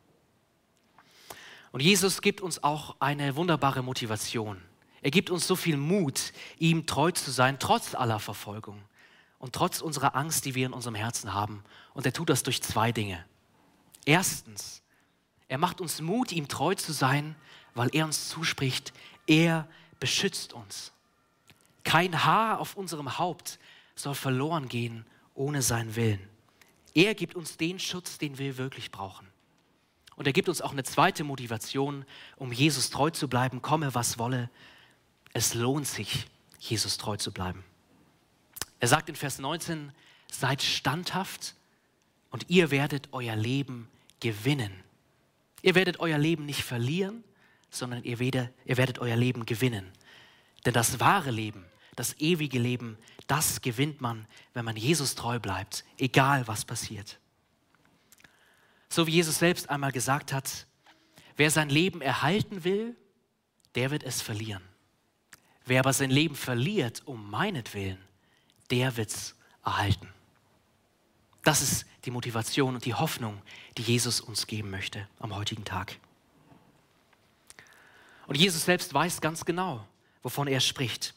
Und 1.73 1.79
Jesus 1.79 2.21
gibt 2.21 2.39
uns 2.39 2.63
auch 2.63 2.97
eine 2.99 3.35
wunderbare 3.35 3.81
Motivation. 3.81 4.61
Er 5.01 5.09
gibt 5.09 5.31
uns 5.31 5.47
so 5.47 5.55
viel 5.55 5.75
Mut, 5.75 6.31
ihm 6.59 6.85
treu 6.85 7.09
zu 7.09 7.31
sein, 7.31 7.57
trotz 7.57 7.95
aller 7.95 8.19
Verfolgung 8.19 8.79
und 9.39 9.53
trotz 9.53 9.81
unserer 9.81 10.15
Angst, 10.15 10.45
die 10.45 10.53
wir 10.53 10.67
in 10.67 10.73
unserem 10.73 10.93
Herzen 10.93 11.33
haben. 11.33 11.63
Und 11.95 12.05
er 12.05 12.13
tut 12.13 12.29
das 12.29 12.43
durch 12.43 12.61
zwei 12.61 12.91
Dinge. 12.91 13.25
Erstens, 14.05 14.83
er 15.47 15.57
macht 15.57 15.81
uns 15.81 15.99
Mut, 15.99 16.31
ihm 16.31 16.47
treu 16.47 16.75
zu 16.75 16.93
sein, 16.93 17.35
weil 17.73 17.89
er 17.91 18.05
uns 18.05 18.29
zuspricht, 18.29 18.93
er 19.25 19.67
beschützt 19.99 20.53
uns. 20.53 20.91
Kein 21.83 22.23
Haar 22.23 22.59
auf 22.59 22.75
unserem 22.77 23.17
Haupt 23.17 23.57
soll 23.95 24.13
verloren 24.13 24.67
gehen 24.67 25.07
ohne 25.33 25.63
seinen 25.63 25.95
Willen. 25.95 26.29
Er 26.93 27.15
gibt 27.15 27.33
uns 27.33 27.57
den 27.57 27.79
Schutz, 27.79 28.19
den 28.19 28.37
wir 28.37 28.59
wirklich 28.59 28.91
brauchen. 28.91 29.32
Und 30.15 30.27
er 30.27 30.33
gibt 30.33 30.49
uns 30.49 30.61
auch 30.61 30.71
eine 30.71 30.83
zweite 30.83 31.23
Motivation, 31.23 32.05
um 32.35 32.51
Jesus 32.51 32.89
treu 32.89 33.09
zu 33.09 33.27
bleiben, 33.27 33.61
komme 33.61 33.95
was 33.95 34.19
wolle. 34.19 34.49
Es 35.33 35.53
lohnt 35.53 35.87
sich, 35.87 36.27
Jesus 36.59 36.97
treu 36.97 37.17
zu 37.17 37.31
bleiben. 37.31 37.63
Er 38.79 38.87
sagt 38.87 39.09
in 39.09 39.15
Vers 39.15 39.39
19, 39.39 39.91
seid 40.31 40.61
standhaft 40.61 41.55
und 42.31 42.49
ihr 42.49 42.71
werdet 42.71 43.09
euer 43.11 43.35
Leben 43.35 43.87
gewinnen. 44.19 44.73
Ihr 45.61 45.75
werdet 45.75 45.99
euer 45.99 46.17
Leben 46.17 46.45
nicht 46.45 46.63
verlieren, 46.63 47.23
sondern 47.69 48.03
ihr 48.03 48.19
werdet, 48.19 48.49
ihr 48.65 48.77
werdet 48.77 48.99
euer 48.99 49.15
Leben 49.15 49.45
gewinnen. 49.45 49.91
Denn 50.65 50.73
das 50.73 50.99
wahre 50.99 51.31
Leben, 51.31 51.65
das 51.95 52.19
ewige 52.19 52.59
Leben, 52.59 52.97
das 53.27 53.61
gewinnt 53.61 54.01
man, 54.01 54.27
wenn 54.53 54.65
man 54.65 54.75
Jesus 54.75 55.15
treu 55.15 55.39
bleibt, 55.39 55.85
egal 55.97 56.47
was 56.47 56.65
passiert. 56.65 57.19
So 58.93 59.07
wie 59.07 59.11
Jesus 59.13 59.39
selbst 59.39 59.71
einmal 59.71 59.91
gesagt 59.91 60.31
hat, 60.31 60.67
wer 61.35 61.49
sein 61.49 61.69
Leben 61.69 61.99
erhalten 61.99 62.63
will, 62.63 62.95
der 63.73 63.89
wird 63.89 64.03
es 64.03 64.21
verlieren. 64.21 64.61
Wer 65.65 65.79
aber 65.79 65.93
sein 65.93 66.11
Leben 66.11 66.35
verliert 66.35 67.01
um 67.07 67.31
meinetwillen, 67.31 67.97
der 68.69 68.95
wird 68.95 69.09
es 69.09 69.35
erhalten. 69.65 70.07
Das 71.41 71.63
ist 71.63 71.87
die 72.05 72.11
Motivation 72.11 72.75
und 72.75 72.85
die 72.85 72.93
Hoffnung, 72.93 73.41
die 73.79 73.81
Jesus 73.81 74.21
uns 74.21 74.45
geben 74.45 74.69
möchte 74.69 75.07
am 75.17 75.35
heutigen 75.35 75.65
Tag. 75.65 75.97
Und 78.27 78.37
Jesus 78.37 78.63
selbst 78.63 78.93
weiß 78.93 79.21
ganz 79.21 79.43
genau, 79.43 79.87
wovon 80.21 80.47
er 80.47 80.59
spricht. 80.59 81.15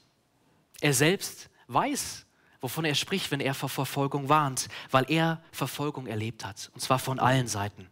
Er 0.80 0.94
selbst 0.94 1.50
weiß, 1.66 2.24
wovon 2.60 2.84
er 2.84 2.94
spricht, 2.94 3.30
wenn 3.30 3.40
er 3.40 3.54
vor 3.54 3.68
Verfolgung 3.68 4.28
warnt, 4.28 4.68
weil 4.90 5.04
er 5.08 5.42
Verfolgung 5.52 6.06
erlebt 6.06 6.44
hat, 6.44 6.70
und 6.74 6.80
zwar 6.80 6.98
von 6.98 7.18
allen 7.18 7.48
Seiten. 7.48 7.88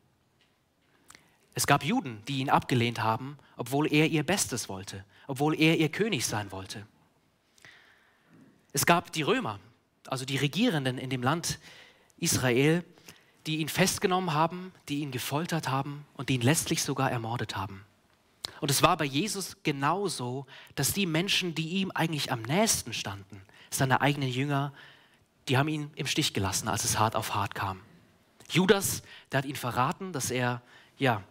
Es 1.55 1.67
gab 1.67 1.85
Juden, 1.85 2.23
die 2.27 2.39
ihn 2.39 2.51
abgelehnt 2.51 3.03
haben, 3.03 3.39
obwohl 3.57 3.93
er 3.93 4.09
ihr 4.09 4.25
Bestes 4.25 4.69
wollte, 4.69 5.05
obwohl 5.27 5.59
er 5.59 5.79
ihr 5.79 5.89
König 5.89 6.27
sein 6.27 6.51
wollte. 6.51 6.87
Es 8.73 8.87
gab 8.87 9.13
die 9.13 9.23
Römer, 9.23 9.61
also 10.09 10.25
die 10.25 10.37
Regierenden 10.37 10.99
in 10.99 11.11
dem 11.11 11.23
Land 11.23 11.61
Israel, 12.19 12.85
die 13.47 13.59
ihn 13.59 13.69
festgenommen 13.69 14.33
haben, 14.33 14.73
die 14.89 15.01
ihn 15.01 15.13
gefoltert 15.13 15.69
haben 15.69 16.07
und 16.15 16.29
die 16.29 16.35
ihn 16.35 16.41
letztlich 16.41 16.83
sogar 16.83 17.11
ermordet 17.11 17.57
haben. 17.57 17.85
Und 18.61 18.71
es 18.71 18.83
war 18.83 18.97
bei 18.97 19.05
Jesus 19.05 19.57
genauso, 19.63 20.47
dass 20.75 20.93
die 20.93 21.07
Menschen, 21.07 21.55
die 21.55 21.69
ihm 21.69 21.91
eigentlich 21.91 22.33
am 22.33 22.43
nächsten 22.43 22.93
standen, 22.93 23.43
seine 23.75 24.01
eigenen 24.01 24.29
Jünger, 24.29 24.73
die 25.49 25.59
haben 25.59 25.69
ihn 25.69 25.91
im 25.95 26.07
Stich 26.07 26.33
gelassen, 26.33 26.69
als 26.69 26.85
es 26.85 26.99
hart 26.99 27.17
auf 27.17 27.35
hart 27.35 27.55
kam. 27.55 27.81
Judas, 28.51 29.03
der 29.31 29.39
hat 29.39 29.45
ihn 29.45 29.57
verraten, 29.57 30.13
dass 30.13 30.31
er, 30.31 30.63
ja, 30.99 31.23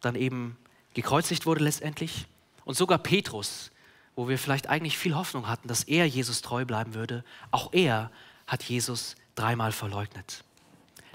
dann 0.00 0.14
eben 0.14 0.56
gekreuzigt 0.94 1.46
wurde 1.46 1.64
letztendlich. 1.64 2.26
Und 2.64 2.76
sogar 2.76 2.98
Petrus, 2.98 3.70
wo 4.14 4.28
wir 4.28 4.38
vielleicht 4.38 4.68
eigentlich 4.68 4.98
viel 4.98 5.14
Hoffnung 5.14 5.48
hatten, 5.48 5.68
dass 5.68 5.84
er 5.84 6.06
Jesus 6.06 6.42
treu 6.42 6.64
bleiben 6.64 6.94
würde, 6.94 7.24
auch 7.50 7.72
er 7.72 8.10
hat 8.46 8.62
Jesus 8.62 9.16
dreimal 9.34 9.72
verleugnet. 9.72 10.44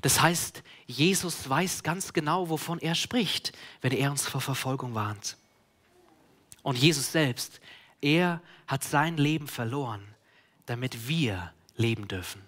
Das 0.01 0.21
heißt, 0.21 0.63
Jesus 0.85 1.49
weiß 1.49 1.83
ganz 1.83 2.13
genau, 2.13 2.49
wovon 2.49 2.79
er 2.79 2.95
spricht, 2.95 3.53
wenn 3.81 3.91
er 3.91 4.11
uns 4.11 4.27
vor 4.27 4.41
Verfolgung 4.41 4.93
warnt. 4.95 5.37
Und 6.63 6.77
Jesus 6.77 7.11
selbst, 7.11 7.59
er 8.01 8.41
hat 8.67 8.83
sein 8.83 9.17
Leben 9.17 9.47
verloren, 9.47 10.03
damit 10.67 11.07
wir 11.07 11.51
leben 11.75 12.07
dürfen. 12.07 12.41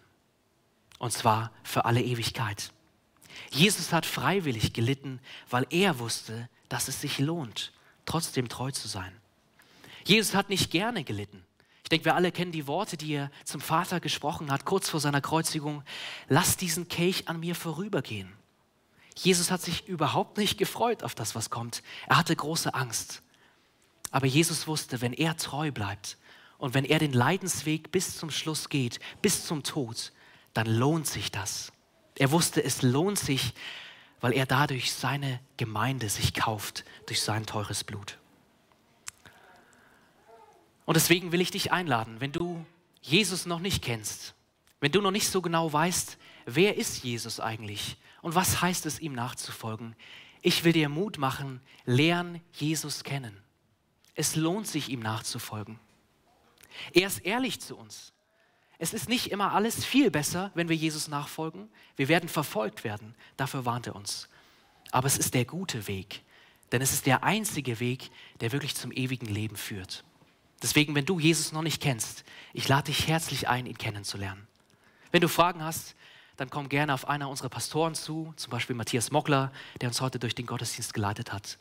Und 0.99 1.11
zwar 1.11 1.51
für 1.63 1.85
alle 1.85 2.01
Ewigkeit. 2.01 2.71
Jesus 3.49 3.91
hat 3.91 4.05
freiwillig 4.05 4.73
gelitten, 4.73 5.19
weil 5.49 5.65
er 5.69 5.99
wusste, 5.99 6.49
dass 6.67 6.87
es 6.87 7.01
sich 7.01 7.19
lohnt, 7.19 7.71
trotzdem 8.05 8.49
treu 8.49 8.71
zu 8.71 8.87
sein. 8.87 9.11
Jesus 10.03 10.35
hat 10.35 10.49
nicht 10.49 10.71
gerne 10.71 11.03
gelitten. 11.03 11.43
Ich 11.83 11.89
denke, 11.89 12.05
wir 12.05 12.15
alle 12.15 12.31
kennen 12.31 12.51
die 12.51 12.67
Worte, 12.67 12.97
die 12.97 13.13
er 13.13 13.31
zum 13.45 13.61
Vater 13.61 13.99
gesprochen 13.99 14.51
hat, 14.51 14.65
kurz 14.65 14.89
vor 14.89 14.99
seiner 14.99 15.21
Kreuzigung. 15.21 15.83
Lass 16.27 16.57
diesen 16.57 16.87
Kelch 16.87 17.27
an 17.27 17.39
mir 17.39 17.55
vorübergehen. 17.55 18.31
Jesus 19.15 19.49
hat 19.51 19.61
sich 19.61 19.87
überhaupt 19.87 20.37
nicht 20.37 20.57
gefreut 20.57 21.03
auf 21.03 21.15
das, 21.15 21.35
was 21.35 21.49
kommt. 21.49 21.81
Er 22.07 22.17
hatte 22.17 22.35
große 22.35 22.73
Angst. 22.73 23.21
Aber 24.11 24.27
Jesus 24.27 24.67
wusste, 24.67 25.01
wenn 25.01 25.13
er 25.13 25.35
treu 25.37 25.71
bleibt, 25.71 26.17
und 26.59 26.73
wenn 26.75 26.85
er 26.85 26.99
den 26.99 27.13
Leidensweg 27.13 27.91
bis 27.91 28.17
zum 28.17 28.29
Schluss 28.29 28.69
geht, 28.69 28.99
bis 29.23 29.45
zum 29.45 29.63
Tod, 29.63 30.11
dann 30.53 30.67
lohnt 30.67 31.07
sich 31.07 31.31
das. 31.31 31.71
Er 32.17 32.31
wusste, 32.31 32.63
es 32.63 32.81
lohnt 32.81 33.17
sich, 33.17 33.53
weil 34.19 34.33
er 34.33 34.45
dadurch 34.45 34.93
seine 34.93 35.39
Gemeinde 35.57 36.09
sich 36.09 36.33
kauft 36.33 36.83
durch 37.07 37.21
sein 37.21 37.45
teures 37.45 37.85
Blut. 37.85 38.17
Und 40.85 40.95
deswegen 40.95 41.31
will 41.31 41.39
ich 41.39 41.51
dich 41.51 41.71
einladen, 41.71 42.17
wenn 42.19 42.33
du 42.33 42.65
Jesus 43.01 43.45
noch 43.45 43.59
nicht 43.59 43.81
kennst, 43.81 44.35
wenn 44.81 44.91
du 44.91 45.01
noch 45.01 45.11
nicht 45.11 45.29
so 45.29 45.41
genau 45.41 45.71
weißt, 45.71 46.17
wer 46.45 46.75
ist 46.77 47.03
Jesus 47.03 47.39
eigentlich 47.39 47.95
und 48.21 48.35
was 48.35 48.61
heißt 48.61 48.85
es, 48.85 48.99
ihm 48.99 49.13
nachzufolgen, 49.13 49.95
ich 50.41 50.63
will 50.65 50.73
dir 50.73 50.89
Mut 50.89 51.17
machen, 51.17 51.61
lern 51.85 52.41
Jesus 52.53 53.03
kennen. 53.03 53.37
Es 54.15 54.35
lohnt 54.35 54.67
sich, 54.67 54.89
ihm 54.89 54.99
nachzufolgen. 54.99 55.79
Er 56.93 57.07
ist 57.07 57.19
ehrlich 57.19 57.61
zu 57.61 57.75
uns. 57.77 58.13
es 58.77 58.93
ist 58.93 59.09
nicht 59.09 59.31
immer 59.31 59.53
alles 59.53 59.83
viel 59.83 60.09
besser, 60.09 60.51
wenn 60.55 60.69
wir 60.69 60.75
Jesus 60.75 61.07
nachfolgen. 61.09 61.69
Wir 61.97 62.07
werden 62.07 62.29
verfolgt 62.29 62.83
werden. 62.83 63.15
Dafür 63.35 63.65
warnt 63.65 63.87
er 63.87 63.95
uns. 63.95 64.29
Aber 64.91 65.07
es 65.07 65.17
ist 65.17 65.33
der 65.33 65.45
gute 65.45 65.87
Weg. 65.87 66.23
Denn 66.71 66.81
es 66.81 66.93
ist 66.93 67.05
der 67.05 67.23
einzige 67.23 67.79
Weg, 67.79 68.09
der 68.39 68.51
wirklich 68.51 68.75
zum 68.75 68.91
ewigen 68.91 69.25
Leben 69.25 69.57
führt. 69.57 70.03
Deswegen, 70.61 70.95
wenn 70.95 71.05
du 71.05 71.19
Jesus 71.19 71.51
noch 71.51 71.61
nicht 71.61 71.81
kennst, 71.81 72.23
ich 72.53 72.67
lade 72.67 72.85
dich 72.85 73.07
herzlich 73.07 73.47
ein, 73.47 73.65
ihn 73.65 73.77
kennenzulernen. 73.77 74.47
Wenn 75.11 75.21
du 75.21 75.27
Fragen 75.27 75.63
hast, 75.63 75.95
dann 76.37 76.49
komm 76.49 76.69
gerne 76.69 76.93
auf 76.93 77.07
einer 77.07 77.29
unserer 77.29 77.49
Pastoren 77.49 77.95
zu, 77.95 78.33
zum 78.37 78.51
Beispiel 78.51 78.75
Matthias 78.75 79.11
Mockler, 79.11 79.51
der 79.81 79.89
uns 79.89 79.99
heute 79.99 80.19
durch 80.19 80.35
den 80.35 80.45
Gottesdienst 80.45 80.93
geleitet 80.93 81.33
hat. 81.33 81.57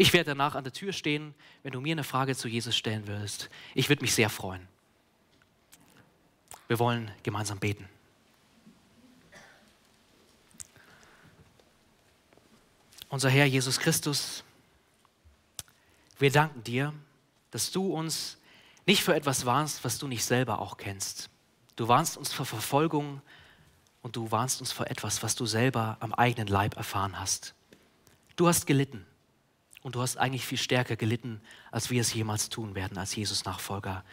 Ich 0.00 0.12
werde 0.12 0.30
danach 0.30 0.54
an 0.54 0.62
der 0.62 0.72
Tür 0.72 0.92
stehen, 0.92 1.34
wenn 1.64 1.72
du 1.72 1.80
mir 1.80 1.90
eine 1.90 2.04
Frage 2.04 2.36
zu 2.36 2.46
Jesus 2.46 2.76
stellen 2.76 3.08
würdest. 3.08 3.50
Ich 3.74 3.88
würde 3.88 4.00
mich 4.00 4.14
sehr 4.14 4.30
freuen. 4.30 4.68
Wir 6.68 6.78
wollen 6.78 7.10
gemeinsam 7.24 7.58
beten. 7.58 7.88
Unser 13.08 13.28
Herr 13.28 13.46
Jesus 13.46 13.80
Christus, 13.80 14.44
wir 16.20 16.30
danken 16.30 16.62
dir, 16.62 16.94
dass 17.50 17.72
du 17.72 17.92
uns 17.92 18.38
nicht 18.86 19.02
für 19.02 19.16
etwas 19.16 19.46
warnst, 19.46 19.82
was 19.82 19.98
du 19.98 20.06
nicht 20.06 20.24
selber 20.24 20.60
auch 20.60 20.76
kennst. 20.76 21.28
Du 21.74 21.88
warnst 21.88 22.16
uns 22.16 22.32
vor 22.32 22.46
Verfolgung 22.46 23.20
und 24.02 24.14
du 24.14 24.30
warnst 24.30 24.60
uns 24.60 24.70
vor 24.70 24.86
etwas, 24.86 25.24
was 25.24 25.34
du 25.34 25.44
selber 25.44 25.96
am 25.98 26.14
eigenen 26.14 26.46
Leib 26.46 26.76
erfahren 26.76 27.18
hast. 27.18 27.52
Du 28.36 28.46
hast 28.46 28.64
gelitten 28.64 29.04
und 29.82 29.94
du 29.94 30.00
hast 30.00 30.16
eigentlich 30.16 30.44
viel 30.44 30.58
stärker 30.58 30.96
gelitten, 30.96 31.40
als 31.70 31.90
wir 31.90 32.00
es 32.00 32.12
jemals 32.12 32.48
tun 32.48 32.74
werden 32.74 32.98
als 32.98 33.14
Jesus-Nachfolger. 33.14 34.04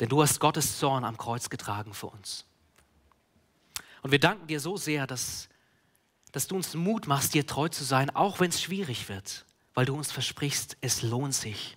Denn 0.00 0.08
du 0.08 0.22
hast 0.22 0.40
Gottes 0.40 0.78
Zorn 0.78 1.04
am 1.04 1.16
Kreuz 1.16 1.50
getragen 1.50 1.94
für 1.94 2.08
uns. 2.08 2.44
Und 4.02 4.10
wir 4.10 4.18
danken 4.18 4.46
dir 4.46 4.58
so 4.58 4.76
sehr, 4.76 5.06
dass, 5.06 5.48
dass 6.32 6.46
du 6.48 6.56
uns 6.56 6.74
Mut 6.74 7.06
machst, 7.06 7.34
dir 7.34 7.46
treu 7.46 7.68
zu 7.68 7.84
sein, 7.84 8.10
auch 8.10 8.40
wenn 8.40 8.50
es 8.50 8.60
schwierig 8.60 9.08
wird, 9.08 9.44
weil 9.74 9.86
du 9.86 9.94
uns 9.94 10.10
versprichst, 10.10 10.76
es 10.80 11.02
lohnt 11.02 11.34
sich. 11.34 11.76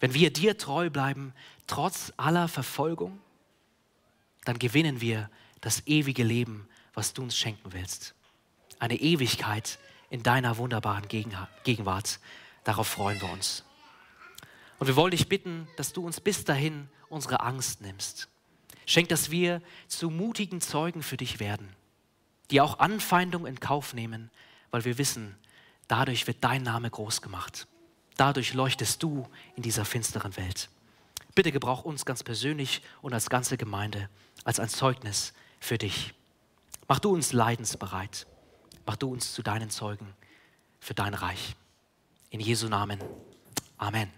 Wenn 0.00 0.14
wir 0.14 0.32
dir 0.32 0.56
treu 0.56 0.90
bleiben, 0.90 1.32
trotz 1.66 2.12
aller 2.16 2.48
Verfolgung, 2.48 3.20
dann 4.44 4.58
gewinnen 4.58 5.00
wir 5.00 5.30
das 5.60 5.86
ewige 5.86 6.22
Leben, 6.22 6.68
was 6.94 7.12
du 7.12 7.22
uns 7.22 7.36
schenken 7.36 7.72
willst. 7.72 8.14
Eine 8.78 8.96
Ewigkeit 8.96 9.78
in 10.10 10.22
deiner 10.22 10.56
wunderbaren 10.56 11.08
Gegenwart. 11.08 12.20
Darauf 12.64 12.88
freuen 12.88 13.20
wir 13.20 13.30
uns. 13.30 13.64
Und 14.78 14.86
wir 14.86 14.96
wollen 14.96 15.10
dich 15.10 15.28
bitten, 15.28 15.68
dass 15.76 15.92
du 15.92 16.04
uns 16.04 16.20
bis 16.20 16.44
dahin 16.44 16.88
unsere 17.08 17.40
Angst 17.40 17.80
nimmst. 17.80 18.28
Schenk, 18.84 19.08
dass 19.08 19.30
wir 19.30 19.62
zu 19.88 20.10
mutigen 20.10 20.60
Zeugen 20.60 21.02
für 21.02 21.16
dich 21.16 21.40
werden, 21.40 21.68
die 22.50 22.60
auch 22.60 22.78
Anfeindung 22.78 23.46
in 23.46 23.58
Kauf 23.58 23.94
nehmen, 23.94 24.30
weil 24.70 24.84
wir 24.84 24.98
wissen, 24.98 25.36
dadurch 25.88 26.26
wird 26.26 26.38
dein 26.42 26.62
Name 26.62 26.90
groß 26.90 27.22
gemacht. 27.22 27.66
Dadurch 28.16 28.54
leuchtest 28.54 29.02
du 29.02 29.28
in 29.56 29.62
dieser 29.62 29.84
finsteren 29.84 30.36
Welt. 30.36 30.70
Bitte 31.34 31.52
gebrauch 31.52 31.84
uns 31.84 32.04
ganz 32.04 32.22
persönlich 32.22 32.82
und 33.02 33.12
als 33.12 33.28
ganze 33.28 33.56
Gemeinde 33.56 34.08
als 34.44 34.60
ein 34.60 34.68
Zeugnis 34.68 35.32
für 35.58 35.76
dich. 35.76 36.14
Mach 36.88 37.00
du 37.00 37.12
uns 37.12 37.32
leidensbereit. 37.32 38.26
Mach 38.86 38.96
du 38.96 39.12
uns 39.12 39.34
zu 39.34 39.42
deinen 39.42 39.68
Zeugen 39.68 40.14
für 40.78 40.94
dein 40.94 41.14
Reich. 41.14 41.56
In 42.30 42.40
Jesu 42.40 42.68
Namen. 42.68 43.00
Amen. 43.76 44.10